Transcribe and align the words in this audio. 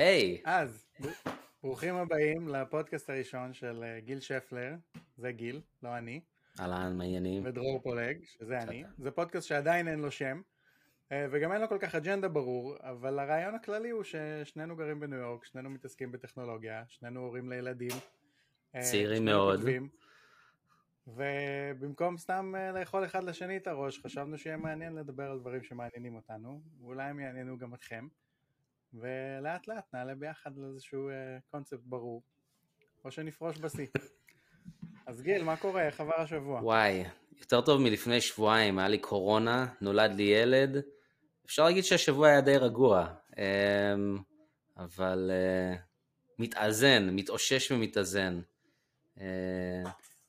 היי. 0.00 0.42
אז, 0.44 0.86
ברוכים 1.62 1.94
הבאים 1.94 2.48
לפודקאסט 2.48 3.10
הראשון 3.10 3.52
של 3.52 3.82
אה, 3.82 4.00
גיל 4.00 4.20
שפלר, 4.20 4.74
זה 5.16 5.32
גיל, 5.32 5.60
לא 5.82 5.98
אני. 5.98 6.20
אהלן, 6.60 6.96
מה 6.96 7.04
העניינים? 7.04 7.42
ודרור 7.46 7.82
פולג, 7.82 8.24
שזה 8.24 8.58
אני. 8.58 8.84
זה 8.98 9.10
פודקאסט 9.10 9.48
שעדיין 9.48 9.88
אין 9.88 9.98
לו 9.98 10.10
שם, 10.10 10.40
אה, 11.12 11.26
וגם 11.30 11.52
אין 11.52 11.60
לו 11.60 11.68
כל 11.68 11.78
כך 11.80 11.94
אג'נדה 11.94 12.28
ברור, 12.28 12.76
אבל 12.80 13.18
הרעיון 13.18 13.54
הכללי 13.54 13.90
הוא 13.90 14.02
ששנינו 14.04 14.76
גרים 14.76 15.00
בניו 15.00 15.18
יורק, 15.18 15.44
שנינו 15.44 15.70
מתעסקים 15.70 16.12
בטכנולוגיה, 16.12 16.82
שנינו 16.88 17.20
הורים 17.20 17.50
לילדים. 17.50 17.96
אה, 18.74 18.82
צעירים 18.82 19.24
מאוד. 19.24 19.56
כותבים, 19.56 19.88
ובמקום 21.06 22.18
סתם 22.18 22.54
לאכול 22.74 23.04
אחד 23.04 23.24
לשני 23.24 23.56
את 23.56 23.66
הראש, 23.66 23.98
חשבנו 23.98 24.38
שיהיה 24.38 24.56
מעניין 24.56 24.94
לדבר 24.94 25.30
על 25.30 25.38
דברים 25.38 25.62
שמעניינים 25.62 26.14
אותנו, 26.14 26.60
ואולי 26.80 27.04
הם 27.04 27.20
יעניינו 27.20 27.58
גם 27.58 27.74
אתכם. 27.74 28.08
ולאט 28.94 29.68
לאט 29.68 29.94
נעלה 29.94 30.14
ביחד 30.14 30.50
לאיזשהו 30.56 31.10
קונספט 31.50 31.78
uh, 31.78 31.82
ברור, 31.84 32.22
או 33.04 33.10
שנפרוש 33.10 33.58
בשיא. 33.58 33.86
אז 35.06 35.22
גיל, 35.22 35.42
מה 35.42 35.56
קורה? 35.56 35.86
איך 35.86 36.00
עבר 36.00 36.20
השבוע? 36.20 36.60
וואי, 36.60 37.04
יותר 37.38 37.60
טוב 37.60 37.80
מלפני 37.80 38.20
שבועיים, 38.20 38.78
היה 38.78 38.88
לי 38.88 38.98
קורונה, 38.98 39.66
נולד 39.80 40.12
לי 40.12 40.22
ילד. 40.22 40.76
אפשר 41.46 41.64
להגיד 41.64 41.84
שהשבוע 41.84 42.28
היה 42.28 42.40
די 42.40 42.56
רגוע, 42.56 43.14
um, 43.30 43.36
אבל 44.76 45.30
uh, 45.30 45.78
מתאזן, 46.38 47.10
מתאושש 47.10 47.72
ומתאזן. 47.72 48.40
Uh, 49.16 49.20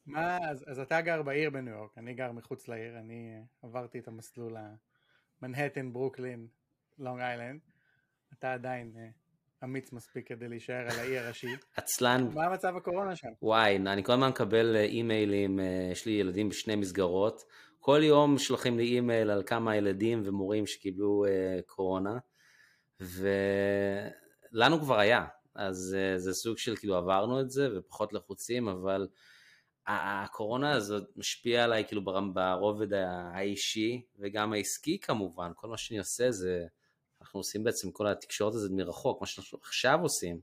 מה, 0.06 0.38
אז, 0.50 0.66
אז 0.68 0.80
אתה 0.80 1.02
גר 1.02 1.22
בעיר 1.22 1.50
בניו 1.50 1.74
יורק, 1.74 1.98
אני 1.98 2.14
גר 2.14 2.32
מחוץ 2.32 2.68
לעיר, 2.68 3.00
אני 3.00 3.42
עברתי 3.64 4.00
את 4.00 4.08
המסלול 4.08 4.58
המנהטן, 5.42 5.94
ברוקלין, 5.94 6.48
לונג 7.00 7.22
איילנד. 7.22 7.60
אתה 8.42 8.54
עדיין 8.54 8.92
אה, 8.98 9.08
אמיץ 9.64 9.94
מספיק 9.94 10.28
כדי 10.28 10.48
להישאר 10.48 10.76
על 10.92 11.00
האי 11.00 11.18
הראשי. 11.18 11.48
עצלן. 11.78 12.28
מה 12.34 12.50
מצב 12.50 12.76
הקורונה 12.78 13.16
שם? 13.16 13.28
וואי, 13.42 13.76
אני 13.76 14.04
כל 14.04 14.14
הזמן 14.14 14.30
מקבל 14.30 14.76
אה, 14.76 14.82
אימיילים, 14.82 15.60
אה, 15.60 15.90
יש 15.92 16.06
לי 16.06 16.12
ילדים 16.12 16.50
בשני 16.50 16.76
מסגרות. 16.76 17.44
כל 17.80 18.02
יום 18.04 18.38
שולחים 18.38 18.78
לי 18.78 18.84
אימייל 18.84 19.30
על 19.30 19.44
כמה 19.46 19.76
ילדים 19.76 20.22
ומורים 20.26 20.68
שקיבלו 20.68 21.26
קורונה, 21.66 22.18
ולנו 23.00 24.80
כבר 24.80 25.00
היה, 25.00 25.26
אז 25.56 25.98
זה 26.18 26.34
סוג 26.34 26.58
של 26.58 26.76
כאילו 26.76 26.96
עברנו 26.96 27.42
את 27.42 27.50
זה 27.50 27.70
ופחות 27.78 28.14
לחוצים, 28.14 28.68
אבל 28.68 29.08
הקורונה 29.88 30.72
הזאת 30.72 31.04
משפיעה 31.16 31.64
עליי 31.64 31.86
כאילו 31.88 32.02
ברובד 32.34 32.94
האישי 32.94 34.02
וגם 34.20 34.54
העסקי 34.54 35.00
כמובן, 35.00 35.52
כל 35.56 35.68
מה 35.68 35.78
שאני 35.78 36.00
עושה 36.00 36.32
זה 36.32 36.66
אנחנו 37.22 37.40
עושים 37.40 37.64
בעצם 37.64 37.92
כל 37.92 38.08
התקשורת 38.08 38.54
הזאת 38.54 38.72
מרחוק, 38.72 39.22
מה 39.22 39.28
שאנחנו 39.28 39.58
עכשיו 39.62 40.00
עושים. 40.02 40.40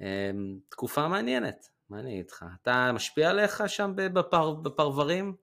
אמ, 0.00 0.58
תקופה 0.68 1.08
מעניינת, 1.08 1.68
מה 1.88 2.00
אני 2.00 2.12
אגיד 2.14 2.30
לך? 2.30 2.44
אתה 2.62 2.90
משפיע 2.94 3.30
עליך 3.30 3.62
שם 3.66 3.92
בפר, 3.96 4.54
בפרברים? 4.54 5.36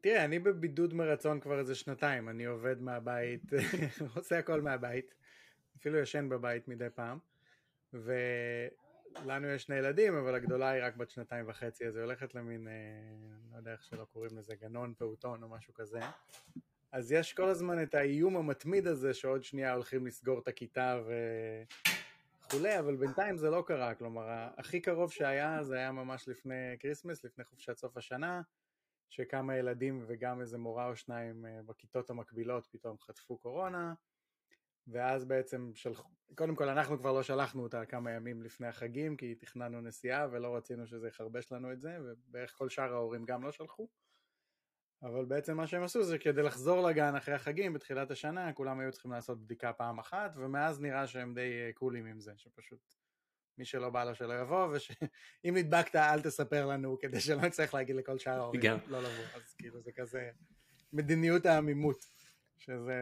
תראה, 0.00 0.24
אני 0.24 0.38
בבידוד 0.38 0.94
מרצון 0.94 1.40
כבר 1.40 1.58
איזה 1.58 1.74
שנתיים, 1.74 2.28
אני 2.28 2.44
עובד 2.44 2.82
מהבית, 2.82 3.42
עושה 4.16 4.38
הכל 4.38 4.60
מהבית, 4.60 5.14
אפילו 5.76 5.98
ישן 5.98 6.28
בבית 6.28 6.68
מדי 6.68 6.90
פעם, 6.94 7.18
ולנו 7.92 9.48
יש 9.48 9.62
שני 9.62 9.76
ילדים, 9.76 10.16
אבל 10.16 10.34
הגדולה 10.34 10.70
היא 10.70 10.84
רק 10.84 10.96
בת 10.96 11.10
שנתיים 11.10 11.48
וחצי, 11.48 11.86
אז 11.86 11.96
היא 11.96 12.04
הולכת 12.04 12.34
למין, 12.34 12.68
אה, 12.68 12.72
לא 13.52 13.56
יודע 13.56 13.72
איך 13.72 13.84
שלא 13.84 14.04
קוראים 14.04 14.38
לזה, 14.38 14.54
גנון, 14.54 14.94
פעוטון 14.98 15.42
או 15.42 15.48
משהו 15.48 15.74
כזה, 15.74 16.00
אז 16.96 17.12
יש 17.12 17.32
כל 17.32 17.48
הזמן 17.48 17.82
את 17.82 17.94
האיום 17.94 18.36
המתמיד 18.36 18.86
הזה 18.86 19.14
שעוד 19.14 19.44
שנייה 19.44 19.74
הולכים 19.74 20.06
לסגור 20.06 20.38
את 20.38 20.48
הכיתה 20.48 21.00
וכולי, 22.44 22.78
אבל 22.78 22.96
בינתיים 22.96 23.36
זה 23.36 23.50
לא 23.50 23.64
קרה, 23.66 23.94
כלומר 23.94 24.48
הכי 24.56 24.80
קרוב 24.80 25.12
שהיה 25.12 25.62
זה 25.62 25.76
היה 25.76 25.92
ממש 25.92 26.28
לפני 26.28 26.76
כריסמס, 26.78 27.24
לפני 27.24 27.44
חופשת 27.44 27.76
סוף 27.76 27.96
השנה, 27.96 28.42
שכמה 29.10 29.56
ילדים 29.56 30.04
וגם 30.06 30.40
איזה 30.40 30.58
מורה 30.58 30.88
או 30.88 30.96
שניים 30.96 31.46
אה, 31.46 31.62
בכיתות 31.66 32.10
המקבילות 32.10 32.66
פתאום 32.66 32.98
חטפו 32.98 33.38
קורונה, 33.38 33.94
ואז 34.86 35.24
בעצם 35.24 35.70
שלחו, 35.74 36.08
קודם 36.34 36.56
כל 36.56 36.68
אנחנו 36.68 36.98
כבר 36.98 37.12
לא 37.12 37.22
שלחנו 37.22 37.62
אותה 37.62 37.86
כמה 37.86 38.10
ימים 38.10 38.42
לפני 38.42 38.66
החגים 38.66 39.16
כי 39.16 39.34
תכננו 39.34 39.80
נסיעה 39.80 40.26
ולא 40.30 40.56
רצינו 40.56 40.86
שזה 40.86 41.08
יחרבש 41.08 41.52
לנו 41.52 41.72
את 41.72 41.80
זה, 41.80 41.98
ובערך 42.04 42.54
כל 42.58 42.68
שאר 42.68 42.92
ההורים 42.92 43.24
גם 43.24 43.42
לא 43.42 43.52
שלחו. 43.52 43.88
אבל 45.02 45.24
בעצם 45.24 45.56
מה 45.56 45.66
שהם 45.66 45.82
עשו 45.82 46.02
זה 46.02 46.18
כדי 46.18 46.42
לחזור 46.42 46.88
לגן 46.88 47.16
אחרי 47.16 47.34
החגים 47.34 47.72
בתחילת 47.72 48.10
השנה, 48.10 48.52
כולם 48.52 48.80
היו 48.80 48.92
צריכים 48.92 49.12
לעשות 49.12 49.44
בדיקה 49.44 49.72
פעם 49.72 49.98
אחת, 49.98 50.32
ומאז 50.36 50.80
נראה 50.80 51.06
שהם 51.06 51.34
די 51.34 51.40
אה, 51.40 51.70
קולים 51.74 52.06
עם 52.06 52.20
זה, 52.20 52.32
שפשוט 52.36 52.94
מי 53.58 53.64
שלא 53.64 53.90
בא 53.90 54.04
לו 54.04 54.14
שלא 54.14 54.40
יבוא, 54.40 54.68
ושאם 54.72 55.56
נדבקת 55.56 55.96
אל 55.96 56.22
תספר 56.22 56.66
לנו, 56.66 56.98
כדי 56.98 57.20
שלא 57.20 57.42
נצטרך 57.42 57.74
להגיד 57.74 57.96
לכל 57.96 58.18
שאר 58.18 58.40
ההורים 58.40 58.62
לא 58.86 58.98
לבוא, 58.98 59.24
אז 59.34 59.54
כאילו 59.54 59.80
זה 59.80 59.92
כזה 59.92 60.30
מדיניות 60.92 61.46
העמימות, 61.46 62.06
שזה 62.58 62.94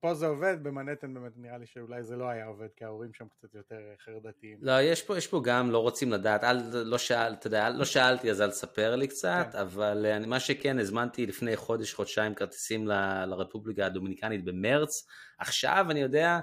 פה 0.00 0.14
זה 0.14 0.26
עובד, 0.26 0.56
במנהטן 0.62 1.14
באמת 1.14 1.32
נראה 1.36 1.58
לי 1.58 1.66
שאולי 1.66 2.02
זה 2.02 2.16
לא 2.16 2.24
היה 2.28 2.46
עובד, 2.46 2.66
כי 2.76 2.84
ההורים 2.84 3.12
שם 3.12 3.26
קצת 3.38 3.54
יותר 3.54 3.76
חרדתיים. 4.04 4.58
לא, 4.62 4.80
יש 4.82 5.02
פה, 5.02 5.18
יש 5.18 5.26
פה 5.26 5.40
גם 5.44 5.70
לא 5.70 5.78
רוצים 5.78 6.12
לדעת, 6.12 6.44
אל, 6.44 6.56
לא, 6.72 6.98
שאל, 6.98 7.34
יודע, 7.44 7.70
לא 7.70 7.84
שאלתי 7.84 8.30
אז 8.30 8.40
אל 8.40 8.50
תספר 8.50 8.96
לי 8.96 9.08
קצת, 9.08 9.48
כן. 9.52 9.58
אבל 9.58 10.06
אני, 10.06 10.26
מה 10.26 10.40
שכן, 10.40 10.78
הזמנתי 10.78 11.26
לפני 11.26 11.56
חודש, 11.56 11.94
חודשיים 11.94 12.34
כרטיסים 12.34 12.88
ל, 12.88 13.24
לרפובליקה 13.24 13.86
הדומיניקנית 13.86 14.44
במרץ, 14.44 15.06
עכשיו 15.38 15.86
אני 15.90 16.00
יודע, 16.00 16.40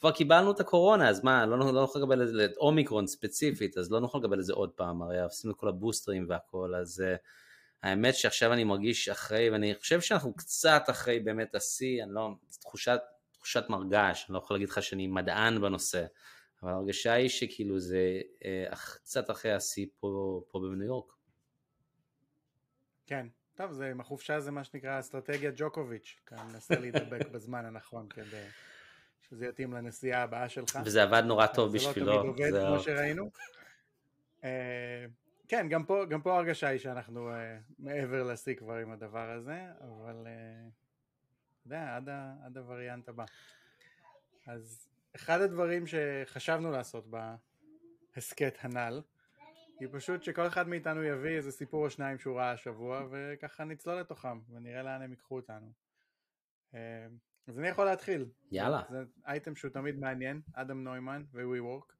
כבר 0.00 0.10
קיבלנו 0.10 0.50
את 0.50 0.60
הקורונה, 0.60 1.08
אז 1.08 1.24
מה, 1.24 1.46
לא, 1.46 1.58
לא 1.58 1.80
נוכל 1.80 1.98
לקבל 1.98 2.44
את 2.44 2.56
אומיקרון 2.56 3.06
ספציפית, 3.06 3.78
אז 3.78 3.90
לא 3.90 4.00
נוכל 4.00 4.18
לקבל 4.18 4.40
את 4.40 4.44
זה 4.44 4.52
עוד 4.52 4.70
פעם, 4.70 5.02
הרי 5.02 5.20
עשינו 5.20 5.52
את 5.52 5.58
כל 5.58 5.68
הבוסטרים 5.68 6.26
והכל, 6.28 6.74
אז... 6.74 7.04
Uh, 7.06 7.18
האמת 7.82 8.14
שעכשיו 8.14 8.52
אני 8.52 8.64
מרגיש 8.64 9.08
אחרי, 9.08 9.50
ואני 9.50 9.74
חושב 9.74 10.00
שאנחנו 10.00 10.34
קצת 10.34 10.82
אחרי 10.90 11.20
באמת 11.20 11.54
השיא, 11.54 12.02
אני 12.02 12.14
לא, 12.14 12.30
תחושת, 12.60 13.00
תחושת 13.32 13.64
מרגש, 13.68 14.26
אני 14.28 14.34
לא 14.34 14.38
יכול 14.38 14.56
להגיד 14.56 14.68
לך 14.68 14.82
שאני 14.82 15.06
מדען 15.06 15.60
בנושא, 15.60 16.04
אבל 16.62 16.70
ההרגשה 16.70 17.12
היא 17.12 17.28
שכאילו 17.28 17.80
זה 17.80 18.20
אה, 18.44 18.76
קצת 18.94 19.30
אחרי 19.30 19.52
השיא 19.52 19.86
פה, 20.00 20.42
פה 20.50 20.58
בניו 20.58 20.86
יורק. 20.86 21.12
כן, 23.06 23.26
טוב, 23.54 23.72
זה 23.72 23.90
עם 23.90 24.00
החופשה 24.00 24.40
זה 24.40 24.50
מה 24.50 24.64
שנקרא 24.64 25.00
אסטרטגיית 25.00 25.54
ג'וקוביץ', 25.56 26.16
אתה 26.24 26.44
מנסה 26.44 26.74
להידבק 26.74 27.28
בזמן 27.32 27.64
הנכון 27.64 28.08
כדי 28.08 28.44
שזה 29.28 29.46
יתאים 29.46 29.72
לנסיעה 29.72 30.22
הבאה 30.22 30.48
שלך. 30.48 30.78
וזה 30.84 31.02
עבד 31.02 31.22
נורא 31.26 31.46
טוב 31.46 31.74
בשבילו. 31.74 32.06
זה 32.06 32.12
לא 32.12 32.32
תמיד 32.34 32.54
עובד 32.54 32.66
כמו 32.66 32.80
שראינו. 32.80 33.30
אה, 35.52 35.58
כן, 35.58 35.68
גם 35.68 35.84
פה, 35.84 36.04
גם 36.08 36.22
פה 36.22 36.36
הרגשה 36.36 36.68
היא 36.68 36.78
שאנחנו 36.78 37.30
uh, 37.30 37.32
מעבר 37.78 38.22
לשיא 38.22 38.54
כבר 38.54 38.74
עם 38.74 38.90
הדבר 38.90 39.30
הזה, 39.30 39.66
אבל 39.80 40.26
uh, 40.26 40.70
אתה 41.60 41.66
יודע, 41.66 41.96
עד, 41.96 42.08
ה, 42.08 42.34
עד 42.44 42.56
הווריאנט 42.56 43.08
הבא. 43.08 43.24
אז 44.46 44.88
אחד 45.16 45.40
הדברים 45.40 45.84
שחשבנו 45.86 46.70
לעשות 46.70 47.06
בהסכת 48.14 48.58
הנ"ל, 48.60 49.02
היא 49.80 49.88
פשוט 49.92 50.22
שכל 50.22 50.46
אחד 50.46 50.68
מאיתנו 50.68 51.02
יביא 51.02 51.36
איזה 51.36 51.52
סיפור 51.52 51.84
או 51.84 51.90
שניים 51.90 52.18
שהוא 52.18 52.36
ראה 52.36 52.52
השבוע, 52.52 53.06
וככה 53.10 53.64
נצלול 53.64 54.00
לתוכם, 54.00 54.40
ונראה 54.50 54.82
לאן 54.82 55.02
הם 55.02 55.10
ייקחו 55.10 55.36
אותנו. 55.36 55.72
Uh, 56.72 56.76
אז 57.46 57.58
אני 57.58 57.68
יכול 57.68 57.84
להתחיל. 57.84 58.26
יאללה. 58.52 58.82
זה 58.90 59.04
אייטם 59.26 59.56
שהוא 59.56 59.70
תמיד 59.70 59.98
מעניין, 59.98 60.40
אדם 60.52 60.84
נוימן 60.84 61.24
ו-WeWork. 61.32 61.92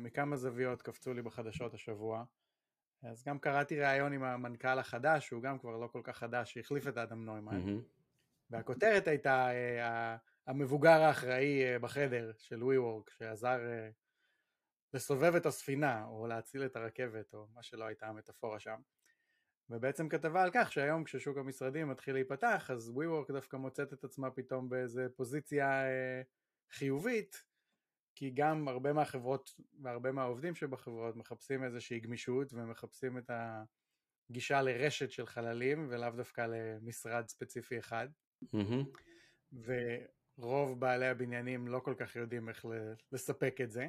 מכמה 0.00 0.36
זוויות 0.36 0.82
קפצו 0.82 1.14
לי 1.14 1.22
בחדשות 1.22 1.74
השבוע. 1.74 2.24
אז 3.02 3.24
גם 3.24 3.38
קראתי 3.38 3.80
ראיון 3.80 4.12
עם 4.12 4.24
המנכ"ל 4.24 4.78
החדש, 4.78 5.26
שהוא 5.26 5.42
גם 5.42 5.58
כבר 5.58 5.76
לא 5.76 5.86
כל 5.86 6.00
כך 6.04 6.18
חדש, 6.18 6.54
שהחליף 6.54 6.88
את 6.88 6.98
אדם 6.98 7.24
נוימן. 7.24 7.66
Mm-hmm. 7.66 8.02
והכותרת 8.50 9.08
הייתה 9.08 9.48
uh, 9.50 10.18
המבוגר 10.46 11.02
האחראי 11.02 11.76
uh, 11.76 11.78
בחדר 11.78 12.32
של 12.38 12.62
WeWork, 12.62 13.10
שעזר 13.18 13.58
uh, 13.58 13.92
לסובב 14.94 15.34
את 15.34 15.46
הספינה, 15.46 16.04
או 16.04 16.26
להציל 16.26 16.64
את 16.64 16.76
הרכבת, 16.76 17.34
או 17.34 17.46
מה 17.54 17.62
שלא 17.62 17.84
הייתה 17.84 18.06
המטאפורה 18.06 18.60
שם. 18.60 18.80
ובעצם 19.70 20.08
כתבה 20.08 20.42
על 20.42 20.50
כך 20.54 20.72
שהיום 20.72 21.04
כששוק 21.04 21.38
המשרדים 21.38 21.88
מתחיל 21.88 22.14
להיפתח, 22.14 22.70
אז 22.72 22.92
WeWork 22.96 23.32
דווקא 23.32 23.56
מוצאת 23.56 23.92
את 23.92 24.04
עצמה 24.04 24.30
פתאום 24.30 24.68
באיזה 24.68 25.06
פוזיציה 25.16 25.82
חיובית, 26.70 27.44
כי 28.14 28.30
גם 28.30 28.68
הרבה 28.68 28.92
מהחברות 28.92 29.60
והרבה 29.82 30.12
מהעובדים 30.12 30.54
שבחברות 30.54 31.16
מחפשים 31.16 31.64
איזושהי 31.64 32.00
גמישות 32.00 32.52
ומחפשים 32.52 33.18
את 33.18 33.30
הגישה 34.30 34.62
לרשת 34.62 35.10
של 35.10 35.26
חללים 35.26 35.86
ולאו 35.90 36.10
דווקא 36.10 36.46
למשרד 36.46 37.28
ספציפי 37.28 37.78
אחד. 37.78 38.08
Mm-hmm. 38.44 39.56
ורוב 40.38 40.80
בעלי 40.80 41.08
הבניינים 41.08 41.68
לא 41.68 41.78
כל 41.78 41.94
כך 41.98 42.16
יודעים 42.16 42.48
איך 42.48 42.66
לספק 43.12 43.56
את 43.60 43.70
זה, 43.70 43.88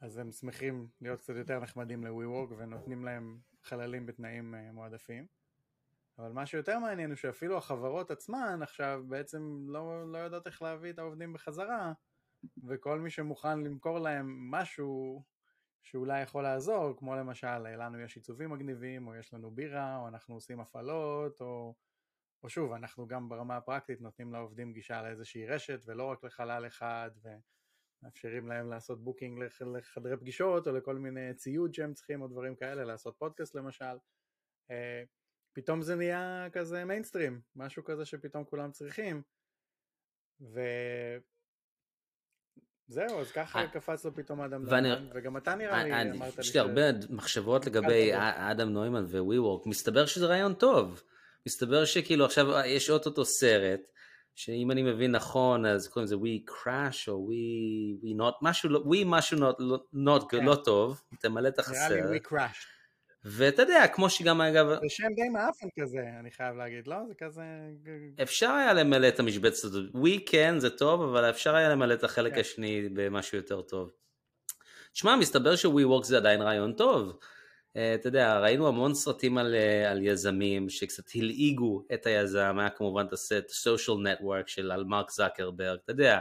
אז 0.00 0.18
הם 0.18 0.32
שמחים 0.32 0.88
להיות 1.00 1.20
קצת 1.20 1.34
יותר 1.36 1.60
נחמדים 1.60 2.04
ל-WeWork 2.04 2.54
ונותנים 2.56 3.04
להם 3.04 3.38
חללים 3.62 4.06
בתנאים 4.06 4.54
אה, 4.54 4.72
מועדפים. 4.72 5.26
אבל 6.18 6.32
מה 6.32 6.46
שיותר 6.46 6.78
מעניין 6.78 7.10
הוא 7.10 7.16
שאפילו 7.16 7.56
החברות 7.56 8.10
עצמן 8.10 8.62
עכשיו 8.62 9.02
בעצם 9.08 9.64
לא, 9.68 10.12
לא 10.12 10.18
יודעות 10.18 10.46
איך 10.46 10.62
להביא 10.62 10.90
את 10.90 10.98
העובדים 10.98 11.32
בחזרה, 11.32 11.92
וכל 12.68 13.00
מי 13.00 13.10
שמוכן 13.10 13.60
למכור 13.60 13.98
להם 13.98 14.50
משהו 14.50 15.24
שאולי 15.82 16.22
יכול 16.22 16.42
לעזור, 16.42 16.96
כמו 16.98 17.16
למשל, 17.16 17.58
לנו 17.58 18.00
יש 18.00 18.16
עיצובים 18.16 18.50
מגניבים, 18.50 19.06
או 19.06 19.14
יש 19.14 19.34
לנו 19.34 19.50
בירה, 19.50 19.96
או 19.96 20.08
אנחנו 20.08 20.34
עושים 20.34 20.60
הפעלות, 20.60 21.40
או, 21.40 21.74
או 22.42 22.48
שוב, 22.48 22.72
אנחנו 22.72 23.06
גם 23.06 23.28
ברמה 23.28 23.56
הפרקטית 23.56 24.00
נותנים 24.00 24.32
לעובדים 24.32 24.72
גישה 24.72 25.02
לאיזושהי 25.02 25.46
רשת, 25.46 25.80
ולא 25.84 26.04
רק 26.04 26.24
לחלל 26.24 26.66
אחד, 26.66 27.10
ומאפשרים 28.02 28.48
להם 28.48 28.70
לעשות 28.70 29.04
booking 29.04 29.42
לחדרי 29.76 30.16
פגישות, 30.16 30.66
או 30.66 30.72
לכל 30.72 30.94
מיני 30.96 31.34
ציוד 31.34 31.74
שהם 31.74 31.94
צריכים, 31.94 32.22
או 32.22 32.28
דברים 32.28 32.56
כאלה, 32.56 32.84
לעשות 32.84 33.16
פודקאסט 33.18 33.54
למשל. 33.54 33.96
אה, 34.70 35.02
פתאום 35.52 35.82
זה 35.82 35.96
נהיה 35.96 36.46
כזה 36.52 36.84
מיינסטרים, 36.84 37.40
משהו 37.56 37.84
כזה 37.84 38.04
שפתאום 38.04 38.44
כולם 38.44 38.72
צריכים, 38.72 39.22
ו... 40.40 40.60
זהו, 42.90 43.20
אז 43.20 43.30
ככה 43.30 43.60
אה, 43.60 43.66
קפץ 43.66 44.04
לו 44.04 44.14
פתאום 44.14 44.40
אדם 44.40 44.64
נוימן, 44.64 45.06
וגם 45.14 45.36
אתה 45.36 45.54
נראה 45.54 45.84
לי 45.84 46.10
אמרת 46.10 46.36
לי 46.38 46.44
ש... 46.44 46.48
יש 46.48 46.54
לי 46.54 46.60
הרבה 46.60 46.82
מחשבות 47.10 47.66
לגבי 47.66 48.10
אדם 48.14 48.68
נוימן 48.68 49.04
וווי 49.04 49.38
וורק, 49.38 49.66
מסתבר 49.66 50.06
שזה 50.06 50.26
רעיון 50.26 50.54
טוב, 50.54 51.02
מסתבר 51.46 51.84
שכאילו 51.84 52.24
עכשיו 52.24 52.46
יש 52.66 52.90
אוטוטו 52.90 53.24
סרט, 53.24 53.80
שאם 54.34 54.70
אני 54.70 54.82
מבין 54.82 55.12
נכון 55.12 55.66
אז 55.66 55.88
קוראים 55.88 56.04
לזה 56.04 56.16
We 56.16 56.50
Crash 56.50 57.08
או 57.08 57.28
We, 57.30 58.04
we 58.04 58.20
Not, 58.20 58.34
משהו, 58.42 58.68
לא- 58.68 58.84
We 58.86 58.96
משהו 59.06 59.38
not, 59.38 59.56
not, 59.94 60.28
כן. 60.28 60.44
לא 60.44 60.54
טוב, 60.54 61.00
תמלא 61.20 61.48
את 61.48 61.58
החסר. 61.58 61.94
נראה 61.94 62.10
לי 62.10 62.18
We 62.18 62.28
Crash. 62.28 62.79
ואתה 63.24 63.62
יודע, 63.62 63.86
כמו 63.86 64.10
שגם 64.10 64.40
אגב... 64.40 64.66
זה 64.68 64.88
שם 64.88 65.08
די 65.16 65.28
מאפן 65.28 65.66
כזה, 65.80 66.00
אני 66.20 66.30
חייב 66.30 66.56
להגיד, 66.56 66.86
לא? 66.86 66.96
זה 67.08 67.14
כזה... 67.18 67.42
אפשר 68.22 68.50
היה 68.50 68.72
למלא 68.72 69.08
את 69.08 69.20
המשבצת 69.20 69.64
הזאת. 69.64 69.90
ווי 69.94 70.24
כן, 70.26 70.58
זה 70.58 70.70
טוב, 70.70 71.02
אבל 71.02 71.30
אפשר 71.30 71.54
היה 71.54 71.68
למלא 71.68 71.94
את 71.94 72.04
החלק 72.04 72.34
כן. 72.34 72.40
השני 72.40 72.88
במשהו 72.92 73.38
יותר 73.38 73.60
טוב. 73.62 73.90
תשמע, 74.92 75.16
מסתבר 75.16 75.56
שווי 75.56 75.84
וורק 75.84 76.04
זה 76.04 76.16
עדיין 76.16 76.42
רעיון 76.42 76.72
טוב. 76.72 77.18
Uh, 77.76 77.78
אתה 77.94 78.08
יודע, 78.08 78.38
ראינו 78.38 78.68
המון 78.68 78.94
סרטים 78.94 79.38
על, 79.38 79.54
uh, 79.54 79.88
על 79.90 80.02
יזמים 80.02 80.68
שקצת 80.68 81.04
הלעיגו 81.14 81.84
את 81.94 82.06
היזם, 82.06 82.56
היה 82.58 82.70
כמובן 82.70 83.06
את 83.06 83.12
הסט 83.12 83.50
social 83.50 84.20
network 84.20 84.46
של 84.46 84.70
על 84.70 84.84
מרק 84.84 85.10
זקרברג, 85.10 85.78
אתה 85.84 85.92
יודע, 85.92 86.18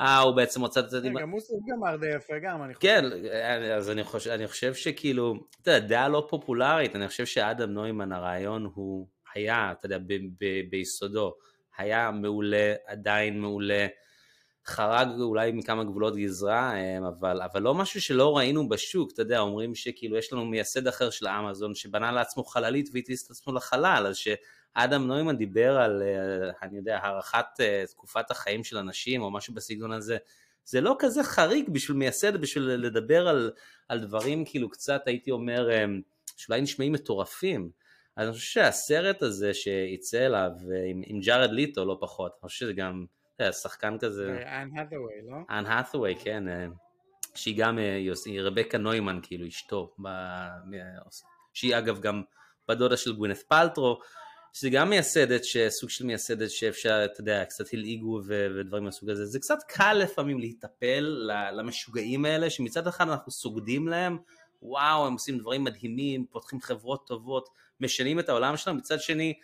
אה, 0.00 0.18
הוא 0.18 0.36
בעצם 0.36 0.60
רוצה 0.60 0.80
את 0.80 0.90
זה... 0.90 1.00
גם 1.00 1.30
הוא 1.30 1.40
גמר 1.68 1.96
די 1.96 2.16
יפה 2.16 2.38
גם, 2.42 2.62
אני 2.62 2.74
חושב. 2.74 2.88
כן, 2.88 3.04
אז 3.76 3.90
אני 3.90 4.04
חושב, 4.04 4.30
אני 4.30 4.48
חושב 4.48 4.74
שכאילו, 4.74 5.34
אתה 5.62 5.70
יודע, 5.70 5.86
דעה 5.86 6.08
לא 6.08 6.26
פופולרית, 6.30 6.96
אני 6.96 7.08
חושב 7.08 7.26
שאדם 7.26 7.70
נוימן 7.70 8.12
הרעיון 8.12 8.70
הוא 8.74 9.06
היה, 9.34 9.72
אתה 9.72 9.86
יודע, 9.86 9.98
ב, 9.98 10.12
ב, 10.40 10.70
ביסודו, 10.70 11.34
היה 11.78 12.10
מעולה, 12.10 12.74
עדיין 12.86 13.40
מעולה, 13.40 13.86
חרג 14.66 15.08
אולי 15.20 15.52
מכמה 15.52 15.84
גבולות 15.84 16.16
גזרה, 16.16 16.74
אה, 16.74 16.98
אבל, 17.08 17.42
אבל 17.42 17.62
לא 17.62 17.74
משהו 17.74 18.00
שלא 18.00 18.36
ראינו 18.36 18.68
בשוק, 18.68 19.12
אתה 19.12 19.22
יודע, 19.22 19.38
אומרים 19.38 19.74
שכאילו 19.74 20.16
יש 20.16 20.32
לנו 20.32 20.44
מייסד 20.44 20.86
אחר 20.86 21.10
של 21.10 21.28
אמזון 21.28 21.74
שבנה 21.74 22.12
לעצמו 22.12 22.44
חללית 22.44 22.88
והטיס 22.92 23.26
את 23.26 23.30
עצמו 23.30 23.52
לחלל, 23.52 24.06
אז 24.08 24.16
ש... 24.16 24.28
אדם 24.78 25.06
נוימן 25.06 25.36
דיבר 25.36 25.78
על, 25.78 26.02
אה, 26.02 26.50
אני 26.62 26.76
יודע, 26.76 26.98
הארכת 27.02 27.46
אה, 27.60 27.84
תקופת 27.90 28.30
החיים 28.30 28.64
של 28.64 28.78
אנשים 28.78 29.22
או 29.22 29.30
משהו 29.30 29.54
בסגנון 29.54 29.92
הזה, 29.92 30.16
זה 30.64 30.80
לא 30.80 30.96
כזה 30.98 31.24
חריג 31.24 31.68
בשביל 31.70 31.96
מייסד, 31.96 32.36
בשביל 32.36 32.64
לדבר 32.64 33.28
על, 33.28 33.50
על 33.88 34.00
דברים 34.00 34.44
כאילו 34.44 34.70
קצת, 34.70 35.02
הייתי 35.06 35.30
אומר, 35.30 35.70
אה, 35.70 35.84
שאולי 36.36 36.60
נשמעים 36.60 36.92
מטורפים. 36.92 37.70
אז 38.16 38.28
אני 38.28 38.34
חושב 38.34 38.46
שהסרט 38.46 39.22
הזה 39.22 39.54
שיצא 39.54 40.26
אליו 40.26 40.50
עם, 40.90 41.02
עם 41.06 41.20
ג'ארד 41.20 41.50
ליטו 41.50 41.84
לא 41.84 41.98
פחות, 42.00 42.32
אני 42.42 42.48
חושב 42.48 42.66
שזה 42.66 42.72
גם, 42.72 43.06
אתה 43.34 43.44
יודע, 43.44 43.52
שחקן 43.52 43.98
כזה... 43.98 44.44
אנ 44.46 44.78
האת'ווי, 44.78 45.14
לא? 45.30 45.36
אנ 45.50 45.66
האת'ווי, 45.66 46.16
כן. 46.16 46.44
שהיא 47.34 47.58
גם, 47.58 47.78
היא 48.26 48.40
רבקה 48.40 48.78
נוימן, 48.78 49.20
כאילו 49.22 49.46
אשתו, 49.46 49.94
ב... 50.02 50.08
שהיא 51.54 51.78
אגב 51.78 52.00
גם 52.00 52.22
בדודה 52.68 52.96
של 52.96 53.16
גווינeth 53.16 53.44
פלטרו, 53.48 54.00
שזה 54.56 54.70
גם 54.70 54.90
מייסדת, 54.90 55.42
סוג 55.68 55.90
של 55.90 56.06
מייסדת 56.06 56.50
שאפשר, 56.50 57.04
אתה 57.04 57.20
יודע, 57.20 57.44
קצת 57.44 57.64
הלעיגו 57.72 58.20
ודברים 58.26 58.84
מהסוג 58.84 59.10
הזה. 59.10 59.26
זה 59.26 59.38
קצת 59.38 59.58
קל 59.68 59.92
לפעמים 59.92 60.38
להיטפל 60.38 61.30
למשוגעים 61.52 62.24
האלה, 62.24 62.50
שמצד 62.50 62.86
אחד 62.86 63.08
אנחנו 63.08 63.32
סוגדים 63.32 63.88
להם, 63.88 64.18
וואו, 64.62 65.06
הם 65.06 65.12
עושים 65.12 65.38
דברים 65.38 65.64
מדהימים, 65.64 66.26
פותחים 66.30 66.60
חברות 66.60 67.06
טובות, 67.06 67.48
משנים 67.80 68.18
את 68.18 68.28
העולם 68.28 68.56
שלהם, 68.56 68.76
מצד 68.76 69.00
שני, 69.00 69.34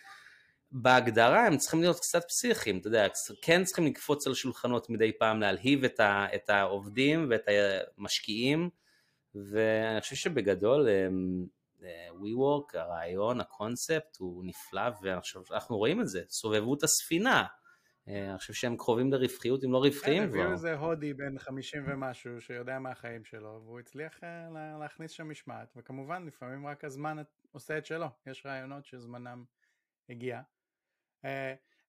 בהגדרה 0.71 1.47
הם 1.47 1.57
צריכים 1.57 1.81
להיות 1.81 2.01
קצת 2.01 2.25
פסיכיים, 2.29 2.79
אתה 2.79 2.89
יודע, 2.89 3.07
כן 3.43 3.65
צריכים 3.65 3.87
לקפוץ 3.87 4.27
על 4.27 4.35
שולחנות 4.35 4.91
מדי 4.91 5.13
פעם, 5.19 5.41
להלהיב 5.41 5.85
את, 5.85 6.01
ה, 6.01 6.27
את 6.35 6.51
העובדים 6.51 7.27
ואת 7.31 7.45
המשקיעים, 7.99 8.71
ואני 9.35 10.01
חושב 10.01 10.17
שבגדול 10.17 10.89
הם, 10.89 11.47
WeWork, 12.11 12.79
הרעיון, 12.79 13.41
הקונספט 13.41 14.17
הוא 14.19 14.45
נפלא 14.45 14.83
ואנחנו 15.51 15.77
רואים 15.77 16.01
את 16.01 16.09
זה, 16.09 16.23
סובבו 16.29 16.75
את 16.75 16.83
הספינה. 16.83 17.45
אה, 18.09 18.31
אני 18.31 18.39
חושב 18.39 18.53
שהם 18.53 18.77
קרובים 18.77 19.13
לרווחיות 19.13 19.65
אם 19.65 19.73
לא 19.73 19.79
רווחיים 19.79 20.29
כבר. 20.29 20.39
הביאו 20.39 20.53
איזה 20.53 20.75
הודי 20.75 21.15
בן 21.15 21.39
50 21.39 21.83
ומשהו 21.87 22.41
שיודע 22.41 22.79
מה 22.79 22.91
החיים 22.91 23.25
שלו 23.25 23.63
והוא 23.65 23.81
הצליח 23.81 24.25
אה, 24.25 24.79
להכניס 24.81 25.11
שם 25.11 25.31
משמעת 25.31 25.73
וכמובן 25.77 26.27
לפעמים 26.27 26.67
רק 26.67 26.85
הזמן 26.85 27.17
עושה 27.53 27.79
את 27.79 27.87
שלו, 27.87 28.07
יש 28.27 28.47
רעיונות 28.47 28.85
שזמנם 28.85 29.45
הגיע. 30.09 30.41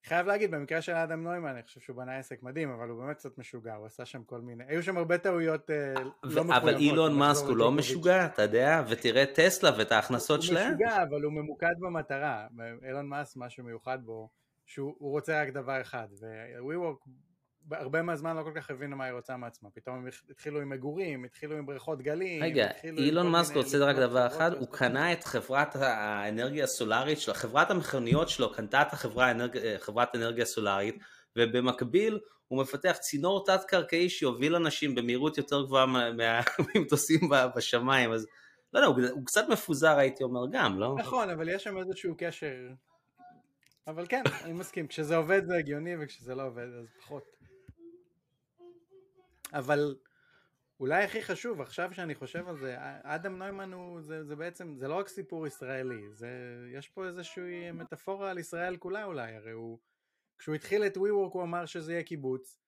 חייב 0.06 0.28
להגיד, 0.28 0.52
במקרה 0.52 0.82
של 0.82 0.92
אדם 0.92 1.24
נוימן, 1.24 1.50
אני 1.50 1.64
חושב 1.64 1.80
שהוא 1.80 1.96
בנה 1.98 2.18
עסק 2.18 2.44
מדהים, 2.44 2.70
אבל 2.70 2.90
הוא 2.90 3.04
באמת 3.04 3.18
קצת 3.18 3.38
משוגע, 3.38 3.76
הוא 3.76 3.86
עשה 3.86 4.06
שם 4.06 4.24
כל 4.24 4.42
מיני, 4.42 4.64
היו 4.68 4.84
שם 4.84 4.98
הרבה 4.98 5.18
טעויות 5.18 5.72
אה, 5.72 5.94
לא 6.24 6.44
מחויבות. 6.44 6.64
אבל 6.64 6.76
אילון 6.76 7.18
מאסק 7.18 7.46
הוא 7.46 7.58
לא 7.58 7.72
משוגע, 7.72 8.26
אתה 8.26 8.42
יודע, 8.42 8.84
ותראה 8.90 9.26
טסלה 9.26 9.72
ואת 9.78 9.92
ההכנסות 9.92 10.42
שלהם. 10.42 10.68
הוא 10.68 10.76
משוגע, 10.76 11.04
אבל 11.04 11.22
הוא 11.22 11.34
ממוקד 11.34 11.74
במטרה. 11.80 12.48
אילון 12.86 13.08
מאסק, 13.08 13.38
משהו 13.38 13.64
מיוחד 13.64 14.00
בו, 14.06 14.30
שהוא 14.66 15.12
רוצה 15.12 15.42
רק 15.42 15.50
דבר 15.50 15.82
אחד, 15.82 16.08
ו-WeWork 16.22 17.10
הרבה 17.72 18.02
מהזמן 18.02 18.38
לא 18.38 18.44
כל 18.44 18.52
כך 18.56 18.70
הבינו 18.70 18.96
מה 18.96 19.06
היא 19.06 19.14
רוצה 19.14 19.38
מעצמה, 19.38 19.70
פתאום 19.70 19.96
הם 19.96 20.08
התחילו 20.30 20.62
עם 20.62 20.70
מגורים, 20.70 21.26
התחילו 21.26 21.58
עם 21.58 21.66
בריכות 21.66 22.02
גלים. 22.02 22.44
רגע, 22.44 22.70
אילון 22.84 23.28
מאסק 23.32 23.56
רוצה 23.56 23.78
רק 23.78 23.96
דבר 23.96 24.28
אחד, 24.28 24.54
הוא 24.54 24.68
קנה 24.72 25.14
את 25.14 25.24
חברת 25.24 25.76
האנרגיה 25.76 26.64
הסולארית 26.64 27.20
שלו, 27.20 27.34
חברת 27.34 27.72
המכוניות 27.72 28.30
שלו 28.30 28.54
קנתה 28.54 28.82
את 28.82 28.92
חברת 29.80 30.16
אנרגיה 30.16 30.46
סולארית, 30.46 30.96
ובמקביל 31.38 32.20
הוא 32.48 32.62
מפתח 32.62 32.98
צינור 33.00 33.46
תת 33.46 33.64
קרקעי 33.68 34.10
שיוביל 34.10 34.56
אנשים 34.56 34.96
במהירות 34.96 35.38
יותר 35.38 35.66
גבוהה 35.66 35.86
מהמטוסים 35.86 37.20
בשמיים, 37.56 38.12
אז 38.12 38.28
לא 38.74 38.80
יודע, 38.80 38.88
הוא, 38.88 39.10
הוא 39.12 39.26
קצת 39.26 39.46
מפוזר 39.50 39.98
הייתי 39.98 40.24
אומר 40.24 40.42
גם, 40.52 40.80
לא? 40.80 40.96
נכון, 41.00 41.30
אבל 41.30 41.50
יש 41.50 41.64
שם 41.64 41.78
איזשהו 41.78 42.16
קשר. 42.18 42.54
אבל 43.88 44.06
כן, 44.10 44.24
אני 44.44 44.54
מסכים, 44.54 44.88
כשזה 44.88 45.16
עובד 45.16 45.46
זה 45.46 45.56
הגיוני 45.58 45.96
וכשזה 46.00 46.36
לא 46.36 46.44
עובד 46.44 46.68
אז 46.80 46.88
פחות. 47.00 47.43
אבל 49.54 49.96
אולי 50.80 51.04
הכי 51.04 51.22
חשוב, 51.22 51.62
עכשיו 51.62 51.94
שאני 51.94 52.16
חושב 52.16 52.48
על 52.48 52.58
זה, 52.58 52.76
אדם 53.04 53.38
נוימן 53.38 53.74
הוא, 53.74 54.02
זה, 54.02 54.24
זה 54.24 54.36
בעצם, 54.36 54.76
זה 54.78 54.88
לא 54.88 54.96
רק 54.96 55.08
סיפור 55.08 55.48
ישראלי, 55.48 56.14
זה, 56.14 56.30
יש 56.74 56.90
פה 56.90 57.06
איזושהי 57.06 57.72
מטאפורה 57.72 58.32
על 58.32 58.38
ישראל 58.38 58.78
כולה 58.78 59.04
אולי, 59.04 59.36
הרי 59.36 59.52
הוא, 59.52 59.80
כשהוא 60.38 60.56
התחיל 60.56 60.86
את 60.86 60.98
WeWork 60.98 61.34
הוא 61.34 61.44
אמר 61.44 61.66
שזה 61.66 61.92
יהיה 61.92 62.04
קיבוץ, 62.04 62.60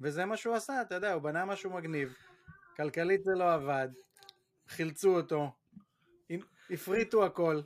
וזה 0.00 0.24
מה 0.24 0.36
שהוא 0.36 0.54
עשה, 0.54 0.82
אתה 0.82 0.94
יודע, 0.94 1.12
הוא 1.12 1.22
בנה 1.22 1.44
משהו 1.44 1.70
מגניב, 1.70 2.14
כלכלית 2.76 3.24
זה 3.24 3.32
לא 3.34 3.54
עבד, 3.54 3.88
חילצו 4.68 5.16
אותו, 5.16 5.52
הפריטו 6.70 7.24
הכל, 7.24 7.60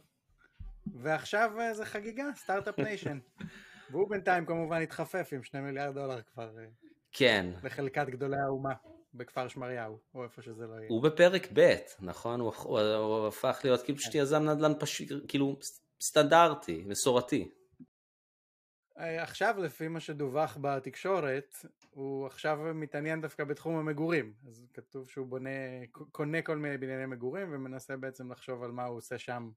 ועכשיו 0.87 1.61
אה, 1.61 1.75
זה 1.75 1.85
חגיגה, 1.85 2.25
start-up 2.35 2.79
nation. 2.79 3.19
והוא 3.91 4.11
בינתיים 4.11 4.47
כמובן 4.47 4.83
התחפף 4.83 5.29
עם 5.33 5.43
שני 5.43 5.61
מיליארד 5.61 5.95
דולר 5.95 6.23
כבר. 6.23 6.57
כן. 7.12 7.47
בחלקת 7.62 8.07
גדולי 8.09 8.37
האומה, 8.47 8.73
בכפר 9.14 9.49
שמריהו, 9.49 9.99
או 10.14 10.25
איפה 10.25 10.42
שזה 10.42 10.66
לא 10.66 10.75
יהיה. 10.75 10.87
הוא 10.88 11.02
בפרק 11.02 11.49
ב', 11.54 11.76
נכון? 12.00 12.40
הוא, 12.40 12.52
הוא, 12.62 12.81
הוא 12.81 13.26
הפך 13.26 13.61
להיות 13.64 13.83
כאילו 13.83 13.99
פשוט 13.99 14.14
יזם 14.14 14.42
נדל"ן 14.42 14.73
פשוט, 14.81 15.09
כאילו 15.28 15.57
סטנדרטי, 16.00 16.85
מסורתי. 16.87 17.50
אה, 18.99 19.23
עכשיו 19.23 19.54
לפי 19.59 19.88
מה 19.88 20.00
שדווח 20.00 20.59
בתקשורת, 20.61 21.54
הוא 21.90 22.26
עכשיו 22.26 22.59
מתעניין 22.75 23.21
דווקא 23.21 23.45
בתחום 23.45 23.76
המגורים. 23.76 24.33
אז 24.49 24.66
כתוב 24.75 25.09
שהוא 25.09 25.26
בונה, 25.26 25.50
קונה 25.90 26.42
כל 26.42 26.57
מיני 26.57 26.78
בנייני 26.78 27.07
מגורים 27.07 27.49
ומנסה 27.52 27.97
בעצם 27.97 28.33
לחשוב 28.33 28.62
על 28.62 28.71
מה 28.71 28.85
הוא 28.85 28.97
עושה 28.97 29.19
שם 29.19 29.50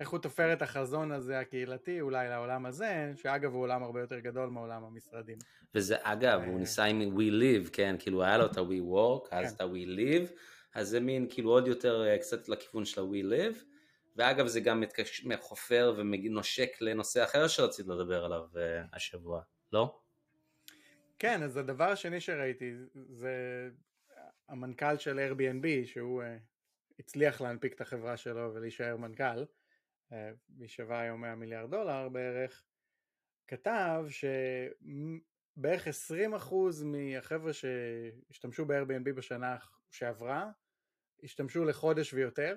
איך 0.00 0.08
הוא 0.08 0.18
תופר 0.18 0.52
את 0.52 0.62
החזון 0.62 1.12
הזה 1.12 1.38
הקהילתי 1.38 2.00
אולי 2.00 2.28
לעולם 2.28 2.66
הזה, 2.66 3.12
שאגב 3.16 3.52
הוא 3.52 3.62
עולם 3.62 3.82
הרבה 3.82 4.00
יותר 4.00 4.18
גדול 4.18 4.48
מעולם 4.48 4.84
המשרדים. 4.84 5.38
וזה 5.74 5.96
אגב, 6.02 6.40
הוא 6.40 6.54
אה. 6.54 6.58
ניסה 6.58 6.84
עם 6.84 7.00
We 7.00 7.42
Live, 7.42 7.70
כן, 7.72 7.96
כאילו 7.98 8.24
היה 8.24 8.38
לו 8.38 8.46
את 8.46 8.56
ה-We 8.56 8.82
Work, 8.92 9.28
אז 9.30 9.48
כן. 9.48 9.54
את 9.56 9.60
ה-We 9.60 9.98
Live, 9.98 10.32
אז 10.74 10.88
זה 10.88 11.00
מין 11.00 11.26
כאילו 11.30 11.50
עוד 11.50 11.68
יותר 11.68 12.06
אה, 12.06 12.18
קצת 12.18 12.48
לכיוון 12.48 12.84
של 12.84 13.00
ה-We 13.00 13.24
Live, 13.32 13.64
ואגב 14.16 14.46
זה 14.46 14.60
גם 14.60 14.82
חופר 15.40 15.94
ונושק 15.96 16.76
לנושא 16.80 17.24
אחר 17.24 17.48
שרציתי 17.48 17.88
לדבר 17.90 18.24
עליו 18.24 18.42
אה, 18.56 18.82
השבוע, 18.92 19.42
לא? 19.72 19.98
כן, 21.18 21.42
אז 21.42 21.56
הדבר 21.56 21.84
השני 21.84 22.20
שראיתי 22.20 22.72
זה 22.94 23.68
המנכ"ל 24.48 24.98
של 24.98 25.18
Airbnb, 25.18 25.86
שהוא 25.86 26.22
הצליח 26.98 27.40
להנפיק 27.40 27.72
את 27.72 27.80
החברה 27.80 28.16
שלו 28.16 28.54
ולהישאר 28.54 28.96
מנכ"ל, 28.96 29.44
היא 30.10 30.68
שווה 30.68 31.00
היום 31.00 31.20
100 31.20 31.34
מיליארד 31.34 31.70
דולר 31.70 32.08
בערך, 32.08 32.64
כתב 33.48 34.04
שבערך 34.08 35.86
20% 35.86 36.54
מהחבר'ה 36.84 37.52
שהשתמשו 37.52 38.64
ב-Airbnb 38.64 39.12
בשנה 39.12 39.56
שעברה, 39.90 40.50
השתמשו 41.22 41.64
לחודש 41.64 42.14
ויותר, 42.14 42.56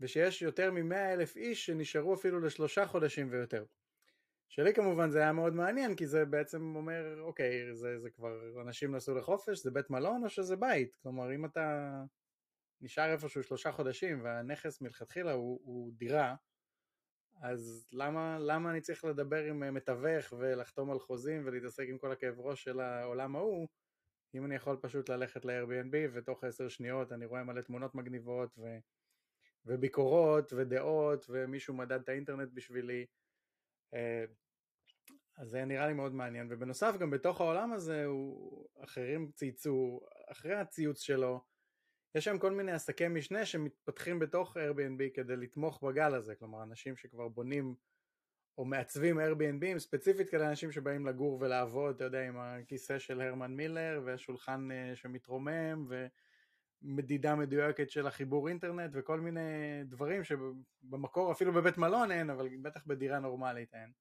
ושיש 0.00 0.42
יותר 0.42 0.70
מ-100 0.70 0.94
אלף 0.94 1.36
איש 1.36 1.66
שנשארו 1.66 2.14
אפילו 2.14 2.40
לשלושה 2.40 2.86
חודשים 2.86 3.28
ויותר. 3.30 3.64
שלי 4.48 4.74
כמובן 4.74 5.10
זה 5.10 5.18
היה 5.18 5.32
מאוד 5.32 5.54
מעניין 5.54 5.96
כי 5.96 6.06
זה 6.06 6.24
בעצם 6.24 6.76
אומר 6.76 7.20
אוקיי 7.20 7.74
זה, 7.74 8.00
זה 8.00 8.10
כבר 8.10 8.60
אנשים 8.62 8.96
נסעו 8.96 9.14
לחופש 9.14 9.58
זה 9.58 9.70
בית 9.70 9.90
מלון 9.90 10.24
או 10.24 10.28
שזה 10.28 10.56
בית 10.56 10.94
כלומר 10.94 11.34
אם 11.34 11.44
אתה 11.44 11.90
נשאר 12.80 13.12
איפשהו 13.12 13.42
שלושה 13.42 13.72
חודשים 13.72 14.24
והנכס 14.24 14.80
מלכתחילה 14.80 15.32
הוא, 15.32 15.60
הוא 15.64 15.92
דירה 15.96 16.34
אז 17.42 17.88
למה, 17.92 18.38
למה 18.40 18.70
אני 18.70 18.80
צריך 18.80 19.04
לדבר 19.04 19.44
עם 19.44 19.74
מתווך 19.74 20.32
ולחתום 20.38 20.90
על 20.90 20.98
חוזים 20.98 21.42
ולהתעסק 21.46 21.84
עם 21.88 21.98
כל 21.98 22.12
הכאב 22.12 22.40
ראש 22.40 22.64
של 22.64 22.80
העולם 22.80 23.36
ההוא? 23.36 23.68
אם 24.34 24.44
אני 24.44 24.54
יכול 24.54 24.76
פשוט 24.80 25.08
ללכת 25.08 25.44
ל-Airbnb 25.44 25.96
ותוך 26.12 26.44
עשר 26.44 26.68
שניות 26.68 27.12
אני 27.12 27.24
רואה 27.26 27.44
מלא 27.44 27.60
תמונות 27.60 27.94
מגניבות 27.94 28.58
ו, 28.58 28.78
וביקורות 29.66 30.52
ודעות 30.52 31.26
ומישהו 31.28 31.74
מדד 31.74 32.00
את 32.00 32.08
האינטרנט 32.08 32.48
בשבילי 32.52 33.06
אה, 33.94 34.24
אז 35.36 35.48
זה 35.48 35.64
נראה 35.64 35.86
לי 35.86 35.92
מאוד 35.92 36.14
מעניין, 36.14 36.46
ובנוסף 36.50 36.94
גם 37.00 37.10
בתוך 37.10 37.40
העולם 37.40 37.72
הזה 37.72 38.04
הוא, 38.04 38.66
אחרים 38.84 39.30
צייצו, 39.34 40.00
אחרי 40.30 40.54
הציוץ 40.54 41.00
שלו, 41.00 41.44
יש 42.14 42.24
שם 42.24 42.38
כל 42.38 42.52
מיני 42.52 42.72
עסקי 42.72 43.08
משנה 43.08 43.46
שמתפתחים 43.46 44.18
בתוך 44.18 44.56
Airbnb 44.56 45.14
כדי 45.14 45.36
לתמוך 45.36 45.82
בגל 45.84 46.14
הזה, 46.14 46.34
כלומר 46.34 46.62
אנשים 46.62 46.96
שכבר 46.96 47.28
בונים 47.28 47.74
או 48.58 48.64
מעצבים 48.64 49.18
Airbnb, 49.18 49.78
ספציפית 49.78 50.30
כאלה 50.30 50.48
אנשים 50.48 50.72
שבאים 50.72 51.06
לגור 51.06 51.38
ולעבוד, 51.40 51.94
אתה 51.94 52.04
יודע, 52.04 52.28
עם 52.28 52.36
הכיסא 52.38 52.98
של 52.98 53.20
הרמן 53.20 53.54
מילר 53.54 54.00
והשולחן 54.04 54.68
אה, 54.72 54.96
שמתרומם 54.96 55.86
ומדידה 56.82 57.34
מדויקת 57.34 57.90
של 57.90 58.06
החיבור 58.06 58.48
אינטרנט 58.48 58.90
וכל 58.94 59.20
מיני 59.20 59.40
דברים 59.84 60.22
שבמקור 60.24 61.32
אפילו 61.32 61.52
בבית 61.52 61.78
מלון 61.78 62.10
אין, 62.10 62.30
אבל 62.30 62.48
בטח 62.62 62.86
בדירה 62.86 63.18
נורמלית 63.18 63.74
אין. 63.74 63.92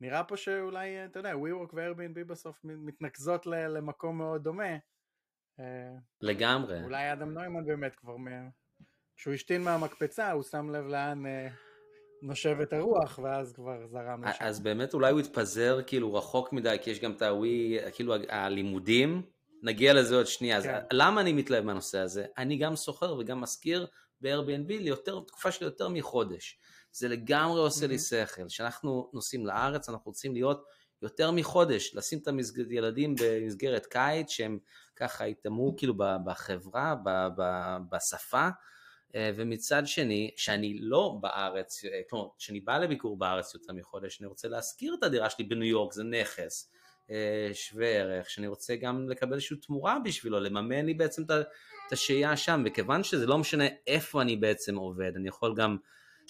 ונראה 0.00 0.24
פה 0.24 0.36
שאולי, 0.36 1.04
אתה 1.04 1.18
יודע, 1.18 1.32
WeWork 1.32 1.74
ו-Airbnb 1.74 2.24
בסוף 2.26 2.60
מתנקזות 2.64 3.46
למקום 3.46 4.18
מאוד 4.18 4.42
דומה. 4.42 4.76
אה, 5.60 5.64
לגמרי. 6.20 6.84
אולי 6.84 7.12
אדם 7.12 7.32
נוימן 7.32 7.66
באמת 7.66 7.94
כבר, 7.94 8.14
כשהוא 9.16 9.34
השתין 9.34 9.62
מהמקפצה 9.62 10.30
הוא 10.30 10.42
שם 10.42 10.70
לב 10.70 10.86
לאן 10.86 11.26
אה, 11.26 11.48
נושבת 12.22 12.72
הרוח 12.72 13.18
ואז 13.22 13.52
כבר 13.52 13.86
זרם 13.86 14.24
לשם. 14.24 14.44
אז 14.44 14.60
באמת 14.60 14.94
אולי 14.94 15.12
הוא 15.12 15.20
התפזר 15.20 15.80
כאילו 15.86 16.14
רחוק 16.14 16.52
מדי 16.52 16.76
כי 16.82 16.90
יש 16.90 17.00
גם 17.00 17.12
את 17.12 17.22
הווי, 17.22 17.78
כאילו 17.92 18.14
הלימודים, 18.28 19.22
נגיע 19.62 19.94
לזה 19.94 20.16
עוד 20.16 20.26
שנייה, 20.26 20.62
כן. 20.62 20.74
אז 20.74 20.82
למה 20.92 21.20
אני 21.20 21.32
מתלהב 21.32 21.64
מהנושא 21.64 21.98
הזה? 21.98 22.26
אני 22.38 22.56
גם 22.56 22.76
סוחר 22.76 23.16
וגם 23.18 23.40
משכיר 23.40 23.86
ב-Airbnb 24.20 24.68
ליותר, 24.68 25.20
תקופה 25.26 25.52
של 25.52 25.64
יותר 25.64 25.88
מחודש. 25.88 26.58
זה 26.92 27.08
לגמרי 27.08 27.60
עושה 27.60 27.86
לי 27.86 27.98
שכל. 27.98 28.46
כשאנחנו 28.48 29.10
נוסעים 29.14 29.46
לארץ, 29.46 29.88
אנחנו 29.88 30.10
רוצים 30.10 30.32
להיות 30.32 30.64
יותר 31.02 31.30
מחודש, 31.30 31.94
לשים 31.94 32.18
את 32.18 32.28
הילדים 32.70 33.14
במסגרת 33.20 33.86
קיץ, 33.86 34.30
שהם 34.30 34.58
ככה 34.96 35.28
יטמעו 35.28 35.74
כאילו 35.76 35.94
בחברה, 36.24 36.94
בשפה, 37.90 38.48
אה, 39.14 39.30
ומצד 39.36 39.82
שני, 39.86 40.30
שאני 40.36 40.78
לא 40.80 41.18
בארץ, 41.20 41.84
אה, 41.84 42.00
כלומר, 42.10 42.28
כשאני 42.38 42.60
בא 42.60 42.78
לביקור 42.78 43.18
בארץ 43.18 43.54
יותר 43.54 43.72
מחודש, 43.72 44.20
אני 44.20 44.26
רוצה 44.26 44.48
להשכיר 44.48 44.96
את 44.98 45.02
הדירה 45.02 45.30
שלי 45.30 45.44
בניו 45.44 45.68
יורק, 45.68 45.92
זה 45.92 46.04
נכס 46.04 46.70
אה, 47.10 47.50
שווה 47.52 47.86
ערך, 47.88 48.30
שאני 48.30 48.46
רוצה 48.46 48.76
גם 48.76 49.08
לקבל 49.08 49.34
איזושהי 49.34 49.56
תמורה 49.56 49.98
בשבילו, 50.04 50.40
לממן 50.40 50.86
לי 50.86 50.94
בעצם 50.94 51.22
את 51.22 51.92
השהייה 51.92 52.36
שם, 52.36 52.62
וכיוון 52.66 53.04
שזה 53.04 53.26
לא 53.26 53.38
משנה 53.38 53.64
איפה 53.86 54.22
אני 54.22 54.36
בעצם 54.36 54.76
עובד, 54.76 55.12
אני 55.16 55.28
יכול 55.28 55.54
גם 55.56 55.76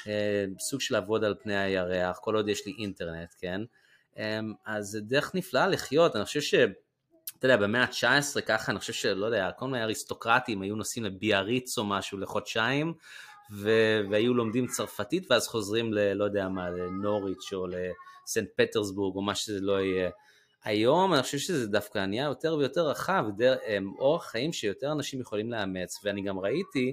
אה, 0.06 0.44
סוג 0.58 0.80
של 0.80 0.94
לעבוד 0.94 1.24
על 1.24 1.34
פני 1.42 1.56
הירח, 1.56 2.18
כל 2.18 2.36
עוד 2.36 2.48
יש 2.48 2.66
לי 2.66 2.72
אינטרנט, 2.78 3.34
כן? 3.38 3.60
אה, 4.18 4.40
אז 4.66 4.86
זה 4.86 5.00
דרך 5.00 5.34
נפלאה 5.34 5.66
לחיות, 5.66 6.16
אני 6.16 6.24
חושב 6.24 6.40
ש... 6.40 6.54
אתה 7.38 7.46
יודע, 7.46 7.56
במאה 7.56 7.82
ה-19 7.82 8.40
ככה, 8.40 8.72
אני 8.72 8.78
חושב 8.80 8.92
שלא 8.92 9.26
יודע, 9.26 9.50
כל 9.58 9.66
מיני 9.66 9.82
אריסטוקרטים 9.82 10.62
היו 10.62 10.76
נוסעים 10.76 11.04
לביאריץ 11.04 11.78
או 11.78 11.84
משהו 11.84 12.18
לחודשיים, 12.18 12.94
ו- 13.52 14.00
והיו 14.10 14.34
לומדים 14.34 14.66
צרפתית, 14.66 15.30
ואז 15.30 15.48
חוזרים 15.48 15.92
ל... 15.92 16.12
לא 16.12 16.24
יודע 16.24 16.48
מה, 16.48 16.70
לנוריץ' 16.70 17.52
או 17.52 17.66
לסנט 17.66 18.48
פטרסבורג 18.56 19.16
או 19.16 19.22
מה 19.22 19.34
שזה 19.34 19.60
לא 19.60 19.80
יהיה. 19.80 20.10
היום 20.64 21.14
אני 21.14 21.22
חושב 21.22 21.38
שזה 21.38 21.66
דווקא 21.66 21.98
נהיה 22.06 22.24
יותר 22.24 22.56
ויותר 22.56 22.88
רחב, 22.88 23.24
דר, 23.36 23.56
אה, 23.66 23.78
אורח 23.98 24.26
חיים 24.26 24.52
שיותר 24.52 24.92
אנשים 24.92 25.20
יכולים 25.20 25.50
לאמץ, 25.50 26.00
ואני 26.04 26.22
גם 26.22 26.38
ראיתי 26.38 26.92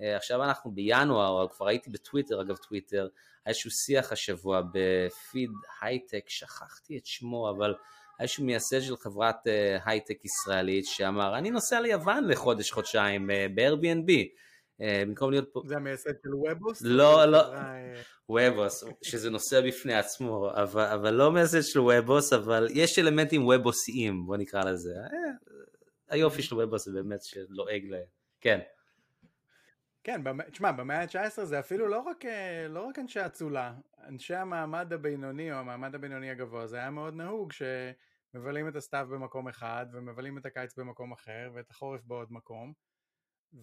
עכשיו 0.00 0.44
אנחנו 0.44 0.70
בינואר, 0.70 1.48
כבר 1.48 1.66
ראיתי 1.66 1.90
בטוויטר, 1.90 2.40
אגב 2.40 2.56
טוויטר, 2.56 3.08
היה 3.44 3.50
איזשהו 3.50 3.70
שיח 3.70 4.12
השבוע 4.12 4.62
בפיד 4.72 5.50
הייטק, 5.80 6.24
שכחתי 6.28 6.98
את 6.98 7.06
שמו, 7.06 7.50
אבל 7.50 7.70
היה 7.70 7.74
איזשהו 8.20 8.44
מייסד 8.44 8.80
של 8.80 8.96
חברת 8.96 9.36
אה, 9.46 9.78
הייטק 9.84 10.24
ישראלית 10.24 10.84
שאמר, 10.86 11.38
אני 11.38 11.50
נוסע 11.50 11.80
ליוון 11.80 12.28
לחודש, 12.28 12.70
חודשיים 12.70 13.30
אה, 13.30 13.46
ב-Airbnb. 13.54 14.12
במקום 15.06 15.30
להיות 15.30 15.48
פה... 15.52 15.62
זה 15.66 15.76
המייסד 15.76 16.10
של 16.22 16.34
וובוס? 16.34 16.82
לא, 16.82 17.24
לא, 17.24 17.42
וובוס, 18.28 18.84
שזה 19.02 19.30
נושא 19.30 19.60
בפני 19.60 19.94
עצמו, 19.94 20.50
אבל, 20.54 20.84
אבל 20.84 21.14
לא 21.14 21.32
מייסד 21.32 21.62
של 21.62 21.80
וובוס, 21.80 22.32
אבל 22.32 22.68
יש 22.70 22.98
אלמנטים 22.98 23.46
וובוסיים, 23.46 24.26
בוא 24.26 24.36
נקרא 24.36 24.64
לזה. 24.64 24.94
היופי 26.08 26.42
של 26.42 26.54
וובוס 26.54 26.84
זה 26.84 26.92
באמת 26.92 27.22
שלועג 27.22 27.84
ל... 27.90 27.94
כן. 28.40 28.60
כן, 30.04 30.22
תשמע, 30.50 30.72
במאה 30.72 31.00
ה-19 31.00 31.44
זה 31.44 31.58
אפילו 31.58 31.88
לא 31.88 32.00
רק, 32.00 32.24
אה, 32.24 32.68
לא 32.68 32.80
רק 32.80 32.98
אנשי 32.98 33.26
אצולה, 33.26 33.74
אנשי 34.06 34.34
המעמד 34.34 34.92
הבינוני 34.92 35.52
או 35.52 35.56
המעמד 35.56 35.94
הבינוני 35.94 36.30
הגבוה, 36.30 36.66
זה 36.66 36.76
היה 36.76 36.90
מאוד 36.90 37.14
נהוג 37.14 37.52
שמבלים 37.52 38.68
את 38.68 38.76
הסתיו 38.76 39.08
במקום 39.10 39.48
אחד 39.48 39.86
ומבלים 39.92 40.38
את 40.38 40.46
הקיץ 40.46 40.78
במקום 40.78 41.12
אחר 41.12 41.50
ואת 41.54 41.70
החורף 41.70 42.04
בעוד 42.04 42.32
מקום. 42.32 42.72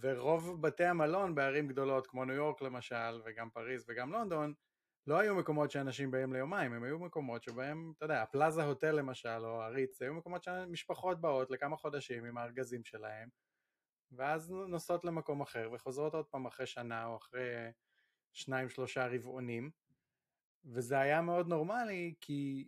ורוב 0.02 0.62
בתי 0.62 0.86
המלון 0.86 1.36
בערים 1.36 1.68
גדולות 1.68 2.08
כמו 2.08 2.26
ניו 2.26 2.36
יורק 2.36 2.62
למשל 2.62 3.22
וגם 3.26 3.50
פריז 3.50 3.86
וגם 3.90 4.12
לונדון 4.12 4.54
לא 5.08 5.20
היו 5.20 5.36
מקומות 5.36 5.72
שאנשים 5.72 6.12
באים 6.12 6.34
ליומיים, 6.34 6.74
הם 6.74 6.84
היו 6.84 7.00
מקומות 7.00 7.44
שבהם, 7.44 7.94
אתה 7.98 8.06
יודע, 8.06 8.22
הפלאזה 8.22 8.64
הוטל 8.64 8.92
למשל 8.92 9.40
או 9.46 9.62
הריץ, 9.62 10.02
היו 10.02 10.14
מקומות 10.14 10.44
שמשפחות 10.44 11.22
באות 11.22 11.52
לכמה 11.52 11.78
חודשים 11.78 12.26
עם 12.26 12.38
הארגזים 12.38 12.84
שלהם 12.84 13.30
ואז 14.12 14.52
נוסעות 14.52 15.06
למקום 15.06 15.42
אחר 15.42 15.70
וחוזרות 15.74 16.14
עוד 16.14 16.26
פעם 16.26 16.46
אחרי 16.46 16.66
שנה 16.66 17.06
או 17.06 17.18
אחרי 17.18 17.72
שניים 18.34 18.70
שלושה 18.70 19.08
רבעונים. 19.08 19.72
וזה 20.66 21.00
היה 21.00 21.22
מאוד 21.22 21.48
נורמלי 21.48 22.14
כי 22.22 22.68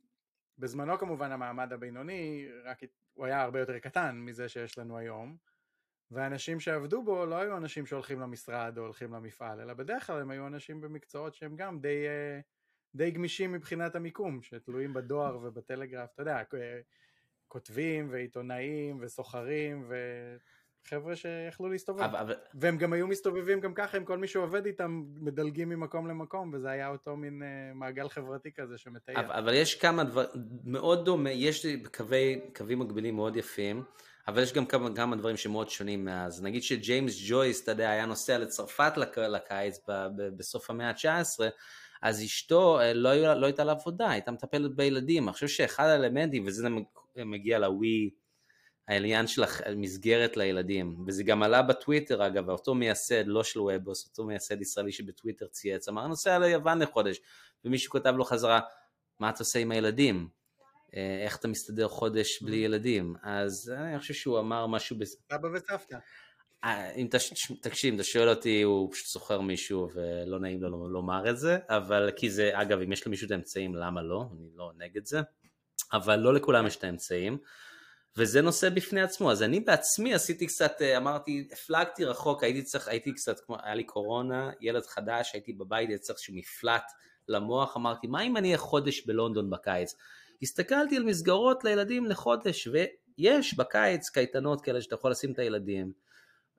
בזמנו 0.57 0.97
כמובן 0.97 1.31
המעמד 1.31 1.73
הבינוני 1.73 2.47
רק 2.63 2.79
הוא 3.13 3.25
היה 3.25 3.41
הרבה 3.41 3.59
יותר 3.59 3.79
קטן 3.79 4.15
מזה 4.15 4.49
שיש 4.49 4.77
לנו 4.77 4.97
היום. 4.97 5.37
והאנשים 6.11 6.59
שעבדו 6.59 7.03
בו 7.03 7.25
לא 7.25 7.35
היו 7.35 7.57
אנשים 7.57 7.85
שהולכים 7.85 8.19
למשרד 8.19 8.77
או 8.77 8.83
הולכים 8.83 9.13
למפעל 9.13 9.59
אלא 9.61 9.73
בדרך 9.73 10.07
כלל 10.07 10.21
הם 10.21 10.29
היו 10.29 10.47
אנשים 10.47 10.81
במקצועות 10.81 11.35
שהם 11.35 11.55
גם 11.55 11.79
די, 11.79 12.05
די 12.95 13.11
גמישים 13.11 13.51
מבחינת 13.51 13.95
המיקום 13.95 14.41
שתלויים 14.41 14.93
בדואר 14.93 15.37
ובטלגרף. 15.41 16.13
אתה 16.13 16.21
יודע 16.21 16.41
כותבים 17.47 18.09
ועיתונאים 18.11 18.97
וסוחרים 19.01 19.85
ו... 19.89 19.95
חבר'ה 20.89 21.15
שיכלו 21.15 21.69
להסתובב. 21.69 22.01
אבל, 22.01 22.19
אבל... 22.19 22.35
והם 22.53 22.77
גם 22.77 22.93
היו 22.93 23.07
מסתובבים 23.07 23.59
גם 23.59 23.73
ככה 23.73 23.97
עם 23.97 24.05
כל 24.05 24.17
מי 24.17 24.27
שעובד 24.27 24.65
איתם, 24.65 25.03
מדלגים 25.15 25.69
ממקום 25.69 26.07
למקום, 26.07 26.51
וזה 26.53 26.69
היה 26.69 26.89
אותו 26.89 27.15
מין 27.15 27.41
uh, 27.41 27.75
מעגל 27.75 28.09
חברתי 28.09 28.51
כזה 28.51 28.77
שמטייל. 28.77 29.17
אבל, 29.17 29.31
אבל 29.31 29.53
יש 29.53 29.75
כמה 29.75 30.03
דברים, 30.03 30.29
מאוד 30.63 31.05
דומה, 31.05 31.31
יש 31.31 31.65
קווי, 31.97 32.41
קווים 32.55 32.79
מקבילים 32.79 33.15
מאוד 33.15 33.35
יפים, 33.35 33.83
אבל 34.27 34.41
יש 34.41 34.53
גם 34.53 34.65
כמה, 34.65 34.95
כמה 34.95 35.15
דברים 35.15 35.37
שמאוד 35.37 35.69
שונים 35.69 36.05
מאז. 36.05 36.43
נגיד 36.43 36.63
שג'יימס 36.63 37.21
ג'ויס, 37.27 37.63
אתה 37.63 37.71
יודע, 37.71 37.89
היה 37.89 38.05
נוסע 38.05 38.37
לצרפת 38.37 38.97
לק, 38.97 39.17
לקיץ 39.17 39.79
ב, 39.87 40.07
ב, 40.15 40.37
בסוף 40.37 40.69
המאה 40.69 40.89
ה-19, 40.89 41.39
אז 42.01 42.23
אשתו 42.23 42.79
אה, 42.79 42.93
לא, 42.93 43.33
לא 43.33 43.45
הייתה 43.45 43.63
לעבודה, 43.63 44.09
הייתה 44.09 44.31
מטפלת 44.31 44.75
בילדים. 44.75 45.23
אני 45.23 45.33
חושב 45.33 45.47
שאחד 45.47 45.85
האלמנטים, 45.85 46.43
וזה 46.47 46.67
מגיע 47.15 47.59
לווי, 47.59 48.09
העניין 48.89 49.27
של 49.27 49.43
המסגרת 49.65 50.37
לילדים, 50.37 51.03
וזה 51.07 51.23
גם 51.23 51.43
עלה 51.43 51.61
בטוויטר 51.61 52.27
אגב, 52.27 52.49
אותו 52.49 52.75
מייסד, 52.75 53.27
לא 53.27 53.43
של 53.43 53.59
וובוס, 53.59 54.07
אותו 54.09 54.23
מייסד 54.23 54.61
ישראלי 54.61 54.91
שבטוויטר 54.91 55.47
צייץ, 55.47 55.89
אמר 55.89 56.07
נוסע 56.07 56.39
ליוון 56.39 56.79
לחודש, 56.79 57.19
ומישהו 57.65 57.91
כתב 57.91 58.13
לו 58.17 58.25
חזרה, 58.25 58.59
מה 59.19 59.29
אתה 59.29 59.39
עושה 59.39 59.59
עם 59.59 59.71
הילדים? 59.71 60.27
אה, 60.95 61.23
איך 61.23 61.37
אתה 61.37 61.47
מסתדר 61.47 61.87
חודש 61.87 62.41
בלי 62.41 62.57
ילדים? 62.57 63.15
אז 63.23 63.73
אני 63.77 63.99
חושב 63.99 64.13
שהוא 64.13 64.39
אמר 64.39 64.67
משהו... 64.67 64.95
סבא 65.05 65.47
וסבתא. 65.53 65.97
אה, 66.63 66.91
אם 66.91 67.07
תקשיב, 67.61 67.93
אתה 67.93 68.03
שואל 68.03 68.29
אותי, 68.29 68.61
הוא 68.61 68.91
פשוט 68.91 69.07
סוחר 69.07 69.41
מישהו 69.41 69.89
ולא 69.93 70.39
נעים 70.39 70.63
לו 70.63 70.89
לומר 70.89 71.29
את 71.29 71.37
זה, 71.37 71.57
אבל 71.69 72.09
כי 72.15 72.29
זה, 72.29 72.51
אגב, 72.53 72.81
אם 72.81 72.91
יש 72.91 73.07
למישהו 73.07 73.25
את 73.25 73.31
האמצעים, 73.31 73.75
למה 73.75 74.01
לא? 74.01 74.25
אני 74.37 74.49
לא 74.55 74.71
נגד 74.77 75.05
זה, 75.05 75.19
אבל 75.93 76.15
לא 76.15 76.33
לכולם 76.33 76.67
יש 76.67 76.75
את 76.75 76.83
האמצעים, 76.83 77.37
וזה 78.17 78.41
נושא 78.41 78.69
בפני 78.69 79.01
עצמו, 79.01 79.31
אז 79.31 79.43
אני 79.43 79.59
בעצמי 79.59 80.13
עשיתי 80.13 80.47
קצת, 80.47 80.81
אה, 80.81 80.97
אמרתי, 80.97 81.47
הפלגתי 81.51 82.05
רחוק, 82.05 82.43
הייתי 82.43 82.63
צריך, 82.63 82.87
הייתי 82.87 83.13
קצת, 83.13 83.39
כמו, 83.39 83.57
היה 83.63 83.75
לי 83.75 83.83
קורונה, 83.83 84.51
ילד 84.61 84.85
חדש, 84.85 85.31
הייתי 85.33 85.53
בבית, 85.53 85.89
הייתי 85.89 86.03
צריך 86.03 86.17
איזשהו 86.17 86.33
מפלט 86.35 86.83
למוח, 87.27 87.77
אמרתי, 87.77 88.07
מה 88.07 88.21
אם 88.21 88.37
אני 88.37 88.47
אהיה 88.47 88.57
חודש 88.57 89.05
בלונדון 89.05 89.49
בקיץ? 89.49 89.95
הסתכלתי 90.41 90.97
על 90.97 91.03
מסגרות 91.03 91.63
לילדים 91.63 92.05
לחודש, 92.05 92.67
ויש 92.67 93.57
בקיץ 93.57 94.09
קייטנות 94.09 94.61
כאלה 94.61 94.81
שאתה 94.81 94.95
יכול 94.95 95.11
לשים 95.11 95.31
את 95.31 95.39
הילדים. 95.39 95.91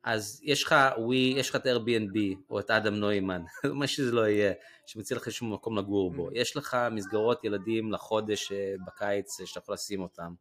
אז 0.04 0.40
יש 0.44 0.64
לך 0.64 0.74
ווי, 0.98 1.34
יש 1.36 1.50
לך 1.50 1.56
את 1.56 1.66
Airbnb 1.66 2.18
או 2.50 2.60
את 2.60 2.70
אדם 2.70 2.94
נוימן, 2.94 3.42
מה 3.78 3.86
שזה 3.86 4.12
לא 4.12 4.28
יהיה, 4.28 4.52
שמציע 4.86 5.16
לך 5.16 5.30
שום 5.30 5.52
מקום 5.52 5.78
לגור 5.78 6.10
בו. 6.10 6.28
Mm. 6.28 6.32
יש 6.34 6.56
לך 6.56 6.76
מסגרות 6.90 7.44
ילדים 7.44 7.92
לחודש 7.92 8.52
אה, 8.52 8.74
בקיץ 8.86 9.40
אה, 9.40 9.46
שאתה 9.46 9.58
יכול 9.58 9.74
לשים 9.74 10.02
אותם. 10.02 10.34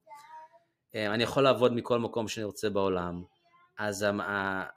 אה, 0.95 1.13
אני 1.13 1.23
יכול 1.23 1.43
לעבוד 1.43 1.73
מכל 1.73 1.99
מקום 1.99 2.27
שאני 2.27 2.43
רוצה 2.43 2.69
בעולם. 2.69 3.23
אז 3.77 4.05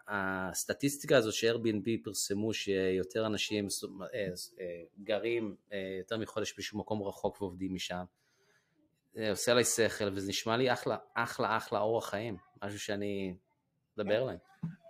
הסטטיסטיקה 0.09 1.17
הזו 1.17 1.33
ש-Airbnb 1.33 2.05
פרסמו 2.05 2.53
שיותר 2.55 3.27
אנשים 3.27 3.69
גרים 5.03 5.57
יותר 5.99 6.19
מחודש 6.19 6.55
בשום 6.59 6.81
מקום 6.81 7.03
רחוק 7.03 7.43
ועובדים 7.43 7.75
משם, 7.75 8.05
זה 9.15 9.31
עושה 9.31 9.55
לי 9.55 9.65
שכל 9.65 10.05
וזה 10.15 10.29
נשמע 10.29 10.57
לי 10.57 10.73
אחלה, 10.73 10.97
אחלה, 11.15 11.57
אחלה 11.57 11.81
אורח 11.81 12.11
חיים, 12.11 12.37
משהו 12.65 12.79
שאני 12.79 13.35
מדבר 13.97 14.25
להם. 14.25 14.39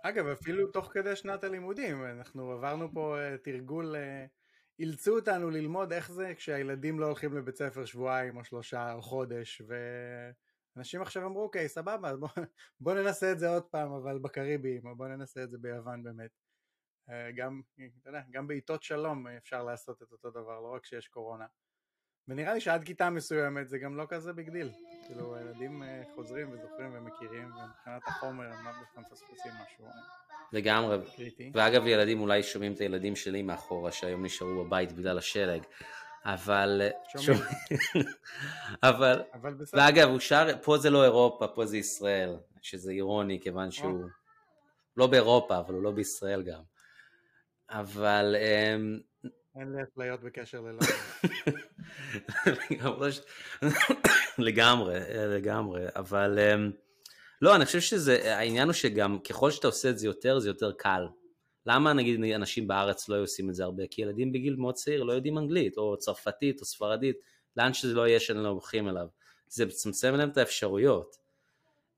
אגב, 0.03 0.27
אפילו 0.27 0.67
תוך 0.67 0.89
כדי 0.93 1.15
שנת 1.15 1.43
הלימודים, 1.43 2.05
אנחנו 2.05 2.51
עברנו 2.51 2.93
פה 2.93 3.17
אה, 3.19 3.37
תרגול, 3.37 3.95
אה, 3.95 4.25
אילצו 4.79 5.15
אותנו 5.15 5.49
ללמוד 5.49 5.93
איך 5.93 6.11
זה 6.11 6.33
כשהילדים 6.35 6.99
לא 6.99 7.05
הולכים 7.05 7.37
לבית 7.37 7.55
ספר 7.55 7.85
שבועיים 7.85 8.37
או 8.37 8.43
שלושה 8.43 8.93
או 8.93 9.01
חודש, 9.01 9.61
ואנשים 10.75 11.01
עכשיו 11.01 11.25
אמרו, 11.25 11.43
אוקיי, 11.43 11.69
סבבה, 11.69 12.15
בוא, 12.15 12.29
בוא 12.79 12.93
ננסה 12.93 13.31
את 13.31 13.39
זה 13.39 13.49
עוד 13.49 13.63
פעם, 13.63 13.91
אבל 13.91 14.19
בקריביים, 14.19 14.85
או 14.85 14.95
בוא 14.95 15.07
ננסה 15.07 15.43
את 15.43 15.51
זה 15.51 15.57
ביוון 15.57 16.03
באמת. 16.03 16.31
אה, 17.09 17.31
גם, 17.31 17.61
אתה 18.01 18.09
יודע, 18.09 18.21
גם 18.31 18.47
בעיתות 18.47 18.83
שלום 18.83 19.27
אפשר 19.27 19.63
לעשות 19.63 20.03
את 20.03 20.11
אותו 20.11 20.31
דבר, 20.31 20.59
לא 20.59 20.73
רק 20.75 20.83
כשיש 20.83 21.07
קורונה. 21.07 21.45
ונראה 22.27 22.53
לי 22.53 22.61
שעד 22.61 22.83
כיתה 22.83 23.09
מסוימת 23.09 23.69
זה 23.69 23.77
גם 23.77 23.97
לא 23.97 24.05
כזה 24.09 24.33
big 24.33 24.49
deal. 24.49 24.69
כאילו, 25.07 25.35
הילדים 25.35 25.83
אה, 25.83 26.03
חוזרים 26.15 26.51
וזוכרים 26.51 26.91
ומכירים, 26.93 27.45
ומבחינת 27.45 28.07
החומר 28.07 28.45
הם 28.45 28.65
לא 28.65 29.01
מפספסים 29.01 29.51
משהו 29.63 29.85
אה, 29.85 29.91
לגמרי. 30.53 30.97
קריטי. 31.15 31.51
ואגב, 31.53 31.87
ילדים 31.87 32.21
אולי 32.21 32.43
שומעים 32.43 32.73
את 32.73 32.79
הילדים 32.79 33.15
שלי 33.15 33.41
מאחורה, 33.41 33.91
שהיום 33.91 34.25
נשארו 34.25 34.65
בבית 34.65 34.91
בגלל 34.91 35.17
השלג. 35.17 35.63
אבל... 36.25 36.81
אה, 36.81 37.21
שומעים. 37.21 37.43
אבל... 38.83 39.21
אבל 39.33 39.53
בסדר. 39.53 39.81
ואגב, 39.81 40.09
הוא 40.09 40.19
שר, 40.19 40.47
פה 40.61 40.77
זה 40.77 40.89
לא 40.89 41.03
אירופה, 41.03 41.47
פה 41.47 41.65
זה 41.65 41.77
ישראל, 41.77 42.35
שזה 42.61 42.91
אירוני, 42.91 43.39
כיוון 43.41 43.71
שהוא... 43.71 44.03
לא 44.97 45.07
באירופה, 45.07 45.59
אבל 45.59 45.73
הוא 45.73 45.83
לא 45.83 45.91
בישראל 45.91 46.43
גם. 46.43 46.61
אבל... 47.69 48.35
אמ, 48.39 48.99
אין 49.55 49.71
לי 49.75 49.83
אפליות 49.83 50.21
בקשר 50.23 50.61
ללא... 50.61 50.79
לגמרי, 54.37 54.99
לגמרי, 55.27 55.85
אבל 55.95 56.39
אמ, 56.39 56.71
לא, 57.41 57.55
אני 57.55 57.65
חושב 57.65 57.79
שזה, 57.79 58.35
העניין 58.35 58.67
הוא 58.67 58.73
שגם 58.73 59.19
ככל 59.19 59.51
שאתה 59.51 59.67
עושה 59.67 59.89
את 59.89 59.97
זה 59.97 60.07
יותר, 60.07 60.39
זה 60.39 60.49
יותר 60.49 60.71
קל. 60.77 61.07
למה 61.65 61.93
נגיד 61.93 62.33
אנשים 62.35 62.67
בארץ 62.67 63.09
לא 63.09 63.21
עושים 63.21 63.49
את 63.49 63.55
זה 63.55 63.63
הרבה? 63.63 63.83
כי 63.87 64.01
ילדים 64.01 64.31
בגיל 64.31 64.55
מאוד 64.55 64.75
צעיר 64.75 65.03
לא 65.03 65.13
יודעים 65.13 65.37
אנגלית, 65.37 65.77
או 65.77 65.97
צרפתית, 65.97 66.61
או 66.61 66.65
ספרדית, 66.65 67.17
לאן 67.57 67.73
שזה 67.73 67.93
לא 67.93 68.07
יהיה 68.07 68.19
שאנחנו 68.19 68.47
הולכים 68.47 68.89
אליו. 68.89 69.07
זה 69.47 69.65
מצמצם 69.65 70.15
להם 70.15 70.29
את 70.29 70.37
האפשרויות. 70.37 71.17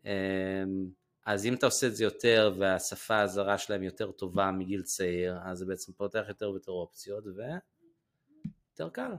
אמ, 0.05 0.89
אז 1.25 1.45
אם 1.45 1.53
אתה 1.53 1.65
עושה 1.65 1.87
את 1.87 1.95
זה 1.95 2.03
יותר 2.03 2.53
והשפה 2.59 3.21
הזרה 3.21 3.57
שלהם 3.57 3.83
יותר 3.83 4.11
טובה 4.11 4.51
מגיל 4.51 4.81
צעיר, 4.83 5.37
אז 5.43 5.57
זה 5.57 5.65
בעצם 5.65 5.93
פותח 5.93 6.25
יותר 6.27 6.51
ויותר 6.51 6.71
אופציות 6.71 7.23
ויותר 7.25 8.89
קל. 8.89 9.11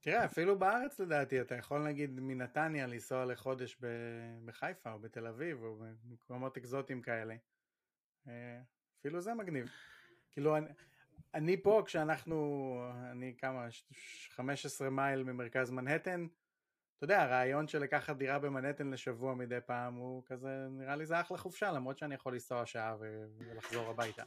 תראה, 0.00 0.24
אפילו 0.24 0.58
בארץ 0.58 1.00
לדעתי, 1.00 1.40
אתה 1.40 1.54
יכול 1.54 1.82
נגיד 1.82 2.20
מנתניה 2.20 2.86
לנסוע 2.86 3.24
לחודש 3.24 3.78
בחיפה 4.44 4.92
או 4.92 4.98
בתל 4.98 5.26
אביב 5.26 5.62
או 5.62 5.78
במקומות 6.04 6.56
אקזוטיים 6.56 7.02
כאלה. 7.02 7.34
אפילו 9.00 9.20
זה 9.20 9.34
מגניב. 9.34 9.70
כאילו, 10.32 10.56
אני, 10.56 10.66
אני 11.34 11.62
פה 11.62 11.82
כשאנחנו, 11.86 12.76
אני 13.10 13.34
כמה, 13.38 13.66
15 14.30 14.90
מייל 14.90 15.22
ממרכז 15.22 15.70
מנהטן, 15.70 16.26
אתה 16.98 17.04
יודע, 17.04 17.22
הרעיון 17.22 17.68
של 17.68 17.78
לקחת 17.78 18.16
דירה 18.16 18.38
במנהטן 18.38 18.90
לשבוע 18.90 19.34
מדי 19.34 19.58
פעם 19.66 19.94
הוא 19.94 20.22
כזה, 20.26 20.66
נראה 20.70 20.96
לי 20.96 21.06
זה 21.06 21.20
אחלה 21.20 21.38
חופשה, 21.38 21.72
למרות 21.72 21.98
שאני 21.98 22.14
יכול 22.14 22.32
לנסוע 22.32 22.66
שעה 22.66 22.96
ולחזור 23.00 23.90
הביתה. 23.90 24.22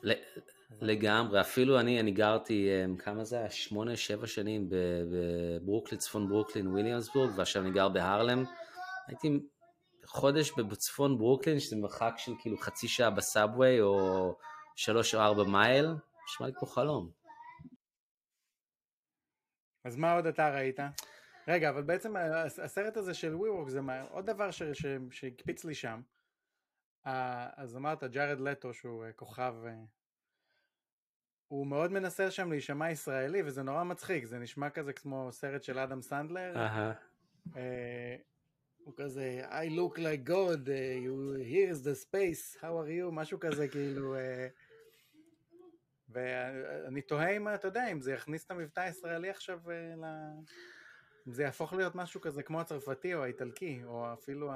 לגמרי, 0.82 1.42
אפילו 1.42 1.80
אני, 1.80 2.00
אני 2.00 2.12
גרתי, 2.12 2.70
אמ, 2.86 2.98
כמה 2.98 3.24
זה 3.24 3.38
היה? 3.38 3.50
שמונה, 3.50 3.96
שבע 3.96 4.28
שנים 4.28 4.70
בברוקלין, 4.70 6.00
צפון 6.00 6.30
ברוקלין, 6.30 6.68
וויליאמסבורג, 6.68 7.32
ועכשיו 7.36 7.62
אני 7.62 7.72
גר 7.72 7.90
בהרלם. 7.90 8.44
הייתי 9.08 9.40
חודש 10.06 10.52
בצפון 10.52 11.18
ברוקלין, 11.18 11.60
שזה 11.60 11.76
מרחק 11.76 12.14
של 12.18 12.32
כאילו 12.40 12.58
חצי 12.58 12.88
שעה 12.88 13.10
בסאבווי, 13.10 13.82
או 13.82 14.38
שלוש 14.82 15.16
או 15.16 15.20
ארבע 15.20 15.44
מייל, 15.44 15.86
נשמע 16.26 16.48
לי 16.48 16.54
כמו 16.54 16.68
חלום. 16.68 17.12
אז 19.84 19.96
מה 19.96 20.14
עוד 20.14 20.26
אתה 20.26 20.50
ראית? 20.50 20.80
רגע, 21.48 21.70
אבל 21.70 21.84
בעצם 21.84 22.16
הסרט 22.64 22.98
הזה 22.98 23.14
של 23.14 23.36
WeWork 23.36 23.70
זה 23.70 23.82
מה, 23.82 24.02
עוד 24.02 24.26
דבר 24.26 24.50
שהקפיץ 25.12 25.66
לי 25.66 25.76
שם. 25.76 26.02
אז 27.04 27.76
אמרת, 27.76 28.04
ג'ארד 28.04 28.40
לטו 28.40 28.74
שהוא 28.74 29.06
אה, 29.06 29.12
כוכב, 29.12 29.56
אה, 29.66 29.74
הוא 31.48 31.68
מאוד 31.68 31.92
מנסה 31.92 32.32
שם 32.32 32.52
להישמע 32.52 32.92
ישראלי 32.92 33.42
וזה 33.46 33.64
נורא 33.64 33.84
מצחיק, 33.84 34.26
זה 34.26 34.40
נשמע 34.40 34.70
כזה 34.70 34.94
כמו 34.94 35.32
סרט 35.32 35.64
של 35.64 35.80
אדם 35.80 36.02
סנדלר. 36.02 36.54
Uh, 37.48 37.58
הוא 38.78 38.94
כזה, 38.98 39.42
I 39.50 39.70
look 39.70 39.98
like 39.98 40.30
God, 40.30 40.68
you, 41.06 41.36
here 41.52 41.70
is 41.72 41.84
the 41.84 41.96
space, 41.96 42.58
how 42.62 42.64
are 42.64 42.90
you, 42.90 43.12
משהו 43.12 43.40
כזה 43.40 43.68
כאילו, 43.68 44.16
ואני 46.14 47.02
תוהה 47.02 47.30
אם, 47.30 47.48
אתה 47.54 47.68
יודע, 47.68 47.88
אם 47.88 48.02
זה 48.02 48.14
יכניס 48.14 48.46
את 48.46 48.52
המבטא 48.52 48.80
הישראלי 48.80 49.30
עכשיו 49.30 49.60
uh, 49.66 49.70
ל... 50.02 50.06
זה 51.26 51.44
יהפוך 51.44 51.74
להיות 51.74 51.96
משהו 51.96 52.22
כזה 52.22 52.44
כמו 52.44 52.62
הצרפתי 52.62 53.14
או 53.14 53.24
האיטלקי, 53.24 53.82
או 53.86 54.14
אפילו 54.14 54.52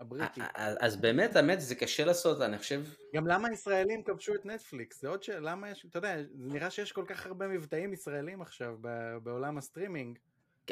הבריטי. 0.00 0.40
אז 0.54 0.96
באמת, 0.96 1.36
האמת, 1.36 1.60
זה 1.60 1.74
קשה 1.74 2.04
לעשות, 2.04 2.40
אני 2.40 2.58
חושב... 2.58 2.82
גם 3.14 3.26
למה 3.26 3.52
ישראלים 3.52 4.02
כבשו 4.02 4.34
את 4.34 4.46
נטפליקס? 4.46 5.00
זה 5.00 5.08
עוד 5.08 5.22
ש... 5.22 5.30
למה 5.30 5.70
יש... 5.70 5.86
אתה 5.90 5.98
יודע, 5.98 6.16
זה 6.34 6.52
נראה 6.52 6.70
שיש 6.70 6.92
כל 6.92 7.04
כך 7.06 7.26
הרבה 7.26 7.48
מבטאים 7.48 7.92
ישראלים 7.92 8.42
עכשיו 8.42 8.76
בעולם 9.22 9.58
הסטרימינג. 9.58 10.18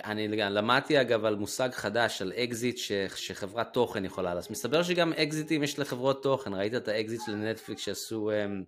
אני 0.04 0.28
למדתי 0.28 1.00
אגב 1.00 1.24
על 1.24 1.36
מושג 1.36 1.68
חדש, 1.72 2.22
על 2.22 2.32
אקזיט 2.32 2.76
ש... 2.76 2.92
שחברת 3.14 3.72
תוכן 3.72 4.04
יכולה 4.04 4.34
לעשות. 4.34 4.50
מסתבר 4.50 4.82
שגם 4.82 5.12
אקזיטים 5.12 5.62
יש 5.62 5.78
לחברות 5.78 6.22
תוכן, 6.22 6.54
ראית 6.54 6.74
את 6.74 6.88
האקזיט 6.88 7.20
של 7.26 7.34
נטפליקס 7.34 7.82
שעשו 7.82 8.30
אממ, 8.30 8.64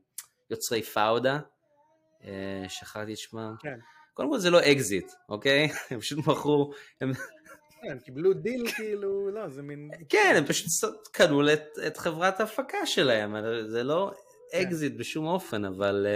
יוצרי 0.50 0.83
פאודה? 0.83 1.38
אה, 2.22 2.24
שכחתי 2.68 3.12
את 3.12 3.18
שמם. 3.18 3.54
כן. 3.61 3.78
קודם 4.14 4.31
כל 4.31 4.38
זה 4.38 4.50
לא 4.50 4.61
אקזיט, 4.72 5.12
אוקיי? 5.28 5.68
הם 5.90 6.00
פשוט 6.00 6.18
מכרו... 6.18 6.72
הם... 7.00 7.12
כן, 7.83 7.90
הם 7.90 7.98
קיבלו 7.98 8.35
דיל 8.35 8.70
כאילו, 8.76 9.31
לא, 9.31 9.48
זה 9.48 9.62
מין... 9.62 9.90
כן, 10.09 10.35
הם 10.37 10.46
פשוט 10.46 10.68
קנו 11.12 11.52
את, 11.52 11.62
את 11.87 11.96
חברת 11.96 12.40
ההפקה 12.40 12.87
שלהם, 12.87 13.35
זה 13.66 13.83
לא 13.83 14.12
אקזיט 14.54 14.92
כן. 14.92 14.98
בשום 14.98 15.26
אופן, 15.26 15.64
אבל, 15.64 16.07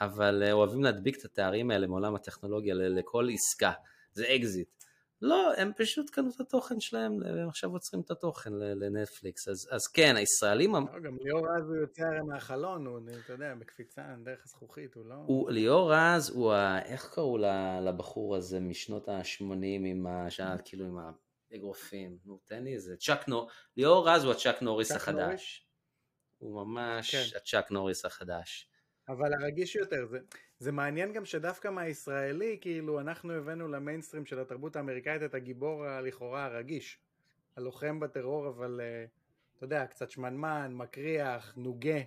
אבל 0.00 0.42
אה, 0.46 0.52
אוהבים 0.52 0.84
להדביק 0.84 1.18
את 1.18 1.24
התארים 1.24 1.70
האלה 1.70 1.86
מעולם 1.86 2.14
הטכנולוגיה 2.14 2.74
לכל 2.74 3.28
עסקה, 3.32 3.72
זה 4.12 4.24
אקזיט. 4.34 4.75
לא, 5.22 5.52
הם 5.56 5.72
פשוט 5.76 6.10
קנו 6.10 6.30
את 6.34 6.40
התוכן 6.40 6.80
שלהם, 6.80 7.16
והם 7.16 7.48
עכשיו 7.48 7.70
יוצרים 7.70 8.02
את 8.02 8.10
התוכן 8.10 8.52
לנטפליקס. 8.52 9.48
אז, 9.48 9.68
אז 9.70 9.86
כן, 9.86 10.16
הישראלים... 10.16 10.74
לא, 10.74 11.00
גם 11.00 11.16
ליאור 11.20 11.46
רז 11.48 11.68
הוא 11.68 11.76
יוצא 11.76 12.02
הרי 12.02 12.20
מהחלון, 12.28 12.86
הוא, 12.86 13.00
אתה 13.24 13.32
יודע, 13.32 13.54
בקפיצה, 13.54 14.02
דרך 14.24 14.44
הזכוכית, 14.44 14.94
הוא 14.94 15.06
לא... 15.06 15.14
הוא, 15.14 15.50
ליאור 15.50 15.94
רז 15.94 16.30
הוא 16.30 16.52
ה... 16.52 16.82
איך 16.84 17.14
קראו 17.14 17.38
לבחור 17.82 18.36
הזה 18.36 18.60
משנות 18.60 19.08
ה-80 19.08 19.42
עם 19.62 20.06
ה... 20.06 20.30
שעה, 20.30 20.58
כאילו 20.64 20.86
עם 20.86 20.98
האגרופים? 21.52 22.18
נו, 22.24 22.38
תן 22.44 22.64
לי 22.64 22.74
איזה... 22.74 22.96
צ'אק 22.96 23.28
נור... 23.28 23.50
ליאור 23.76 24.08
רז 24.08 24.24
הוא 24.24 24.32
הצ'אק 24.32 24.62
נוריס 24.62 24.90
החדש. 24.90 25.20
נוריש? 25.20 25.66
הוא 26.38 26.64
ממש 26.64 27.14
כן. 27.14 27.36
הצ'אק 27.36 27.70
נוריס 27.70 28.04
החדש. 28.04 28.70
אבל 29.08 29.34
הרגיש 29.40 29.76
יותר, 29.76 30.06
זה, 30.10 30.18
זה 30.58 30.72
מעניין 30.72 31.12
גם 31.12 31.24
שדווקא 31.24 31.68
מהישראלי, 31.68 32.58
כאילו 32.60 33.00
אנחנו 33.00 33.32
הבאנו 33.32 33.68
למיינסטרים 33.68 34.26
של 34.26 34.40
התרבות 34.40 34.76
האמריקאית 34.76 35.22
את 35.22 35.34
הגיבור 35.34 35.84
הלכאורה 35.84 36.44
הרגיש. 36.44 36.98
הלוחם 37.56 38.00
בטרור, 38.00 38.48
אבל 38.48 38.80
אתה 39.56 39.64
יודע, 39.64 39.86
קצת 39.86 40.10
שמנמן, 40.10 40.72
מקריח, 40.74 41.52
נוגה, 41.56 42.00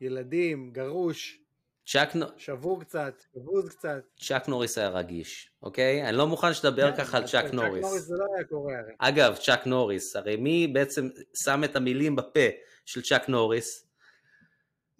ילדים, 0.00 0.70
גרוש. 0.72 1.40
צ'אק 1.86 2.08
שבור 2.36 2.80
קצת, 2.80 3.24
שבוז 3.34 3.68
קצת. 3.68 4.02
צ'אק 4.16 4.48
נוריס 4.48 4.78
היה 4.78 4.88
רגיש, 4.88 5.50
אוקיי? 5.62 6.08
אני 6.08 6.16
לא 6.16 6.26
מוכן 6.26 6.54
שתדבר 6.54 6.90
כן, 6.90 6.96
ככה 6.96 7.18
על 7.18 7.26
צ'אק 7.26 7.44
נוריס. 7.44 7.74
צ'אק 7.74 7.82
נוריס 7.82 8.02
זה 8.02 8.14
לא 8.18 8.24
היה 8.36 8.44
קורה 8.44 8.78
הרי. 8.78 8.92
אגב, 8.98 9.36
צ'אק 9.36 9.66
נוריס, 9.66 10.16
הרי 10.16 10.36
מי 10.36 10.66
בעצם 10.66 11.08
שם 11.34 11.64
את 11.64 11.76
המילים 11.76 12.16
בפה 12.16 12.40
של 12.84 13.02
צ'אק 13.02 13.28
נוריס? 13.28 13.85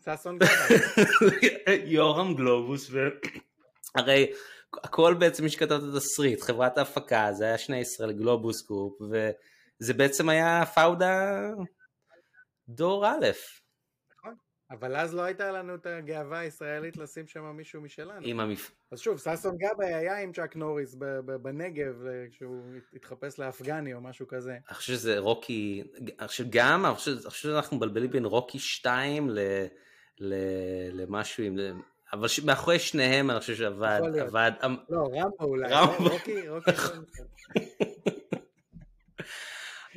ששון 0.07 0.39
גבאי. 0.39 0.79
יורם 1.97 2.35
גלובוס, 2.35 2.91
הרי 3.97 4.33
הכל 4.85 5.15
בעצם 5.19 5.45
מי 5.45 5.51
שכתב 5.51 5.73
את 5.73 5.95
התסריט, 5.95 6.43
חברת 6.43 6.79
ההפקה, 6.79 7.29
זה 7.33 7.45
היה 7.45 7.59
שני 7.59 7.77
ישראל 7.77 8.13
גלובוס 8.13 8.63
קופ, 8.63 9.01
וזה 9.01 9.95
בעצם 9.95 10.29
היה 10.29 10.67
פאודה 10.75 11.51
דור 12.69 13.07
א'. 13.07 13.27
אבל 14.71 14.97
אז 14.97 15.15
לא 15.15 15.23
הייתה 15.23 15.53
לנו 15.53 15.75
את 15.75 15.87
הגאווה 15.87 16.39
הישראלית 16.39 16.97
לשים 16.97 17.27
שם 17.27 17.57
מישהו 17.57 17.83
משלנו. 17.83 18.21
עם 18.23 18.41
המפ... 18.41 18.71
אז 18.93 19.01
שוב, 19.01 19.19
ששון 19.19 19.57
גבאי 19.57 19.95
היה 19.95 20.19
עם 20.19 20.33
צ'אק 20.33 20.57
נוריס 20.57 20.95
בנגב 21.43 22.07
אה, 22.07 22.25
כשהוא 22.31 22.63
התחפש 22.95 23.39
לאפגני 23.39 23.95
או 23.95 24.01
משהו 24.01 24.27
כזה. 24.29 24.51
אני 24.51 24.75
חושב 24.75 24.93
שזה 24.93 25.19
רוקי, 25.19 25.83
אני 26.21 26.29
חושב 26.29 26.45
גם, 26.51 26.87
אני 26.87 26.95
חושב 26.95 27.17
שאנחנו 27.31 27.77
מבלבלים 27.77 28.11
בין 28.11 28.25
רוקי 28.25 28.59
2 28.59 29.31
ל... 29.31 29.39
ל... 30.21 30.35
למשהו 30.93 31.45
עם... 31.45 31.57
אבל. 32.13 32.29
מאחורי 32.45 32.79
שניהם 32.79 33.31
אני 33.31 33.41
חושב 33.41 33.55
שעבד, 33.55 34.01
עבד... 34.21 34.53
לא, 34.89 35.09
רמבו 35.13 35.45
אולי, 35.45 35.69
רמבו. 35.71 36.09
רוקי, 36.09 36.49
רוקי. 36.49 36.71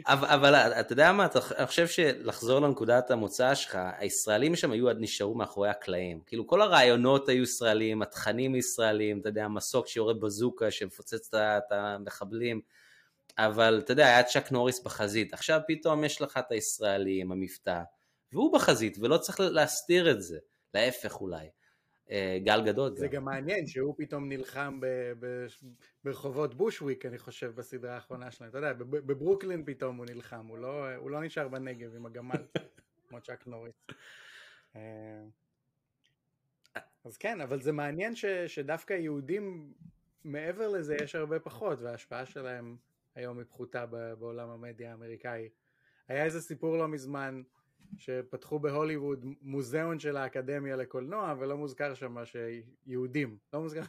אבל, 0.07 0.27
אבל 0.27 0.53
אתה 0.55 0.93
יודע 0.93 1.11
מה, 1.11 1.27
אני 1.57 1.67
חושב 1.67 1.87
שלחזור 1.87 2.59
לנקודת 2.59 3.11
המוצא 3.11 3.55
שלך, 3.55 3.79
הישראלים 3.97 4.55
שם 4.55 4.71
היו, 4.71 4.93
נשארו 4.93 5.35
מאחורי 5.35 5.69
הקלעים. 5.69 6.19
כאילו 6.25 6.47
כל 6.47 6.61
הרעיונות 6.61 7.29
היו 7.29 7.43
ישראלים, 7.43 8.01
התכנים 8.01 8.55
ישראלים, 8.55 9.19
אתה 9.19 9.29
יודע, 9.29 9.45
המסוק 9.45 9.87
שיורה 9.87 10.13
בזוקה 10.13 10.71
שמפוצץ 10.71 11.33
את 11.33 11.71
המחבלים, 11.71 12.61
אבל 13.37 13.81
אתה 13.83 13.91
יודע, 13.91 14.05
היה 14.05 14.23
צ'אק 14.23 14.51
נוריס 14.51 14.83
בחזית. 14.83 15.33
עכשיו 15.33 15.59
פתאום 15.67 16.03
יש 16.03 16.21
לך 16.21 16.37
את 16.37 16.51
הישראלים, 16.51 17.31
המבטא, 17.31 17.81
והוא 18.33 18.53
בחזית, 18.53 18.97
ולא 19.01 19.17
צריך 19.17 19.39
להסתיר 19.39 20.11
את 20.11 20.21
זה. 20.21 20.39
להפך 20.73 21.21
אולי. 21.21 21.49
אה, 22.11 22.37
גל 22.43 22.65
גדות. 22.65 22.97
זה 22.97 23.07
גם. 23.07 23.13
גם 23.13 23.25
מעניין 23.25 23.67
שהוא 23.67 23.95
פתאום 23.97 24.29
נלחם 24.29 24.79
ב, 24.79 24.85
ב, 25.19 25.45
ברחובות 26.03 26.55
בושוויק, 26.55 27.05
אני 27.05 27.17
חושב, 27.17 27.55
בסדרה 27.55 27.95
האחרונה 27.95 28.31
שלהם. 28.31 28.49
אתה 28.49 28.57
יודע, 28.57 28.73
בברוקלין 28.73 29.63
פתאום 29.65 29.97
הוא 29.97 30.05
נלחם, 30.05 30.45
הוא 30.47 30.57
לא, 30.57 30.95
הוא 30.95 31.11
לא 31.11 31.21
נשאר 31.21 31.47
בנגב 31.47 31.95
עם 31.95 32.05
הגמל, 32.05 32.43
כמו 33.09 33.21
צ'אק 33.21 33.47
נוריס. 33.47 33.85
אה, 34.75 35.23
אז 37.05 37.17
כן, 37.17 37.41
אבל 37.41 37.61
זה 37.61 37.71
מעניין 37.71 38.15
ש, 38.15 38.25
שדווקא 38.25 38.93
יהודים, 38.93 39.73
מעבר 40.23 40.67
לזה 40.67 40.95
יש 41.01 41.15
הרבה 41.15 41.39
פחות, 41.39 41.79
וההשפעה 41.81 42.25
שלהם 42.25 42.77
היום 43.15 43.37
היא 43.37 43.45
פחותה 43.49 43.85
בעולם 43.85 44.49
המדיה 44.49 44.91
האמריקאי. 44.91 45.49
היה 46.07 46.25
איזה 46.25 46.41
סיפור 46.41 46.77
לא 46.77 46.87
מזמן, 46.87 47.41
שפתחו 47.97 48.59
בהוליווד 48.59 49.25
מוזיאון 49.41 49.99
של 49.99 50.17
האקדמיה 50.17 50.75
לקולנוע 50.75 51.35
ולא 51.39 51.57
מוזכר 51.57 51.93
שם 51.93 52.15
שיהודים, 52.25 53.37
לא 53.53 53.61
מוזכר, 53.61 53.81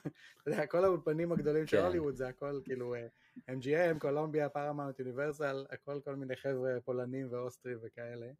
אתה 0.42 0.50
יודע, 0.50 0.66
כל 0.66 0.84
האולפנים 0.84 1.32
הגדולים 1.32 1.66
של 1.66 1.76
כן. 1.76 1.84
הוליווד 1.84 2.14
זה 2.16 2.28
הכל 2.28 2.60
כאילו 2.64 2.94
אה, 2.94 3.06
MGM, 3.50 3.98
קולומביה, 3.98 4.48
פרמאונט, 4.48 4.98
יוניברסל, 4.98 5.66
הכל 5.70 6.00
כל 6.04 6.16
מיני 6.16 6.36
חבר'ה 6.36 6.76
פולנים 6.84 7.28
ואוסטרי 7.30 7.74
וכאלה, 7.82 8.30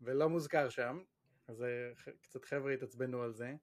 ולא 0.00 0.28
מוזכר 0.28 0.68
שם, 0.68 1.00
אז 1.48 1.62
אה, 1.62 2.12
קצת 2.22 2.44
חבר'ה 2.44 2.72
התעצבנו 2.72 3.22
על 3.22 3.32
זה, 3.32 3.54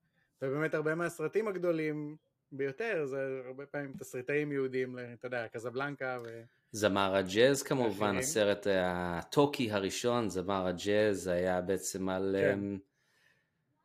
ובאמת 0.41 0.73
הרבה 0.73 0.95
מהסרטים 0.95 1.47
הגדולים 1.47 2.17
ביותר 2.51 3.05
זה 3.05 3.41
הרבה 3.45 3.65
פעמים 3.65 3.93
תסריטאים 3.93 4.51
יהודים, 4.51 4.99
אתה 5.13 5.27
יודע, 5.27 5.47
קזבלנקה 5.47 6.19
ו... 6.25 6.43
זמר 6.71 7.15
הג'אז 7.15 7.63
כמובן, 7.63 8.17
הסרט 8.17 8.67
ה 8.69 8.84
talkie 8.84 9.71
הראשון, 9.71 10.29
זמר 10.29 10.67
הג'אז, 10.67 11.27
היה 11.27 11.61
בעצם 11.61 12.09
על, 12.09 12.35
כן. 12.39 12.53
אמ, 12.53 12.79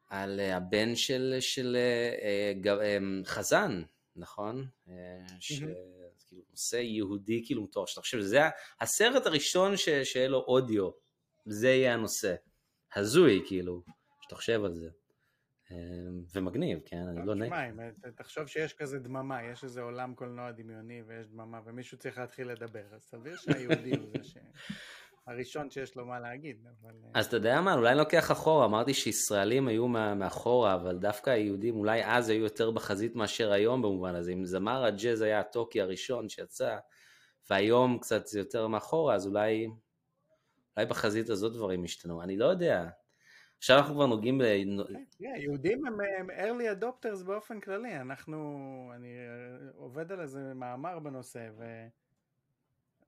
על 0.09 0.41
אה, 0.41 0.57
הבן 0.57 0.97
של, 0.97 1.37
של 1.41 1.77
אה, 1.77 2.53
אמ, 2.97 3.23
חזן, 3.25 3.83
נכון? 4.17 4.67
שכאילו 5.41 5.73
נושא 6.51 6.77
יהודי 6.77 7.43
כאילו 7.47 7.63
מטורף, 7.63 7.89
שאתה 7.89 8.01
חושב 8.01 8.19
שזה 8.19 8.41
הסרט 8.81 9.27
הראשון 9.27 9.77
ש, 9.77 9.89
שיהיה 10.05 10.29
לו 10.29 10.45
אודיו, 10.49 10.91
זה 11.47 11.69
יהיה 11.69 11.95
הנושא. 11.95 12.35
הזוי 12.95 13.43
כאילו, 13.47 13.83
שאתה 14.21 14.37
חושב 14.37 14.65
על 14.65 14.75
זה. 14.75 14.89
אמ, 15.73 16.25
ומגניב, 16.35 16.81
כן? 16.85 17.07
אני 17.09 17.27
לא 17.27 17.35
נגד. 17.35 17.47
תשמע, 17.47 17.91
תחשוב 18.17 18.47
שיש 18.47 18.73
כזה 18.73 18.99
דממה, 18.99 19.43
יש 19.43 19.65
איזה 19.65 19.83
עולם 19.83 20.15
קולנוע 20.15 20.51
דמיוני 20.51 21.03
ויש 21.07 21.27
דממה 21.27 21.61
ומישהו 21.65 21.99
צריך 21.99 22.19
להתחיל 22.19 22.49
לדבר, 22.49 22.85
אז 22.95 23.03
סביר 23.03 23.37
שהיהודי 23.37 23.91
הוא 23.91 24.09
זה 24.17 24.25
ש... 24.25 24.37
הראשון 25.27 25.71
שיש 25.71 25.97
לו 25.97 26.07
מה 26.07 26.21
להגיד, 26.21 26.67
אבל... 26.67 26.95
אה, 27.05 27.11
אז 27.15 27.27
אתה 27.27 27.37
יודע 27.37 27.61
מה, 27.61 27.75
אולי 27.75 27.95
לוקח 27.95 28.33
אחורה, 28.33 28.65
אמרתי 28.65 28.95
שישראלים 28.95 29.69
היו 29.69 29.89
מאחורה, 29.89 30.75
אבל 30.75 30.99
דווקא 30.99 31.31
היהודים 31.31 31.77
אולי 31.77 32.05
אז 32.05 32.29
היו 32.29 32.43
יותר 32.43 32.71
בחזית 32.71 33.17
מאשר 33.17 33.53
היום 33.53 33.83
במובן 33.83 34.15
הזה. 34.15 34.33
אם 34.33 34.45
זמר 34.45 34.85
הג'אז 34.85 35.21
היה 35.21 35.41
הטוקי 35.41 35.81
הראשון 35.81 36.29
שיצא, 36.29 36.77
והיום 37.51 37.99
קצת 37.99 38.27
זה 38.27 38.39
יותר 38.39 38.69
מאחורה, 38.69 39.15
אז 39.15 39.27
אולי, 39.27 39.69
אולי 40.77 40.87
בחזית 40.87 41.31
הזאת 41.31 41.53
דברים 41.53 41.85
השתנו, 41.85 42.23
אני 42.23 42.37
לא 42.37 42.45
יודע. 42.45 42.89
עכשיו 43.63 43.79
אנחנו 43.79 43.95
כבר 43.95 44.07
נוגעים 44.07 44.39
ב... 44.39 44.43
כן, 45.19 45.35
יהודים 45.37 45.87
הם 45.87 46.31
early 46.31 46.83
adopters 46.83 47.25
באופן 47.25 47.61
כללי, 47.61 47.97
אנחנו, 47.97 48.93
אני 48.95 49.09
אה, 49.09 49.71
עובד 49.77 50.13
על 50.13 50.21
איזה 50.21 50.55
מאמר 50.55 50.99
בנושא, 50.99 51.49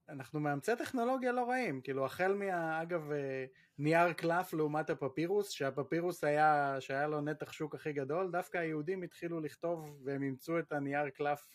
ואנחנו 0.09 0.39
מאמצי 0.39 0.71
טכנולוגיה 0.77 1.31
לא 1.31 1.49
רעים, 1.49 1.81
כאילו 1.81 2.05
החל 2.05 2.33
מה... 2.33 2.81
אגב, 2.81 3.11
אה, 3.11 3.45
נייר 3.77 4.13
קלף 4.13 4.53
לעומת 4.53 4.89
הפפירוס, 4.89 5.49
שהפפירוס 5.49 6.23
היה, 6.23 6.77
שהיה 6.79 7.07
לו 7.07 7.21
נתח 7.21 7.51
שוק 7.51 7.75
הכי 7.75 7.93
גדול, 7.93 8.31
דווקא 8.31 8.57
היהודים 8.57 9.03
התחילו 9.03 9.39
לכתוב 9.39 10.01
והם 10.03 10.23
אימצו 10.23 10.59
את 10.59 10.71
הנייר 10.71 11.09
קלף 11.09 11.47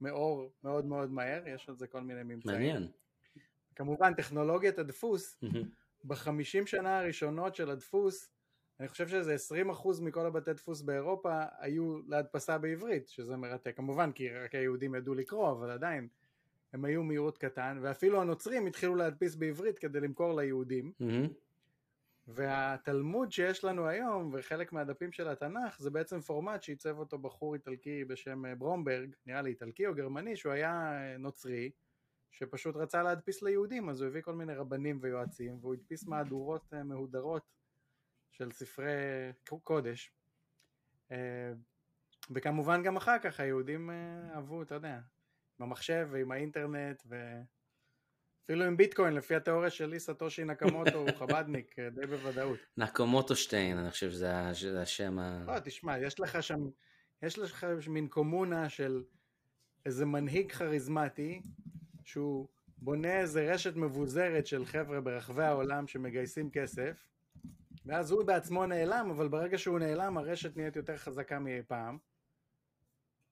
מאור 0.00 0.52
מאוד 0.64 0.84
מאוד 0.84 1.12
מהר, 1.12 1.48
יש 1.48 1.68
על 1.68 1.76
זה 1.76 1.86
כל 1.86 2.00
מיני 2.00 2.22
ממצאים. 2.22 2.56
מעניין. 2.56 2.88
כמובן 3.74 4.14
טכנולוגיית 4.14 4.78
הדפוס 4.78 5.40
בחמישים 6.04 6.66
שנה 6.66 6.98
הראשונות 6.98 7.54
של 7.54 7.70
הדפוס, 7.70 8.30
אני 8.80 8.88
חושב 8.88 9.08
שזה 9.08 9.36
20% 9.70 10.02
מכל 10.02 10.26
הבתי 10.26 10.52
דפוס 10.52 10.82
באירופה 10.82 11.40
היו 11.58 11.98
להדפסה 12.08 12.58
בעברית, 12.58 13.08
שזה 13.08 13.36
מרתק, 13.36 13.76
כמובן 13.76 14.12
כי 14.12 14.30
רק 14.30 14.54
היהודים 14.54 14.94
ידעו 14.94 15.14
לקרוא, 15.14 15.50
אבל 15.50 15.70
עדיין 15.70 16.08
הם 16.72 16.84
היו 16.84 17.02
מיעוט 17.02 17.38
קטן, 17.38 17.78
ואפילו 17.82 18.20
הנוצרים 18.20 18.66
התחילו 18.66 18.94
להדפיס 18.94 19.34
בעברית 19.34 19.78
כדי 19.78 20.00
למכור 20.00 20.40
ליהודים. 20.40 20.92
Mm-hmm. 21.02 21.28
והתלמוד 22.28 23.32
שיש 23.32 23.64
לנו 23.64 23.86
היום, 23.86 24.30
וחלק 24.32 24.72
מהדפים 24.72 25.12
של 25.12 25.28
התנ"ך, 25.28 25.78
זה 25.78 25.90
בעצם 25.90 26.20
פורמט 26.20 26.62
שעיצב 26.62 26.98
אותו 26.98 27.18
בחור 27.18 27.54
איטלקי 27.54 28.04
בשם 28.04 28.58
ברומברג, 28.58 29.14
נראה 29.26 29.42
לי 29.42 29.50
איטלקי 29.50 29.86
או 29.86 29.94
גרמני, 29.94 30.36
שהוא 30.36 30.52
היה 30.52 30.98
נוצרי, 31.18 31.70
שפשוט 32.30 32.76
רצה 32.76 33.02
להדפיס 33.02 33.42
ליהודים, 33.42 33.88
אז 33.88 34.00
הוא 34.00 34.08
הביא 34.08 34.22
כל 34.22 34.34
מיני 34.34 34.54
רבנים 34.54 34.98
ויועצים, 35.02 35.58
והוא 35.60 35.74
הדפיס 35.74 36.06
מהדורות 36.06 36.74
אה, 36.74 36.82
מהודרות 36.82 37.42
של 38.30 38.52
ספרי 38.52 38.92
קודש. 39.64 40.12
אה, 41.12 41.52
וכמובן 42.30 42.82
גם 42.82 42.96
אחר 42.96 43.18
כך 43.18 43.40
היהודים 43.40 43.90
אה, 43.90 44.34
אהבו, 44.34 44.62
אתה 44.62 44.74
יודע, 44.74 44.94
עם 44.94 45.66
המחשב 45.66 46.08
ועם 46.10 46.32
האינטרנט 46.32 47.02
ואפילו 47.06 48.64
עם 48.64 48.76
ביטקוין, 48.76 49.14
לפי 49.14 49.34
התיאוריה 49.34 49.70
שלי 49.70 50.00
סטושי 50.00 50.44
נקמוטו 50.44 50.98
הוא 50.98 51.10
חבדניק, 51.18 51.78
די 51.78 52.06
בוודאות. 52.06 52.58
נקמוטו 52.76 53.36
שטיין, 53.36 53.78
אני 53.78 53.90
חושב 53.90 54.10
שזה 54.10 54.82
השם 54.82 55.18
ה... 55.18 55.44
לא, 55.46 55.58
תשמע, 55.58 55.98
יש 55.98 56.20
לך 56.20 56.42
שם, 56.42 56.60
יש 57.22 57.38
לך 57.38 57.66
מין 57.88 58.08
קומונה 58.08 58.68
של 58.68 59.02
איזה 59.86 60.06
מנהיג 60.06 60.52
כריזמטי 60.52 61.42
שהוא 62.08 62.48
בונה 62.78 63.20
איזה 63.20 63.52
רשת 63.52 63.76
מבוזרת 63.76 64.46
של 64.46 64.64
חבר'ה 64.64 65.00
ברחבי 65.00 65.42
העולם 65.42 65.86
שמגייסים 65.86 66.50
כסף, 66.50 67.06
ואז 67.86 68.10
הוא 68.10 68.24
בעצמו 68.24 68.66
נעלם, 68.66 69.10
אבל 69.10 69.28
ברגע 69.28 69.58
שהוא 69.58 69.78
נעלם 69.78 70.18
הרשת 70.18 70.56
נהיית 70.56 70.76
יותר 70.76 70.96
חזקה 70.96 71.38
מאי 71.38 71.62
פעם. 71.66 71.98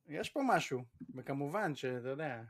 יש 0.08 0.30
פה 0.30 0.40
משהו, 0.46 0.82
וכמובן 1.14 1.74
שאתה 1.74 2.08
יודע, 2.08 2.42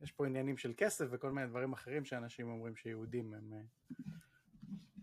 יש 0.00 0.12
פה 0.12 0.26
עניינים 0.26 0.56
של 0.56 0.72
כסף 0.76 1.06
וכל 1.10 1.30
מיני 1.30 1.46
דברים 1.46 1.72
אחרים 1.72 2.04
שאנשים 2.04 2.50
אומרים 2.50 2.76
שיהודים 2.76 3.34
הם, 3.34 3.52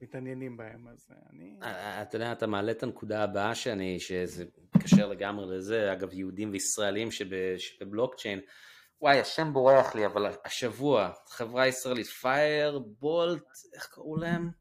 מתעניינים 0.01 0.57
בהם, 0.57 0.87
אז 0.87 1.11
אני... 1.29 1.57
אתה 2.01 2.15
יודע, 2.15 2.31
אתה 2.31 2.47
מעלה 2.47 2.71
את 2.71 2.83
הנקודה 2.83 3.23
הבאה 3.23 3.55
שאני, 3.55 3.99
שזה 3.99 4.45
מתקשר 4.75 5.07
לגמרי 5.07 5.57
לזה, 5.57 5.93
אגב, 5.93 6.13
יהודים 6.13 6.51
וישראלים 6.51 7.09
שבבלוקצ'יין, 7.57 8.39
וואי, 9.01 9.19
השם 9.19 9.53
בורח 9.53 9.95
לי, 9.95 10.05
אבל 10.05 10.31
השבוע, 10.45 11.11
חברה 11.27 11.67
ישראלית, 11.67 12.07
פייר 12.07 12.79
בולט, 12.79 13.43
איך 13.73 13.87
קראו 13.87 14.17
להם? 14.17 14.51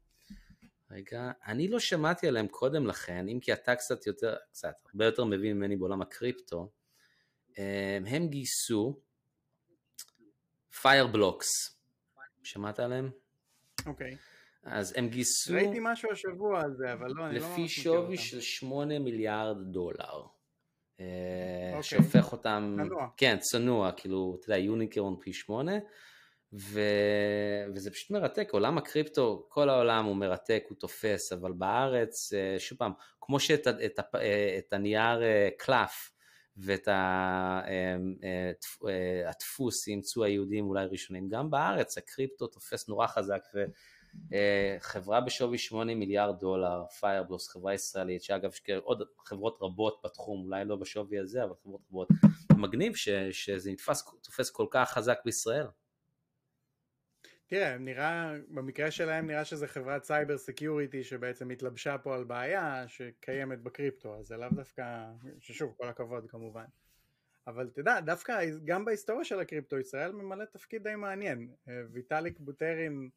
רגע, 0.91 1.31
אני 1.47 1.67
לא 1.67 1.79
שמעתי 1.79 2.27
עליהם 2.27 2.47
קודם 2.47 2.87
לכן, 2.87 3.27
אם 3.29 3.39
כי 3.41 3.53
אתה 3.53 3.75
קצת 3.75 4.07
יותר, 4.07 4.35
קצת, 4.51 4.73
הרבה 4.85 5.05
יותר 5.05 5.23
מבין 5.23 5.57
ממני 5.57 5.75
בעולם 5.75 6.01
הקריפטו, 6.01 6.69
הם 8.05 8.27
גייסו 8.27 8.99
פיירבלוקס, 10.81 11.79
שמעת 12.43 12.79
עליהם? 12.79 13.09
אוקיי. 13.85 14.13
Okay. 14.13 14.17
אז 14.63 14.93
הם 14.97 15.09
גייסו... 15.09 15.53
ראיתי 15.53 15.77
משהו 15.81 16.11
השבוע 16.11 16.61
על 16.61 16.73
זה, 16.77 16.93
אבל 16.93 17.07
לא, 17.15 17.25
אני 17.25 17.39
לא 17.39 17.47
ממש 17.47 17.59
מכיר 17.79 17.91
אותם. 17.91 18.11
לפי 18.11 18.17
שווי 18.17 18.17
של 18.17 18.41
8 18.41 18.99
מיליארד 18.99 19.57
דולר. 19.71 20.23
אה, 20.99 21.05
אוקיי. 21.69 21.83
שהופך 21.83 22.31
אותם... 22.31 22.77
צנוע. 22.83 23.07
כן, 23.17 23.37
צנוע, 23.39 23.91
כאילו, 23.91 24.37
אתה 24.39 24.49
יודע, 24.49 24.57
unicorn 24.57 25.15
פי 25.19 25.33
8. 25.33 25.71
ו... 26.53 26.79
וזה 27.73 27.91
פשוט 27.91 28.11
מרתק, 28.11 28.49
עולם 28.51 28.77
הקריפטו, 28.77 29.45
כל 29.49 29.69
העולם 29.69 30.05
הוא 30.05 30.15
מרתק, 30.15 30.63
הוא 30.69 30.77
תופס, 30.77 31.31
אבל 31.31 31.51
בארץ, 31.51 32.33
אה, 32.33 32.59
שוב 32.59 32.77
פעם, 32.77 32.91
כמו 33.21 33.39
שאת 33.39 33.67
את, 33.67 33.99
אה, 34.15 34.55
את 34.57 34.73
הנייר 34.73 35.19
קלף 35.57 36.11
ואת 36.57 36.87
הדפוס 39.27 39.87
אימצו 39.87 40.23
היהודים 40.23 40.67
אולי 40.67 40.85
ראשונים, 40.85 41.29
גם 41.29 41.49
בארץ 41.49 41.97
הקריפטו 41.97 42.47
תופס 42.47 42.89
נורא 42.89 43.07
חזק, 43.07 43.41
ו... 43.55 43.65
אה, 44.33 44.77
חברה 44.79 45.21
בשווי 45.21 45.57
8 45.57 45.95
מיליארד 45.95 46.39
דולר, 46.39 46.85
פיירבלוס, 46.99 47.49
חברה 47.49 47.73
ישראלית, 47.73 48.23
שאגב 48.23 48.51
עוד 48.83 49.03
חברות 49.25 49.57
רבות 49.61 50.01
בתחום, 50.03 50.45
אולי 50.45 50.65
לא 50.65 50.75
בשווי 50.75 51.19
הזה, 51.19 51.43
אבל 51.43 51.53
חברות 51.63 51.81
רבות, 51.89 52.07
מגניב 52.57 52.95
ש, 52.95 53.09
שזה 53.31 53.71
נתפס, 53.71 54.03
תופס 54.23 54.49
כל 54.49 54.67
כך 54.71 54.91
חזק 54.91 55.17
בישראל. 55.25 55.67
תראה, 57.47 57.77
נראה, 57.77 58.33
במקרה 58.49 58.91
שלהם 58.91 59.27
נראה 59.27 59.45
שזה 59.45 59.67
חברת 59.67 60.03
cyber 60.03 60.37
security 60.37 61.03
שבעצם 61.03 61.49
התלבשה 61.49 61.97
פה 61.97 62.15
על 62.15 62.23
בעיה 62.23 62.87
שקיימת 62.87 63.61
בקריפטו, 63.61 64.15
אז 64.19 64.25
זה 64.25 64.37
לאו 64.37 64.49
דווקא, 64.55 65.05
ששוב, 65.39 65.73
כל 65.77 65.87
הכבוד 65.89 66.29
כמובן. 66.29 66.65
אבל 67.47 67.69
תדע, 67.73 67.99
דווקא 67.99 68.45
גם 68.65 68.85
בהיסטוריה 68.85 69.25
של 69.25 69.39
הקריפטו 69.39 69.79
ישראל 69.79 70.11
ממלא 70.11 70.45
תפקיד 70.45 70.83
די 70.83 70.95
מעניין. 70.95 71.49
אה, 71.67 71.81
ויטאליק 71.91 72.39
בוטרין 72.39 73.09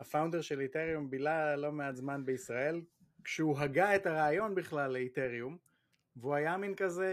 ה 0.00 0.05
founder 0.05 0.40
של 0.40 0.60
איתריום 0.60 1.10
בילה 1.10 1.56
לא 1.56 1.72
מעט 1.72 1.96
זמן 1.96 2.24
בישראל, 2.24 2.80
כשהוא 3.24 3.58
הגה 3.58 3.96
את 3.96 4.06
הרעיון 4.06 4.54
בכלל 4.54 4.92
לאיתריום, 4.92 5.56
והוא 6.16 6.34
היה 6.34 6.56
מין 6.56 6.74
כזה 6.74 7.08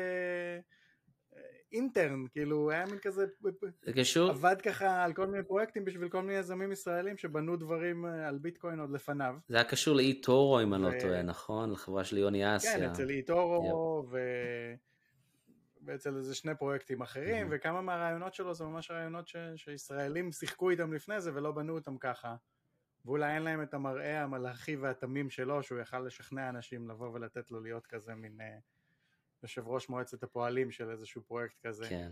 אינטרן, 1.71 2.23
אה, 2.23 2.29
כאילו 2.29 2.71
היה 2.71 2.85
מין 2.85 2.97
כזה, 2.99 3.25
זה 3.83 3.93
קשור, 3.93 4.29
עבד 4.29 4.55
ככה 4.63 5.03
על 5.03 5.13
כל 5.13 5.27
מיני 5.27 5.43
פרויקטים 5.43 5.85
בשביל 5.85 6.09
כל 6.09 6.21
מיני 6.21 6.39
יזמים 6.39 6.71
ישראלים 6.71 7.17
שבנו 7.17 7.55
דברים 7.55 8.05
אה, 8.05 8.27
על 8.27 8.37
ביטקוין 8.37 8.79
עוד 8.79 8.91
לפניו. 8.91 9.35
זה 9.47 9.57
היה 9.57 9.63
קשור 9.63 9.95
לאי-טורו 9.95 10.61
אם 10.61 10.73
אני 10.73 10.83
לא 10.83 10.91
טועה, 10.99 11.21
נכון? 11.21 11.71
לחברה 11.71 12.03
של 12.03 12.17
יוני 12.17 12.55
אסיה. 12.55 12.77
כן, 12.77 12.89
אצל 12.89 13.09
אי-טורו 13.09 14.05
ו... 14.09 14.19
ואצל 15.85 16.17
איזה 16.17 16.35
שני 16.35 16.55
פרויקטים 16.55 17.01
אחרים, 17.01 17.47
וכמה 17.51 17.81
מהרעיונות 17.81 18.33
שלו 18.33 18.53
זה 18.53 18.63
ממש 18.63 18.91
רעיונות 18.91 19.27
ש... 19.27 19.35
שישראלים 19.55 20.31
שיחקו 20.31 20.69
איתם 20.69 20.93
לפני 20.93 21.21
זה 21.21 21.31
ולא 21.33 21.51
בנו 21.51 21.75
אותם 21.75 21.97
ככה. 21.97 22.35
ואולי 23.05 23.35
אין 23.35 23.43
להם 23.43 23.63
את 23.63 23.73
המראה 23.73 24.23
המלאכי 24.23 24.75
והתמים 24.75 25.29
שלו, 25.29 25.63
שהוא 25.63 25.79
יכל 25.79 25.99
לשכנע 25.99 26.49
אנשים 26.49 26.89
לבוא 26.89 27.09
ולתת 27.09 27.51
לו 27.51 27.59
להיות 27.59 27.87
כזה 27.87 28.15
מין 28.15 28.41
uh, 28.41 28.43
יושב 29.43 29.67
ראש 29.67 29.89
מועצת 29.89 30.23
הפועלים 30.23 30.71
של 30.71 30.91
איזשהו 30.91 31.21
פרויקט 31.21 31.55
כזה. 31.63 31.89
כן. 31.89 32.09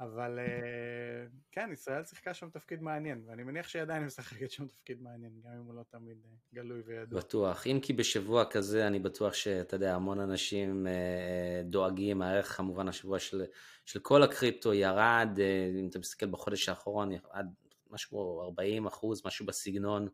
אבל 0.00 0.38
uh, 0.38 1.30
כן, 1.52 1.70
ישראל 1.72 2.04
שיחקה 2.04 2.34
שם 2.34 2.50
תפקיד 2.50 2.82
מעניין, 2.82 3.22
ואני 3.26 3.42
מניח 3.42 3.68
שהיא 3.68 3.82
עדיין 3.82 4.04
משחקת 4.04 4.50
שם 4.50 4.66
תפקיד 4.66 5.02
מעניין, 5.02 5.32
גם 5.44 5.52
אם 5.52 5.66
הוא 5.66 5.74
לא 5.74 5.82
תמיד 5.90 6.16
uh, 6.24 6.54
גלוי 6.54 6.82
וידוע. 6.86 7.20
בטוח, 7.20 7.66
אם 7.66 7.78
כי 7.82 7.92
בשבוע 7.92 8.44
כזה 8.44 8.86
אני 8.86 8.98
בטוח 8.98 9.34
שאתה 9.34 9.76
יודע, 9.76 9.94
המון 9.94 10.20
אנשים 10.20 10.86
uh, 10.86 11.66
דואגים, 11.66 12.22
הערך 12.22 12.56
כמובן 12.56 12.88
השבוע 12.88 13.18
של, 13.18 13.44
של 13.86 14.00
כל 14.00 14.22
הקריפטו 14.22 14.74
ירד, 14.74 15.28
uh, 15.36 15.80
אם 15.80 15.88
אתה 15.90 15.98
מסתכל 15.98 16.26
בחודש 16.26 16.68
האחרון, 16.68 17.12
ירד 17.12 17.46
משהו 17.92 18.10
כמו 18.10 18.42
40 18.44 18.86
אחוז, 18.86 19.26
משהו 19.26 19.46
בסגנון. 19.46 20.08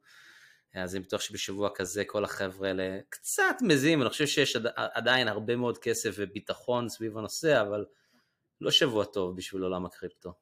אז 0.74 0.96
אני 0.96 1.04
בטוח 1.04 1.20
שבשבוע 1.20 1.70
כזה 1.74 2.04
כל 2.04 2.24
החבר'ה 2.24 2.68
האלה 2.68 3.00
קצת 3.08 3.56
מזיעים, 3.62 4.02
אני 4.02 4.10
חושב 4.10 4.26
שיש 4.26 4.56
עדיין 4.74 5.28
הרבה 5.28 5.56
מאוד 5.56 5.78
כסף 5.78 6.14
וביטחון 6.18 6.88
סביב 6.88 7.18
הנושא, 7.18 7.62
אבל 7.62 7.86
לא 8.60 8.70
שבוע 8.70 9.04
טוב 9.04 9.36
בשביל 9.36 9.62
עולם 9.62 9.86
הקריפטו. 9.86 10.32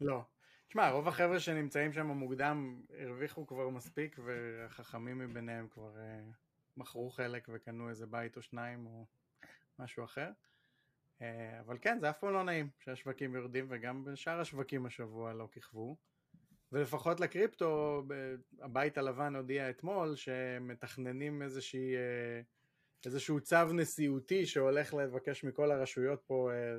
לא. 0.00 0.20
תשמע, 0.68 0.90
רוב 0.90 1.08
החבר'ה 1.08 1.40
שנמצאים 1.40 1.92
שם 1.92 2.06
מוקדם 2.06 2.82
הרוויחו 2.98 3.46
כבר 3.46 3.68
מספיק, 3.68 4.18
והחכמים 4.24 5.18
מביניהם 5.18 5.68
כבר 5.68 5.90
uh, 5.96 6.34
מכרו 6.76 7.10
חלק 7.10 7.48
וקנו 7.52 7.90
איזה 7.90 8.06
בית 8.06 8.36
או 8.36 8.42
שניים 8.42 8.86
או 8.86 9.06
משהו 9.78 10.04
אחר. 10.04 10.30
אה, 11.22 11.60
אבל 11.60 11.78
כן, 11.80 11.98
זה 12.00 12.10
אף 12.10 12.18
פעם 12.18 12.32
לא 12.32 12.42
נעים 12.42 12.68
שהשווקים 12.78 13.34
יורדים, 13.34 13.66
וגם 13.68 14.04
בשאר 14.04 14.40
השווקים 14.40 14.86
השבוע 14.86 15.32
לא 15.32 15.48
כיכבו. 15.52 15.96
ולפחות 16.72 17.20
לקריפטו, 17.20 18.02
הבית 18.60 18.98
הלבן 18.98 19.36
הודיע 19.36 19.70
אתמול 19.70 20.16
שמתכננים 20.16 21.42
איזושהי, 21.42 21.96
אה, 21.96 22.40
איזשהו 23.06 23.40
צו 23.40 23.72
נשיאותי 23.74 24.46
שהולך 24.46 24.94
לבקש 24.94 25.44
מכל 25.44 25.70
הרשויות 25.70 26.22
פה 26.26 26.50
אה, 26.52 26.78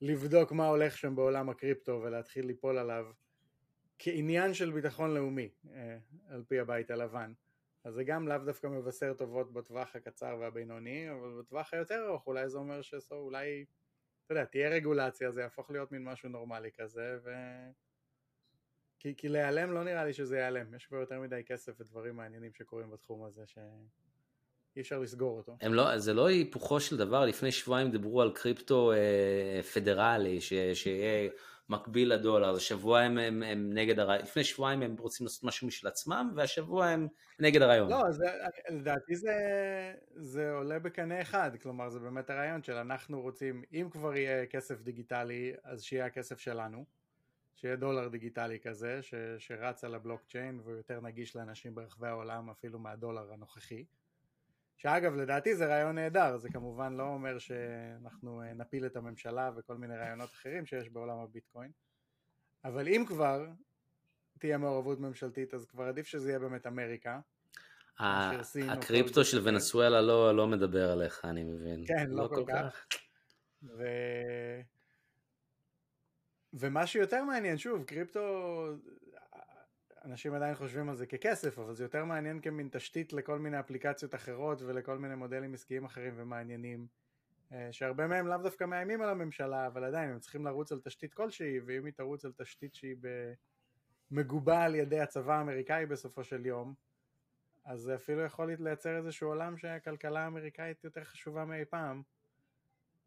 לבדוק 0.00 0.52
מה 0.52 0.66
הולך 0.66 0.98
שם 0.98 1.16
בעולם 1.16 1.50
הקריפטו 1.50 2.00
ולהתחיל 2.04 2.46
ליפול 2.46 2.78
עליו 2.78 3.06
כעניין 3.98 4.54
של 4.54 4.70
ביטחון 4.70 5.14
לאומי, 5.14 5.50
על 6.28 6.44
פי 6.48 6.60
הבית 6.60 6.90
הלבן. 6.90 7.32
אז 7.84 7.94
זה 7.94 8.04
גם 8.04 8.28
לאו 8.28 8.38
דווקא 8.38 8.66
מבשר 8.66 9.14
טובות 9.14 9.52
בטווח 9.52 9.96
הקצר 9.96 10.36
והבינוני, 10.40 11.10
אבל 11.10 11.38
בטווח 11.38 11.74
היותר 11.74 12.06
ארוך 12.08 12.26
אולי 12.26 12.48
זה 12.48 12.58
אומר 12.58 12.82
שאולי, 12.82 13.64
אתה 14.24 14.32
יודע, 14.32 14.44
תהיה 14.44 14.68
רגולציה, 14.68 15.30
זה 15.30 15.40
יהפוך 15.40 15.70
להיות 15.70 15.92
מין 15.92 16.04
משהו 16.04 16.28
נורמלי 16.28 16.70
כזה, 16.72 17.18
ו... 17.24 17.30
כי, 18.98 19.14
כי 19.16 19.28
להיעלם 19.28 19.72
לא 19.72 19.84
נראה 19.84 20.04
לי 20.04 20.12
שזה 20.12 20.36
ייעלם, 20.36 20.74
יש 20.74 20.86
כבר 20.86 20.96
יותר 20.96 21.20
מדי 21.20 21.42
כסף 21.46 21.80
ודברים 21.80 22.16
מעניינים 22.16 22.54
שקורים 22.54 22.90
בתחום 22.90 23.24
הזה 23.24 23.42
שאי 23.46 24.80
אפשר 24.80 24.98
לסגור 24.98 25.36
אותו. 25.36 25.56
לא, 25.70 25.98
זה 25.98 26.14
לא 26.14 26.26
היפוכו 26.26 26.80
של 26.80 26.96
דבר, 26.96 27.24
לפני 27.24 27.52
שבועיים 27.52 27.90
דיברו 27.90 28.22
על 28.22 28.32
קריפטו 28.34 28.92
אה, 28.92 29.60
פדרלי, 29.74 30.40
ש, 30.40 30.52
שיהיה 30.74 31.30
מקביל 31.68 32.12
לדולר, 32.12 32.50
אז 32.50 32.56
השבוע 32.56 33.00
הם, 33.00 33.18
הם, 33.18 33.42
הם 33.42 33.70
נגד 33.72 33.98
הרעיון, 33.98 34.22
לפני 34.22 34.44
שבועיים 34.44 34.82
הם 34.82 34.96
רוצים 34.98 35.26
לעשות 35.26 35.44
משהו 35.44 35.66
משל 35.66 35.88
עצמם, 35.88 36.32
והשבוע 36.34 36.86
הם 36.86 37.08
נגד 37.38 37.62
הרעיון. 37.62 37.90
לא, 37.90 38.02
זה, 38.10 38.26
לדעתי 38.68 39.16
זה, 39.16 39.32
זה 40.14 40.52
עולה 40.52 40.78
בקנה 40.78 41.20
אחד, 41.20 41.50
כלומר 41.62 41.90
זה 41.90 41.98
באמת 41.98 42.30
הרעיון 42.30 42.62
של 42.62 42.76
אנחנו 42.76 43.20
רוצים, 43.20 43.62
אם 43.72 43.88
כבר 43.90 44.16
יהיה 44.16 44.46
כסף 44.46 44.80
דיגיטלי, 44.80 45.52
אז 45.64 45.82
שיהיה 45.82 46.06
הכסף 46.06 46.38
שלנו, 46.38 46.84
שיהיה 47.54 47.76
דולר 47.76 48.08
דיגיטלי 48.08 48.60
כזה, 48.60 49.02
ש, 49.02 49.14
שרץ 49.38 49.84
על 49.84 49.94
הבלוקצ'יין 49.94 50.60
והוא 50.60 50.76
יותר 50.76 51.00
נגיש 51.00 51.36
לאנשים 51.36 51.74
ברחבי 51.74 52.08
העולם 52.08 52.50
אפילו 52.50 52.78
מהדולר 52.78 53.32
הנוכחי. 53.32 53.84
שאגב 54.78 55.14
לדעתי 55.14 55.56
זה 55.56 55.66
רעיון 55.66 55.94
נהדר, 55.94 56.36
זה 56.36 56.48
כמובן 56.48 56.92
לא 56.92 57.02
אומר 57.02 57.38
שאנחנו 57.38 58.42
אה, 58.42 58.54
נפיל 58.54 58.86
את 58.86 58.96
הממשלה 58.96 59.50
וכל 59.56 59.76
מיני 59.76 59.96
רעיונות 59.96 60.30
אחרים 60.30 60.66
שיש 60.66 60.88
בעולם 60.88 61.18
הביטקוין, 61.18 61.70
אבל 62.64 62.88
אם 62.88 63.04
כבר 63.08 63.46
תהיה 64.38 64.58
מעורבות 64.58 65.00
ממשלתית 65.00 65.54
אז 65.54 65.66
כבר 65.66 65.84
עדיף 65.84 66.06
שזה 66.06 66.30
יהיה 66.30 66.38
באמת 66.38 66.66
אמריקה. 66.66 67.20
הקריפטו 67.98 69.24
של 69.24 69.40
ונסואלה 69.44 70.00
לא, 70.00 70.36
לא 70.36 70.46
מדבר 70.46 70.90
עליך 70.90 71.24
אני 71.24 71.44
מבין. 71.44 71.84
כן, 71.86 72.06
לא, 72.10 72.22
לא 72.22 72.28
כל, 72.28 72.34
כל 72.34 72.44
כך. 72.52 72.86
כך. 72.90 72.98
ו... 73.62 73.84
ומה 76.52 76.86
שיותר 76.86 77.24
מעניין, 77.24 77.58
שוב, 77.58 77.84
קריפטו 77.84 78.20
אנשים 80.04 80.34
עדיין 80.34 80.54
חושבים 80.54 80.88
על 80.88 80.96
זה 80.96 81.06
ככסף, 81.06 81.58
אבל 81.58 81.74
זה 81.74 81.84
יותר 81.84 82.04
מעניין 82.04 82.40
כמין 82.40 82.68
תשתית 82.72 83.12
לכל 83.12 83.38
מיני 83.38 83.60
אפליקציות 83.60 84.14
אחרות 84.14 84.62
ולכל 84.62 84.98
מיני 84.98 85.14
מודלים 85.14 85.54
עסקיים 85.54 85.84
אחרים 85.84 86.14
ומעניינים, 86.16 86.86
אה, 87.52 87.68
שהרבה 87.72 88.06
מהם 88.06 88.26
לאו 88.26 88.38
דווקא 88.38 88.64
מאיימים 88.64 89.02
על 89.02 89.08
הממשלה, 89.08 89.66
אבל 89.66 89.84
עדיין 89.84 90.10
הם 90.10 90.18
צריכים 90.18 90.44
לרוץ 90.44 90.72
על 90.72 90.80
תשתית 90.80 91.14
כלשהי, 91.14 91.60
ואם 91.66 91.84
היא 91.84 91.92
תרוץ 91.94 92.24
על 92.24 92.32
תשתית 92.32 92.74
שהיא 92.74 92.96
מגובה 94.10 94.64
על 94.64 94.74
ידי 94.74 95.00
הצבא 95.00 95.34
האמריקאי 95.34 95.86
בסופו 95.86 96.24
של 96.24 96.46
יום, 96.46 96.74
אז 97.64 97.80
זה 97.80 97.94
אפילו 97.94 98.22
יכול 98.22 98.52
לייצר 98.58 98.96
איזשהו 98.96 99.28
עולם 99.28 99.56
שהכלכלה 99.56 100.20
האמריקאית 100.20 100.84
יותר 100.84 101.04
חשובה 101.04 101.44
מאי 101.44 101.64
פעם. 101.64 102.02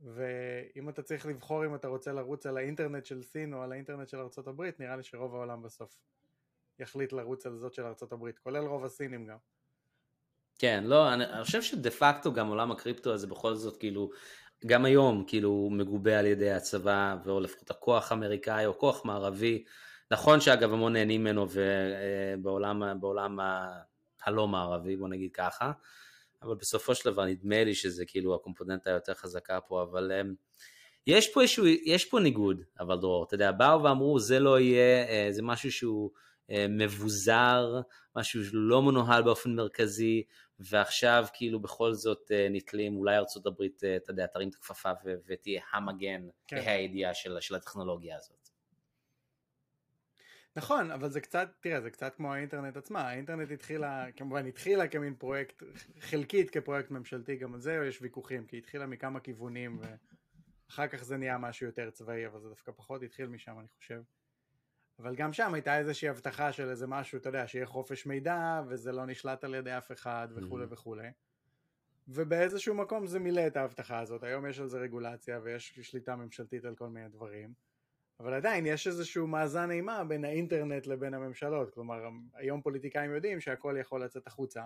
ואם 0.02 0.90
אתה 0.90 1.04
צריך 1.04 1.26
לבחור 1.26 1.66
אם 1.66 1.76
אתה 1.76 1.88
רוצה 1.88 2.12
לרוץ 2.12 2.46
על 2.46 2.58
האינטרנט 2.58 3.06
של 3.06 3.24
סין 3.24 3.54
או 3.54 3.62
על 3.62 3.72
האינטרנט 3.72 4.10
של 4.10 4.18
ארה"ב, 4.18 4.62
נראה 4.80 4.96
לי 4.96 5.04
שרוב 5.04 5.36
העולם 5.36 5.62
בסוף 5.62 5.98
יחליט 6.82 7.14
לרוץ 7.14 7.46
על 7.46 7.58
זאת 7.58 7.74
של 7.74 7.82
ארה"ב, 7.82 8.32
כולל 8.44 8.66
רוב 8.66 8.86
הסינים 8.86 9.26
גם. 9.26 9.38
כן, 10.60 10.84
לא, 10.88 11.14
אני, 11.14 11.26
אני 11.26 11.44
חושב 11.44 11.62
שדה 11.62 11.92
פקטו 11.92 12.34
גם 12.34 12.48
עולם 12.48 12.72
הקריפטו 12.72 13.14
הזה 13.14 13.28
בכל 13.28 13.56
זאת 13.56 13.78
כאילו, 13.78 14.10
גם 14.66 14.86
היום 14.86 15.24
כאילו 15.28 15.70
מגובה 15.72 16.20
על 16.20 16.26
ידי 16.26 16.52
הצבא, 16.52 17.16
או 17.26 17.40
לפחות 17.40 17.72
הכוח 17.72 18.12
האמריקאי 18.12 18.66
או 18.66 18.78
כוח 18.78 19.06
מערבי, 19.06 19.64
נכון 20.12 20.42
שאגב 20.42 20.74
המון 20.74 20.94
נהנים 20.94 21.24
ממנו 21.24 21.46
בעולם, 22.42 22.84
בעולם 23.00 23.40
הלא 24.26 24.48
מערבי, 24.48 24.98
בוא 24.98 25.08
נגיד 25.08 25.32
ככה, 25.34 25.72
אבל 26.42 26.56
בסופו 26.56 26.96
של 26.96 27.12
דבר 27.12 27.26
נדמה 27.26 27.64
לי 27.64 27.76
שזה 27.76 28.06
כאילו 28.06 28.36
הקומפוננטה 28.36 28.90
היותר 28.90 29.14
חזקה 29.14 29.62
פה, 29.62 29.84
אבל 29.84 30.12
um, 30.22 30.36
יש 31.08 31.34
פה 31.34 31.42
איזשהו, 31.42 31.66
יש 31.68 32.06
פה 32.06 32.20
ניגוד, 32.20 32.62
אבל 32.80 32.98
דרור, 32.98 33.24
אתה 33.24 33.36
יודע, 33.36 33.52
באו 33.52 33.84
ואמרו 33.84 34.20
זה 34.20 34.40
לא 34.40 34.60
יהיה, 34.60 35.08
אה, 35.08 35.28
זה 35.32 35.42
משהו 35.42 35.72
שהוא 35.72 36.12
אה, 36.16 36.31
מבוזר, 36.70 37.82
משהו 38.16 38.46
שלא 38.46 38.82
מנוהל 38.82 39.24
באופן 39.24 39.56
מרכזי, 39.56 40.24
ועכשיו 40.60 41.26
כאילו 41.34 41.60
בכל 41.60 41.94
זאת 41.94 42.32
אה, 42.32 42.48
נתלים, 42.50 42.96
אולי 42.96 43.18
ארצות 43.18 43.46
הברית, 43.46 43.82
אתה 43.96 44.12
יודע, 44.12 44.28
תרים 44.28 44.50
את 44.50 44.56
הכפפה 44.56 44.92
ותהיה 45.28 45.62
המגן, 45.72 46.28
כן. 46.48 46.64
הידיעה 46.66 47.14
של, 47.14 47.38
של 47.40 47.56
הטכנולוגיה 47.56 48.18
הזאת. 48.18 48.42
נכון, 50.56 50.92
אבל 50.92 51.10
זה 51.10 51.22
קצת, 51.22 51.50
תראה, 51.60 51.82
זה 51.82 51.90
קצת 51.90 52.16
כמו 52.16 52.34
האינטרנט 52.34 52.78
עצמה, 52.78 53.02
האינטרנט 53.02 53.52
התחילה, 53.52 54.06
כמובן 54.16 54.48
התחילה 54.48 54.88
כמין 54.88 55.16
פרויקט, 55.16 55.64
חלקית 56.00 56.50
כפרויקט 56.50 56.92
ממשלתי, 56.92 57.36
גם 57.36 57.54
על 57.54 57.60
זה 57.60 57.84
יש 57.88 58.02
ויכוחים, 58.02 58.46
כי 58.46 58.58
התחילה 58.58 58.86
מכמה 58.86 59.20
כיוונים, 59.20 59.80
ואחר 60.70 60.88
כך 60.88 61.04
זה 61.04 61.18
נהיה 61.18 61.38
משהו 61.38 61.66
יותר 61.66 61.90
צבאי, 61.90 62.28
אבל 62.28 62.40
זה 62.40 62.50
דווקא 62.50 62.72
פחות 62.72 63.04
התחיל 63.04 63.28
משם, 63.28 63.60
אני 63.60 63.68
חושב. 63.78 64.02
אבל 65.02 65.16
גם 65.16 65.34
שם 65.34 65.54
הייתה 65.54 65.78
איזושהי 65.78 66.10
הבטחה 66.10 66.52
של 66.52 66.70
איזה 66.70 66.88
משהו, 66.88 67.18
אתה 67.18 67.30
יודע, 67.30 67.48
שיהיה 67.48 67.66
חופש 67.66 68.06
מידע, 68.06 68.62
וזה 68.68 68.92
לא 68.92 69.06
נשלט 69.06 69.44
על 69.44 69.56
ידי 69.56 69.78
אף 69.78 69.92
אחד, 69.92 70.28
וכולי 70.36 70.64
mm-hmm. 70.64 70.74
וכולי. 70.74 71.08
ובאיזשהו 72.08 72.76
מקום 72.76 73.08
זה 73.08 73.20
מילא 73.20 73.48
את 73.48 73.58
ההבטחה 73.58 74.00
הזאת, 74.00 74.24
היום 74.24 74.46
יש 74.46 74.60
על 74.60 74.70
זה 74.70 74.78
רגולציה, 74.80 75.40
ויש 75.44 75.80
שליטה 75.82 76.16
ממשלתית 76.16 76.66
על 76.66 76.76
כל 76.76 76.88
מיני 76.88 77.10
דברים. 77.10 77.54
אבל 78.20 78.34
עדיין 78.34 78.66
יש 78.66 78.88
איזשהו 78.88 79.28
מאזן 79.28 79.72
אימה 79.72 80.04
בין 80.04 80.26
האינטרנט 80.26 80.88
לבין 80.88 81.14
הממשלות, 81.14 81.74
כלומר 81.74 82.10
היום 82.34 82.62
פוליטיקאים 82.62 83.12
יודעים 83.12 83.40
שהכל 83.40 83.76
יכול 83.80 84.04
לצאת 84.04 84.28
החוצה. 84.28 84.64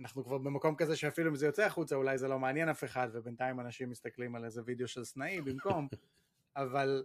אנחנו 0.00 0.24
כבר 0.24 0.38
במקום 0.38 0.76
כזה 0.76 0.96
שאפילו 0.96 1.30
אם 1.30 1.34
זה 1.36 1.46
יוצא 1.46 1.62
החוצה 1.62 1.96
אולי 1.96 2.18
זה 2.18 2.28
לא 2.28 2.38
מעניין 2.38 2.68
אף 2.68 2.84
אחד 2.84 3.08
ובינתיים 3.12 3.60
אנשים 3.60 3.90
מסתכלים 3.90 4.36
על 4.36 4.44
איזה 4.44 4.62
וידאו 4.64 4.88
של 4.88 5.04
סנאי 5.04 5.40
במקום, 5.40 5.88
אבל 6.56 7.04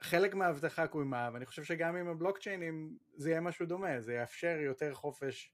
חלק 0.00 0.34
מההבטחה 0.34 0.86
קוימה 0.86 1.30
ואני 1.32 1.46
חושב 1.46 1.64
שגם 1.64 1.96
עם 1.96 2.08
הבלוקצ'יינים 2.08 2.98
זה 3.16 3.30
יהיה 3.30 3.40
משהו 3.40 3.66
דומה, 3.66 4.00
זה 4.00 4.14
יאפשר 4.14 4.58
יותר 4.60 4.94
חופש 4.94 5.52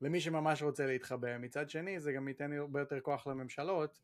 למי 0.00 0.20
שממש 0.20 0.62
רוצה 0.62 0.86
להתחבא, 0.86 1.38
מצד 1.38 1.70
שני 1.70 2.00
זה 2.00 2.12
גם 2.12 2.28
ייתן 2.28 2.52
הרבה 2.52 2.80
יותר 2.80 3.00
כוח 3.00 3.26
לממשלות 3.26 4.00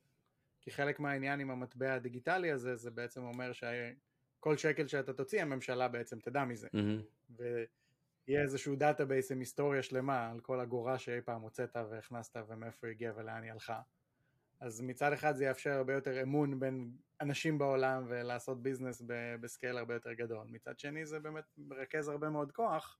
כי 0.60 0.70
חלק 0.70 1.00
מהעניין 1.00 1.40
עם 1.40 1.50
המטבע 1.50 1.94
הדיגיטלי 1.94 2.50
הזה 2.50 2.76
זה 2.76 2.90
בעצם 2.90 3.22
אומר 3.22 3.52
שה... 3.52 3.90
כל 4.40 4.56
שקל 4.56 4.86
שאתה 4.86 5.12
תוציא 5.12 5.42
הממשלה 5.42 5.88
בעצם 5.88 6.18
תדע 6.18 6.44
מזה. 6.44 6.68
Mm-hmm. 6.68 7.32
ויהיה 7.36 8.42
איזשהו 8.42 8.76
database 8.76 9.32
עם 9.32 9.38
היסטוריה 9.38 9.82
שלמה 9.82 10.30
על 10.30 10.40
כל 10.40 10.60
אגורה 10.60 10.98
שאי 10.98 11.20
פעם 11.20 11.40
הוצאת 11.40 11.76
והכנסת 11.90 12.36
ומאיפה 12.48 12.86
היא 12.86 12.94
הגיעה 12.94 13.12
ולאן 13.16 13.42
היא 13.42 13.52
הלכה. 13.52 13.80
אז 14.60 14.80
מצד 14.80 15.12
אחד 15.12 15.36
זה 15.36 15.44
יאפשר 15.44 15.70
הרבה 15.70 15.92
יותר 15.94 16.22
אמון 16.22 16.60
בין 16.60 16.90
אנשים 17.20 17.58
בעולם 17.58 18.04
ולעשות 18.08 18.62
ביזנס 18.62 19.02
בסקייל 19.40 19.78
הרבה 19.78 19.94
יותר 19.94 20.12
גדול. 20.12 20.46
מצד 20.50 20.78
שני 20.78 21.06
זה 21.06 21.20
באמת 21.20 21.44
מרכז 21.58 22.08
הרבה 22.08 22.30
מאוד 22.30 22.52
כוח 22.52 22.98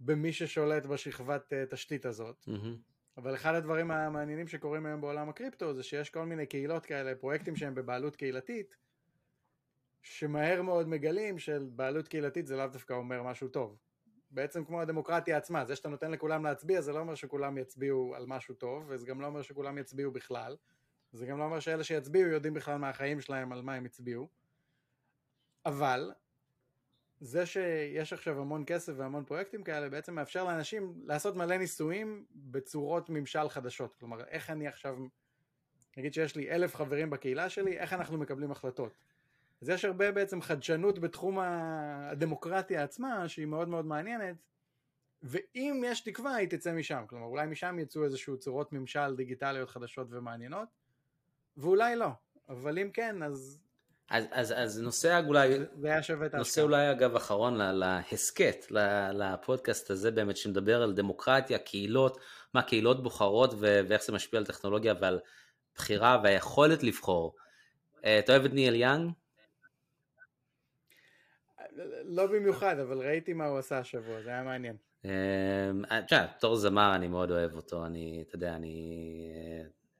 במי 0.00 0.32
ששולט 0.32 0.86
בשכבת 0.86 1.52
אה, 1.52 1.64
תשתית 1.70 2.06
הזאת. 2.06 2.44
Mm-hmm. 2.48 2.76
אבל 3.16 3.34
אחד 3.34 3.54
הדברים 3.54 3.90
המעניינים 3.90 4.48
שקורים 4.48 4.86
היום 4.86 5.00
בעולם 5.00 5.28
הקריפטו 5.28 5.74
זה 5.74 5.82
שיש 5.82 6.10
כל 6.10 6.24
מיני 6.24 6.46
קהילות 6.46 6.86
כאלה, 6.86 7.14
פרויקטים 7.14 7.56
שהם 7.56 7.74
בבעלות 7.74 8.16
קהילתית, 8.16 8.76
שמהר 10.02 10.62
מאוד 10.62 10.88
מגלים 10.88 11.38
של 11.38 11.68
בעלות 11.72 12.08
קהילתית 12.08 12.46
זה 12.46 12.56
לאו 12.56 12.66
דווקא 12.66 12.92
אומר 12.92 13.22
משהו 13.22 13.48
טוב. 13.48 13.78
בעצם 14.30 14.64
כמו 14.64 14.80
הדמוקרטיה 14.80 15.36
עצמה, 15.36 15.64
זה 15.64 15.76
שאתה 15.76 15.88
נותן 15.88 16.10
לכולם 16.10 16.44
להצביע 16.44 16.80
זה 16.80 16.92
לא 16.92 16.98
אומר 16.98 17.14
שכולם 17.14 17.58
יצביעו 17.58 18.14
על 18.16 18.26
משהו 18.26 18.54
טוב, 18.54 18.84
וזה 18.88 19.06
גם 19.06 19.20
לא 19.20 19.26
אומר 19.26 19.42
שכולם 19.42 19.78
יצביעו 19.78 20.10
בכלל, 20.10 20.56
זה 21.12 21.26
גם 21.26 21.38
לא 21.38 21.44
אומר 21.44 21.60
שאלה 21.60 21.84
שיצביעו 21.84 22.30
יודעים 22.30 22.54
בכלל 22.54 22.76
מהחיים 22.76 23.20
שלהם 23.20 23.52
על 23.52 23.62
מה 23.62 23.74
הם 23.74 23.84
הצביעו, 23.84 24.28
אבל 25.66 26.12
זה 27.20 27.46
שיש 27.46 28.12
עכשיו 28.12 28.40
המון 28.40 28.64
כסף 28.66 28.92
והמון 28.96 29.24
פרויקטים 29.24 29.64
כאלה 29.64 29.88
בעצם 29.88 30.14
מאפשר 30.14 30.44
לאנשים 30.44 31.00
לעשות 31.04 31.36
מלא 31.36 31.56
ניסויים 31.56 32.24
בצורות 32.34 33.10
ממשל 33.10 33.48
חדשות, 33.48 33.94
כלומר 33.94 34.24
איך 34.24 34.50
אני 34.50 34.68
עכשיו, 34.68 34.96
נגיד 35.96 36.14
שיש 36.14 36.36
לי 36.36 36.50
אלף 36.50 36.74
חברים 36.76 37.10
בקהילה 37.10 37.48
שלי, 37.48 37.78
איך 37.78 37.92
אנחנו 37.92 38.18
מקבלים 38.18 38.50
החלטות. 38.50 38.98
אז 39.62 39.68
יש 39.68 39.84
הרבה 39.84 40.12
בעצם 40.12 40.42
חדשנות 40.42 40.98
בתחום 40.98 41.38
הדמוקרטיה 41.38 42.82
עצמה 42.82 43.28
שהיא 43.28 43.46
מאוד 43.46 43.68
מאוד 43.68 43.86
מעניינת 43.86 44.36
ואם 45.22 45.82
יש 45.86 46.00
תקווה 46.00 46.34
היא 46.34 46.48
תצא 46.48 46.72
משם, 46.72 47.04
כלומר 47.08 47.26
אולי 47.26 47.46
משם 47.46 47.78
יצאו 47.78 48.04
איזשהו 48.04 48.38
צורות 48.38 48.72
ממשל 48.72 49.16
דיגיטליות 49.16 49.70
חדשות 49.70 50.06
ומעניינות 50.10 50.68
ואולי 51.56 51.96
לא, 51.96 52.08
אבל 52.48 52.78
אם 52.78 52.90
כן 52.90 53.22
אז... 53.22 53.60
אז, 54.10 54.24
אז, 54.30 54.54
אז 54.56 54.80
נושא 54.80 55.20
אולי, 55.26 55.58
זה 55.74 55.88
היה 55.88 56.02
שווה 56.02 56.26
את 56.26 56.34
נושא 56.34 56.62
אולי 56.62 56.90
אגב 56.90 57.16
אחרון 57.16 57.54
להסכת, 57.54 58.66
לפודקאסט 59.12 59.90
הזה 59.90 60.10
באמת 60.10 60.36
שמדבר 60.36 60.82
על 60.82 60.92
דמוקרטיה, 60.92 61.58
קהילות, 61.58 62.18
מה 62.54 62.62
קהילות 62.62 63.02
בוחרות 63.02 63.54
ואיך 63.58 64.02
זה 64.02 64.12
משפיע 64.12 64.40
על 64.40 64.46
טכנולוגיה 64.46 64.94
ועל 65.00 65.20
בחירה 65.74 66.20
והיכולת 66.22 66.82
לבחור. 66.82 67.36
אה, 68.04 68.18
אתה 68.18 68.32
אוהב 68.32 68.44
את 68.44 68.52
ניאל 68.52 68.74
יאנג? 68.74 69.12
לא 72.04 72.26
במיוחד, 72.26 72.78
אבל 72.78 72.98
ראיתי 72.98 73.32
מה 73.32 73.46
הוא 73.46 73.58
עשה 73.58 73.78
השבוע, 73.78 74.22
זה 74.22 74.30
היה 74.30 74.42
מעניין. 74.42 74.76
אמ, 75.04 75.10
אה, 75.90 76.02
תשמע, 76.02 76.26
בתור 76.36 76.56
זמר 76.56 76.94
אני 76.94 77.08
מאוד 77.08 77.30
אוהב 77.30 77.56
אותו, 77.56 77.86
אני, 77.86 78.24
אתה 78.28 78.36
יודע, 78.36 78.54
אני... 78.54 79.30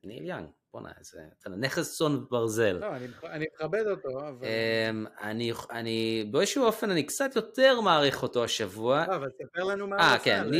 ניל 0.08 0.24
יאנג, 0.24 0.48
בואנה, 0.72 0.88
איזה... 0.98 1.18
נכס 1.56 1.98
צאן 1.98 2.24
ברזל. 2.30 2.78
לא, 2.80 2.96
אני 3.24 3.46
מכבד 3.54 3.86
אותו, 3.86 4.08
אבל... 4.08 4.46
אמ, 4.46 5.06
אני, 5.20 5.52
אני, 5.70 6.24
באיזשהו 6.30 6.64
אופן 6.64 6.90
אני 6.90 7.06
קצת 7.06 7.36
יותר 7.36 7.80
מעריך 7.80 8.22
אותו 8.22 8.44
השבוע. 8.44 9.04
לא, 9.08 9.16
אבל 9.16 9.28
תספר 9.30 9.64
לנו 9.64 9.86
מה. 9.86 9.96
אה, 9.96 10.18
כן, 10.18 10.50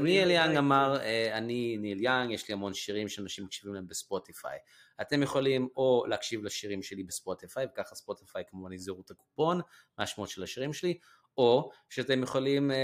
ניל 0.00 0.30
יאנג 0.30 0.56
אמר, 0.56 0.96
אה, 1.00 1.38
אני 1.38 1.76
ניל 1.80 2.02
יאנג, 2.02 2.30
יש 2.30 2.48
לי 2.48 2.54
המון 2.54 2.74
שירים 2.74 3.08
שאנשים 3.08 3.44
מקשיבים 3.44 3.74
להם 3.74 3.86
בספוטיפיי. 3.86 4.58
אתם 5.00 5.22
יכולים 5.22 5.68
או 5.76 6.04
להקשיב 6.08 6.44
לשירים 6.44 6.82
שלי 6.82 7.02
בספוטיפיי, 7.02 7.66
וככה 7.72 7.94
ספוטיפיי 7.94 8.42
כמובן 8.48 8.72
יגזרו 8.72 9.00
את 9.00 9.10
הקופון, 9.10 9.60
מה 9.98 10.04
השמות 10.04 10.28
של 10.28 10.42
השירים 10.42 10.72
שלי, 10.72 10.98
או 11.38 11.70
שאתם 11.88 12.22
יכולים 12.22 12.70
uh, 12.70 12.74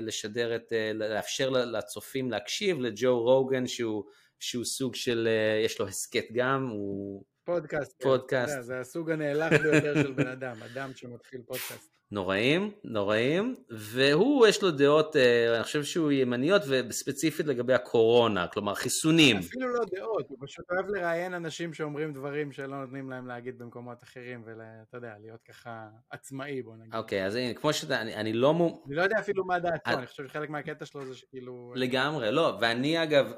לשדר 0.00 0.56
את, 0.56 0.72
לאפשר 0.94 1.50
לצופים 1.50 2.30
להקשיב 2.30 2.80
לג'ו 2.80 3.20
רוגן 3.20 3.66
שהוא, 3.66 4.04
שהוא 4.42 4.64
סוג 4.64 4.94
של, 4.94 5.28
uh, 5.28 5.64
יש 5.64 5.80
לו 5.80 5.88
הסכת 5.88 6.24
גם, 6.32 6.66
הוא... 6.66 7.24
פודקאסט. 7.44 8.02
פודקאסט. 8.02 8.54
כן. 8.54 8.62
זה 8.62 8.80
הסוג 8.80 9.10
הנאלח 9.10 9.52
ביותר 9.62 10.02
של 10.02 10.12
בן 10.12 10.26
אדם, 10.26 10.62
אדם 10.62 10.90
שמתחיל 10.94 11.40
פודקאסט. 11.46 12.01
נוראים, 12.12 12.70
נוראים, 12.84 13.54
והוא 13.70 14.46
יש 14.46 14.62
לו 14.62 14.70
דעות, 14.70 15.16
אה, 15.16 15.54
אני 15.56 15.62
חושב 15.62 15.84
שהוא 15.84 16.12
ימניות 16.12 16.62
וספציפית 16.68 17.46
לגבי 17.46 17.74
הקורונה, 17.74 18.46
כלומר 18.46 18.74
חיסונים. 18.74 19.38
אפילו 19.38 19.68
לא 19.72 19.80
דעות, 19.96 20.26
הוא 20.28 20.38
פשוט 20.40 20.64
אוהב 20.70 20.88
לראיין 20.88 21.34
אנשים 21.34 21.74
שאומרים 21.74 22.12
דברים 22.12 22.52
שלא 22.52 22.80
נותנים 22.80 23.10
להם 23.10 23.26
להגיד 23.26 23.58
במקומות 23.58 24.02
אחרים, 24.02 24.42
ואתה 24.46 24.96
יודע, 24.96 25.12
להיות 25.20 25.40
ככה 25.48 25.86
עצמאי 26.10 26.62
בוא 26.62 26.76
נגיד. 26.76 26.94
אוקיי, 26.94 27.26
אז 27.26 27.34
הנה, 27.34 27.54
כמו 27.54 27.72
שאתה, 27.72 28.00
אני, 28.00 28.14
אני 28.14 28.32
לא 28.32 28.54
מו... 28.54 28.82
אני 28.86 28.96
לא 28.96 29.02
יודע 29.02 29.18
אפילו 29.18 29.44
מה 29.44 29.58
דעתו, 29.58 29.90
אני 29.90 30.06
חושב 30.06 30.26
שחלק 30.26 30.50
מהקטע 30.50 30.86
שלו 30.86 31.06
זה 31.06 31.14
שכאילו... 31.14 31.72
לגמרי, 31.76 32.32
לא, 32.32 32.58
ואני 32.60 33.02
אגב, 33.02 33.32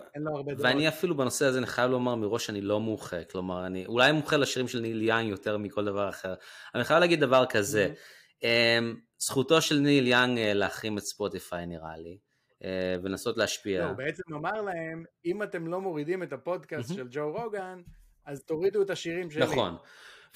ואני 0.59 0.89
אפילו 0.89 1.17
בנושא 1.17 1.47
הזה, 1.47 1.59
אני 1.59 1.67
חייב 1.67 1.91
לומר 1.91 2.15
מראש 2.15 2.47
שאני 2.47 2.61
לא 2.61 2.81
מומחה, 2.81 3.25
כלומר, 3.25 3.67
אני 3.67 3.87
אולי 3.87 4.13
מומחה 4.13 4.37
לשירים 4.37 4.69
של 4.69 4.81
ניל 4.81 5.03
יאנג 5.03 5.29
יותר 5.29 5.59
מכל 5.59 5.85
דבר 5.85 6.09
אחר. 6.09 6.35
אני 6.75 6.85
חייב 6.85 7.01
להגיד 7.01 7.21
דבר 7.21 7.47
כזה, 7.47 7.89
mm-hmm. 7.93 8.24
אמ, 8.45 8.97
זכותו 9.19 9.63
של 9.63 9.79
ניל 9.79 10.07
יאנג 10.07 10.39
אה, 10.39 10.55
להחרים 10.55 10.99
את 10.99 11.03
ספוטיפיי 11.03 11.67
נראה 11.67 11.97
לי, 11.97 12.19
אה, 12.65 12.97
ולנסות 13.03 13.37
להשפיע. 13.37 13.81
לא, 13.81 13.89
הוא 13.89 13.97
בעצם 13.97 14.23
אמר 14.35 14.63
להם, 14.63 15.05
אם 15.25 15.43
אתם 15.43 15.67
לא 15.67 15.81
מורידים 15.81 16.23
את 16.23 16.33
הפודקאסט 16.33 16.95
של 16.95 17.09
ג'ו 17.11 17.33
רוגן, 17.33 17.83
אז 18.25 18.45
תורידו 18.45 18.83
את 18.83 18.91
השירים 18.91 19.31
שלי. 19.31 19.43
נכון. 19.43 19.77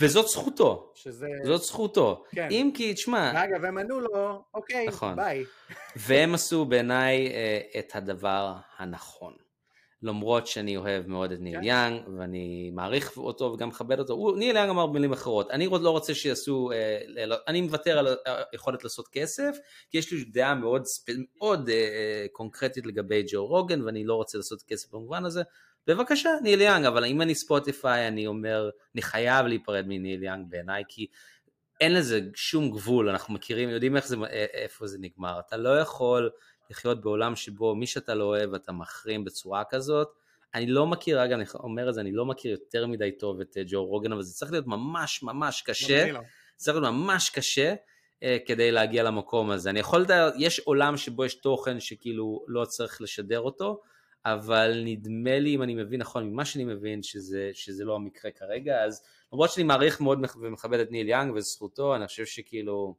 וזאת 0.01 0.29
זכותו, 0.29 0.93
שזה... 0.95 1.27
זאת 1.45 1.63
זכותו. 1.63 2.25
כן. 2.31 2.49
אם 2.51 2.71
כי, 2.75 2.95
תשמע... 2.95 3.33
ואגב, 3.35 3.65
הם 3.65 3.79
ענו 3.79 4.01
לו, 4.01 4.45
אוקיי, 4.55 4.87
נכון. 4.87 5.17
ביי. 5.17 5.45
והם 5.97 6.35
עשו 6.35 6.65
בעיניי 6.65 7.33
אה, 7.33 7.61
את 7.79 7.97
הדבר 7.97 8.57
הנכון. 8.79 9.48
למרות 10.03 10.47
שאני 10.47 10.77
אוהב 10.77 11.07
מאוד 11.07 11.33
את 11.33 11.41
ניל 11.41 11.57
כן. 11.57 11.65
יאנג, 11.65 12.03
ואני 12.19 12.71
מעריך 12.75 13.17
אותו 13.17 13.45
וגם 13.45 13.69
מכבד 13.69 13.99
אותו, 13.99 14.13
הוא, 14.13 14.39
ניל 14.39 14.57
יאנג 14.57 14.71
אמר 14.71 14.87
במילים 14.87 15.13
אחרות, 15.13 15.51
אני 15.51 15.67
עוד 15.67 15.83
לא 15.83 15.91
רוצה 15.91 16.15
שיעשו, 16.15 16.71
אה, 16.73 16.99
ל- 17.07 17.33
אני 17.49 17.61
מוותר 17.61 17.99
על 17.99 18.17
היכולת 18.53 18.85
לעשות 18.85 19.09
כסף, 19.09 19.57
כי 19.91 19.99
יש 19.99 20.13
לי 20.13 20.25
דעה 20.25 20.55
מאוד, 20.55 20.83
מאוד 21.37 21.69
אה, 21.69 21.75
אה, 21.75 22.27
קונקרטית 22.33 22.87
לגבי 22.87 23.25
ג'ו 23.33 23.47
רוגן, 23.47 23.83
ואני 23.83 24.05
לא 24.05 24.15
רוצה 24.15 24.39
לעשות 24.39 24.63
כסף 24.63 24.91
במובן 24.93 25.25
הזה, 25.25 25.43
בבקשה, 25.87 26.31
ניל 26.43 26.61
יאנג, 26.61 26.85
אבל 26.87 27.05
אם 27.05 27.23
אני 27.23 27.35
ספוטיפיי, 27.35 28.09
אני 28.09 28.27
אומר, 28.27 28.71
אני 28.95 29.03
חייב 29.03 29.47
להיפרד 29.47 29.85
מניל 29.87 30.23
יאנג 30.23 30.47
בעיניי, 30.49 30.83
כי 30.89 31.07
אין 31.81 31.95
לזה 31.95 32.21
שום 32.35 32.71
גבול, 32.71 33.09
אנחנו 33.09 33.35
מכירים, 33.35 33.69
יודעים 33.69 33.97
איך 33.97 34.07
זה, 34.07 34.17
אה, 34.17 34.47
איפה 34.53 34.87
זה 34.87 34.99
נגמר, 35.01 35.41
אתה 35.47 35.57
לא 35.57 35.81
יכול 35.81 36.31
לחיות 36.71 37.01
בעולם 37.01 37.37
שבו 37.37 37.75
מי 37.75 37.87
שאתה 37.87 38.15
לא 38.15 38.25
אוהב 38.25 38.55
אתה 38.55 38.73
מחרים 38.73 39.25
בצורה 39.25 39.63
כזאת. 39.71 40.09
אני 40.55 40.67
לא 40.67 40.87
מכיר, 40.87 41.25
אגב, 41.25 41.33
אני 41.33 41.45
אומר 41.55 41.89
את 41.89 41.95
זה, 41.95 42.01
אני 42.01 42.13
לא 42.13 42.27
מכיר 42.27 42.51
יותר 42.51 42.87
מדי 42.87 43.13
טוב 43.19 43.41
את 43.41 43.57
אה, 43.57 43.63
ג'ו 43.67 43.85
רוגן, 43.85 44.13
אבל 44.13 44.23
זה 44.23 44.35
צריך 44.35 44.53
להיות 44.53 44.67
ממש 44.67 45.23
ממש 45.23 45.63
קשה, 45.63 46.13
לא. 46.13 46.21
צריך 46.57 46.77
להיות 46.77 46.93
ממש 46.93 47.31
קשה 47.31 47.75
אה, 48.23 48.37
כדי 48.47 48.73
להגיע 48.73 49.03
למקום 49.03 49.51
הזה. 49.51 49.71
אני 49.71 49.81
יכול 49.81 50.01
לדעת, 50.01 50.35
יש 50.39 50.59
עולם 50.59 50.97
שבו 50.97 51.25
יש 51.25 51.35
תוכן 51.35 51.81
שכאילו 51.81 52.45
לא 52.49 52.65
צריך 52.65 53.03
לשדר 53.03 53.41
אותו, 53.41 53.81
אבל 54.25 54.83
נדמה 54.85 55.39
לי, 55.39 55.55
אם 55.55 55.63
אני 55.63 55.75
מבין 55.75 56.01
נכון, 56.01 56.31
ממה 56.31 56.45
שאני 56.45 56.65
מבין, 56.65 57.03
שזה, 57.03 57.51
שזה 57.53 57.85
לא 57.85 57.95
המקרה 57.95 58.31
כרגע, 58.31 58.85
אז 58.85 59.03
למרות 59.33 59.51
שאני 59.51 59.65
מעריך 59.65 60.01
מאוד 60.01 60.19
ומכבד 60.41 60.79
את 60.79 60.91
ניל 60.91 61.09
יאנג 61.09 61.35
וזכותו, 61.35 61.97
אני 61.97 62.07
חושב 62.07 62.27
שכאילו, 62.27 62.95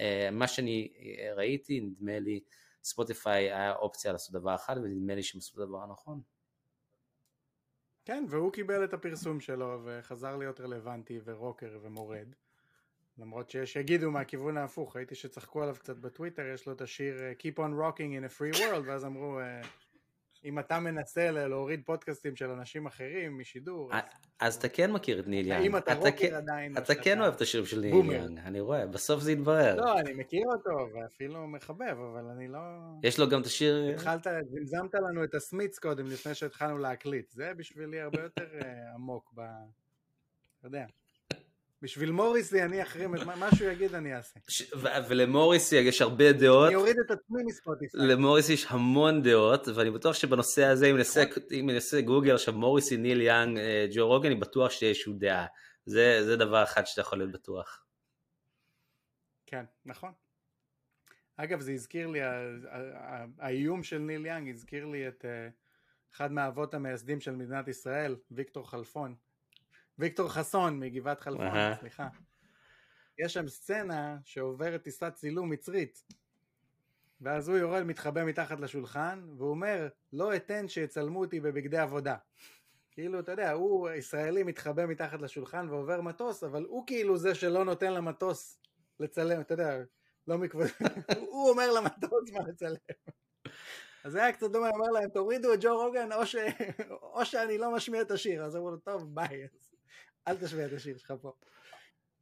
אה, 0.00 0.28
מה 0.32 0.48
שאני 0.48 0.88
אה, 0.98 1.34
ראיתי, 1.34 1.80
נדמה 1.80 2.18
לי, 2.18 2.40
ספוטיפיי 2.86 3.52
היה 3.52 3.74
אופציה 3.74 4.12
לעשות 4.12 4.32
דבר 4.32 4.54
אחד, 4.54 4.76
ונדמה 4.78 5.14
לי 5.14 5.22
שהם 5.22 5.38
עשו 5.38 5.54
את 5.54 5.58
הדבר 5.58 5.82
הנכון. 5.82 6.20
כן, 8.04 8.24
והוא 8.28 8.52
קיבל 8.52 8.84
את 8.84 8.94
הפרסום 8.94 9.40
שלו 9.40 9.80
וחזר 9.84 10.36
להיות 10.36 10.60
רלוונטי 10.60 11.20
ורוקר 11.24 11.78
ומורד. 11.82 12.28
למרות 13.18 13.50
שיש 13.50 13.72
שיגידו 13.72 14.10
מהכיוון 14.10 14.56
ההפוך, 14.56 14.96
ראיתי 14.96 15.14
שצחקו 15.14 15.62
עליו 15.62 15.74
קצת 15.78 15.96
בטוויטר, 15.96 16.46
יש 16.54 16.66
לו 16.66 16.72
את 16.72 16.80
השיר 16.80 17.22
אה, 17.22 17.32
Keep 17.38 17.58
on 17.58 17.70
rocking 17.80 17.98
in 17.98 18.30
a 18.30 18.38
free 18.38 18.58
world, 18.58 18.82
ואז 18.86 19.04
אמרו, 19.04 19.40
אה, 19.40 19.60
אם 20.44 20.58
אתה 20.58 20.80
מנסה 20.80 21.30
להוריד 21.30 21.82
פודקאסטים 21.84 22.36
של 22.36 22.50
אנשים 22.50 22.86
אחרים 22.86 23.38
משידור, 23.38 23.90
אז 24.40 24.54
אתה 24.54 24.68
כן 24.68 24.92
מכיר 24.92 25.20
את 25.20 25.26
ניל 25.26 25.46
יאנג. 25.46 25.62
האם 25.62 25.76
אתה 25.76 25.94
רוקר 25.94 26.10
כן- 26.16 26.34
עדיין? 26.34 26.76
אתה 26.78 26.94
כן 26.94 27.20
אוהב 27.20 27.34
את 27.34 27.40
השירים 27.40 27.66
של 27.66 27.80
ניל. 27.80 28.12
יאנג, 28.12 28.38
אני 28.38 28.60
רואה, 28.60 28.86
בסוף 28.86 29.22
זה 29.22 29.32
יתברר. 29.32 29.76
לא, 29.76 29.98
אני 29.98 30.12
מכיר 30.12 30.46
אותו, 30.46 30.88
ואפילו 30.94 31.46
מחבב, 31.46 31.96
אבל 32.12 32.24
אני 32.24 32.48
לא... 32.48 32.58
יש 33.02 33.18
לו 33.18 33.28
גם 33.28 33.40
את 33.40 33.46
השיר... 33.46 33.90
התחלת, 33.94 34.26
זמזמת 34.50 34.94
לנו 34.94 35.24
את 35.24 35.34
ה 35.34 35.40
Smiths 35.40 35.78
קודם, 35.78 36.06
לפני 36.06 36.34
שהתחלנו 36.34 36.78
להקליט. 36.78 37.30
זה 37.30 37.52
בשבילי 37.56 38.00
הרבה 38.00 38.22
יותר 38.22 38.46
אה, 38.62 38.94
עמוק 38.94 39.32
ב... 39.34 39.40
אתה 40.58 40.66
יודע. 40.66 40.86
בשביל 41.82 42.10
מוריסי 42.10 42.62
אני 42.62 42.82
אחרים 42.82 43.10
מה 43.10 43.48
שהוא 43.54 43.70
יגיד 43.70 43.94
אני 43.94 44.16
אעשה. 44.16 44.40
ש- 44.48 44.72
ו- 44.72 45.08
ולמוריסי 45.08 45.76
יש 45.76 46.02
הרבה 46.02 46.32
דעות, 46.32 46.66
אני 46.66 46.74
אוריד 46.74 46.96
את 47.06 47.10
עצמי 47.10 47.42
מספוטיפיי. 47.46 48.06
למוריסי 48.06 48.52
יש 48.52 48.66
המון 48.68 49.22
דעות, 49.22 49.68
ואני 49.68 49.90
בטוח 49.90 50.14
שבנושא 50.14 50.64
הזה, 50.64 50.86
אם 50.86 50.96
נעשה, 50.96 51.24
אם 51.60 51.70
נעשה 51.70 52.00
גוגל 52.00 52.34
עכשיו 52.34 52.54
מוריסי, 52.54 52.96
ניל 52.96 53.20
יאנג, 53.20 53.58
אה, 53.58 53.86
ג'ו 53.94 54.06
רוגן, 54.06 54.30
אני 54.30 54.40
בטוח 54.40 54.70
שיש 54.70 54.82
איזושהי 54.82 55.12
דעה. 55.12 55.46
זה, 55.86 56.24
זה 56.24 56.36
דבר 56.36 56.62
אחד 56.62 56.86
שאתה 56.86 57.00
יכול 57.00 57.18
להיות 57.18 57.32
בטוח. 57.32 57.84
כן, 59.46 59.64
נכון. 59.84 60.12
אגב, 61.36 61.60
זה 61.60 61.72
הזכיר 61.72 62.06
לי, 62.06 62.20
האיום 63.38 63.82
של 63.82 63.98
ניל 63.98 64.26
יאנג 64.26 64.48
הזכיר 64.48 64.86
לי 64.86 65.08
את 65.08 65.24
אה, 65.24 65.48
אחד 66.14 66.32
מהאבות 66.32 66.74
המייסדים 66.74 67.20
של 67.20 67.36
מדינת 67.36 67.68
ישראל, 67.68 68.16
ויקטור 68.30 68.70
חלפון. 68.70 69.14
ויקטור 69.98 70.28
חסון 70.28 70.80
מגבעת 70.80 71.20
חלפון, 71.20 71.46
אהה. 71.46 71.76
סליחה. 71.76 72.08
יש 73.18 73.32
שם 73.32 73.48
סצנה 73.48 74.18
שעוברת 74.24 74.82
טיסת 74.82 75.12
צילום 75.14 75.50
מצרית. 75.50 76.04
ואז 77.20 77.48
הוא 77.48 77.56
יורד 77.56 77.82
מתחבא 77.82 78.24
מתחת 78.24 78.60
לשולחן, 78.60 79.26
והוא 79.36 79.50
אומר, 79.50 79.88
לא 80.12 80.36
אתן 80.36 80.68
שיצלמו 80.68 81.20
אותי 81.20 81.40
בבגדי 81.40 81.78
עבודה. 81.78 82.16
כאילו, 82.90 83.20
אתה 83.20 83.32
יודע, 83.32 83.52
הוא 83.52 83.90
ישראלי 83.90 84.42
מתחבא 84.42 84.86
מתחת 84.86 85.20
לשולחן 85.22 85.68
ועובר 85.70 86.00
מטוס, 86.00 86.44
אבל 86.44 86.64
הוא 86.64 86.86
כאילו 86.86 87.16
זה 87.18 87.34
שלא 87.34 87.64
נותן 87.64 87.92
למטוס 87.92 88.58
לצלם, 89.00 89.40
אתה 89.40 89.54
יודע, 89.54 89.82
לא 90.28 90.38
מכבוד... 90.38 90.66
הוא 91.30 91.50
אומר 91.50 91.72
למטוס 91.72 92.30
מה 92.32 92.40
לצלם. 92.48 92.76
אז 94.04 94.12
זה 94.12 94.22
היה 94.22 94.32
קצת 94.32 94.50
דומה, 94.50 94.70
אומר 94.70 94.90
להם, 94.90 95.08
תורידו 95.08 95.54
את 95.54 95.58
ג'ו 95.62 95.76
רוגן, 95.76 96.12
או, 96.12 96.26
ש... 96.26 96.36
או 97.14 97.24
שאני 97.24 97.58
לא 97.58 97.74
משמיע 97.74 98.00
את 98.00 98.10
השיר. 98.10 98.44
אז 98.44 98.56
אמרו 98.56 98.70
לו, 98.70 98.76
טוב, 98.76 99.14
ביי, 99.14 99.44
אז 99.44 99.65
אל 100.28 100.36
תשמיע 100.36 100.66
את 100.66 100.72
השיר 100.72 100.98
שלך 100.98 101.14
פה. 101.20 101.32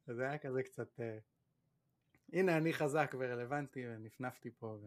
זה 0.06 0.28
היה 0.28 0.38
כזה 0.38 0.62
קצת... 0.62 1.00
אה, 1.00 1.18
הנה, 2.32 2.56
אני 2.56 2.72
חזק 2.72 3.14
ורלוונטי, 3.18 3.84
ונפנפתי 3.88 4.50
פה. 4.58 4.66
ו... 4.66 4.86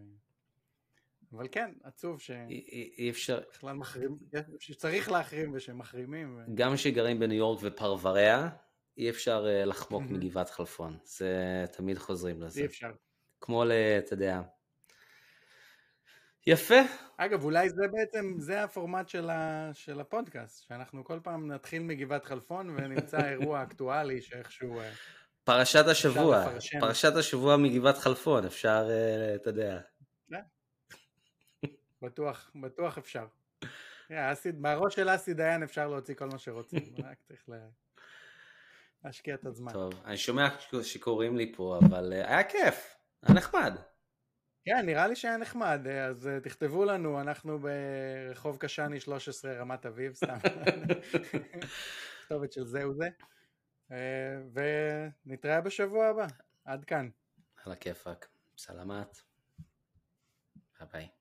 אבל 1.33 1.47
כן, 1.51 1.71
עצוב 1.83 2.19
אי, 2.49 2.93
אי, 2.97 3.09
אפשר, 3.09 3.41
שבכלל 3.51 3.75
מחרים, 3.75 4.17
שצריך 4.59 5.11
להחרים 5.11 5.51
ושמחרימים. 5.53 6.37
ו... 6.37 6.55
גם 6.55 6.75
כשגרים 6.75 7.19
בניו 7.19 7.37
יורק 7.37 7.59
ופרבריה, 7.63 8.49
אי 8.97 9.09
אפשר 9.09 9.45
אה, 9.47 9.65
לחמוק. 9.65 10.03
מגבעת 10.09 10.49
חלפון. 10.49 10.97
זה 11.03 11.65
תמיד 11.71 11.97
חוזרים 11.97 12.41
לזה. 12.41 12.61
אי 12.61 12.65
אפשר. 12.65 12.91
כמו. 13.41 13.63
אתה 13.99 14.13
יודע. 14.13 14.41
יפה. 16.47 16.75
אגב, 17.17 17.43
אולי 17.43 17.69
זה 17.69 17.87
בעצם, 17.91 18.33
זה 18.37 18.63
הפורמט 18.63 19.09
של, 19.09 19.29
ה, 19.29 19.69
של 19.73 19.99
הפודקאסט, 19.99 20.67
שאנחנו 20.67 21.03
כל 21.03 21.19
פעם 21.23 21.51
נתחיל 21.51 21.83
מגבעת 21.83 22.25
חלפון 22.25 22.69
ונמצא 22.69 23.29
אירוע 23.29 23.61
אקטואלי 23.63 24.21
שאיכשהו... 24.21 24.79
אה, 24.79 24.91
פרשת 25.43 25.87
השבוע. 25.87 26.45
פרשת 26.79 27.15
השבוע 27.15 27.57
מגבעת 27.57 27.97
חלפון, 27.97 28.45
אפשר, 28.45 28.87
אה, 28.89 29.35
אתה 29.35 29.49
יודע. 29.49 29.79
בטוח, 32.01 32.51
בטוח 32.61 32.97
אפשר. 32.97 33.25
אה, 34.11 34.31
אסי, 34.31 34.51
בראש 34.51 34.95
של 34.95 35.15
אסי 35.15 35.33
דיין 35.33 35.63
אפשר 35.63 35.87
להוציא 35.87 36.15
כל 36.15 36.25
מה 36.25 36.37
שרוצים, 36.37 36.93
רק 37.11 37.17
צריך 37.27 37.49
לה... 37.49 37.57
להשקיע 39.03 39.35
את 39.35 39.45
הזמן. 39.45 39.73
טוב, 39.73 39.93
אני 40.05 40.17
שומע 40.17 40.47
שקוראים 40.83 41.37
לי 41.37 41.53
פה, 41.55 41.79
אבל 41.85 42.13
אה, 42.13 42.27
היה 42.29 42.43
כיף, 42.43 42.95
היה 43.23 43.35
נחמד. 43.35 43.73
כן, 44.69 44.85
נראה 44.85 45.07
לי 45.07 45.15
שהיה 45.15 45.37
נחמד, 45.37 45.87
אז 45.87 46.27
אה, 46.27 46.39
תכתבו 46.39 46.85
לנו, 46.85 47.21
אנחנו 47.21 47.59
ברחוב 47.59 48.57
קשני 48.57 48.99
13 48.99 49.53
רמת 49.53 49.85
אביב, 49.85 50.13
סתם. 50.13 50.37
הכתובת 52.21 52.51
של 52.51 52.65
זה 52.65 52.83
וזה. 52.89 53.09
ונתראה 55.25 55.61
בשבוע 55.61 56.07
הבא, 56.07 56.27
עד 56.65 56.85
כאן. 56.85 57.09
על 57.65 57.71
הכיפאק, 57.71 58.27
סלמת. 58.57 59.21
ביי 60.79 60.87
ביי. 60.91 61.16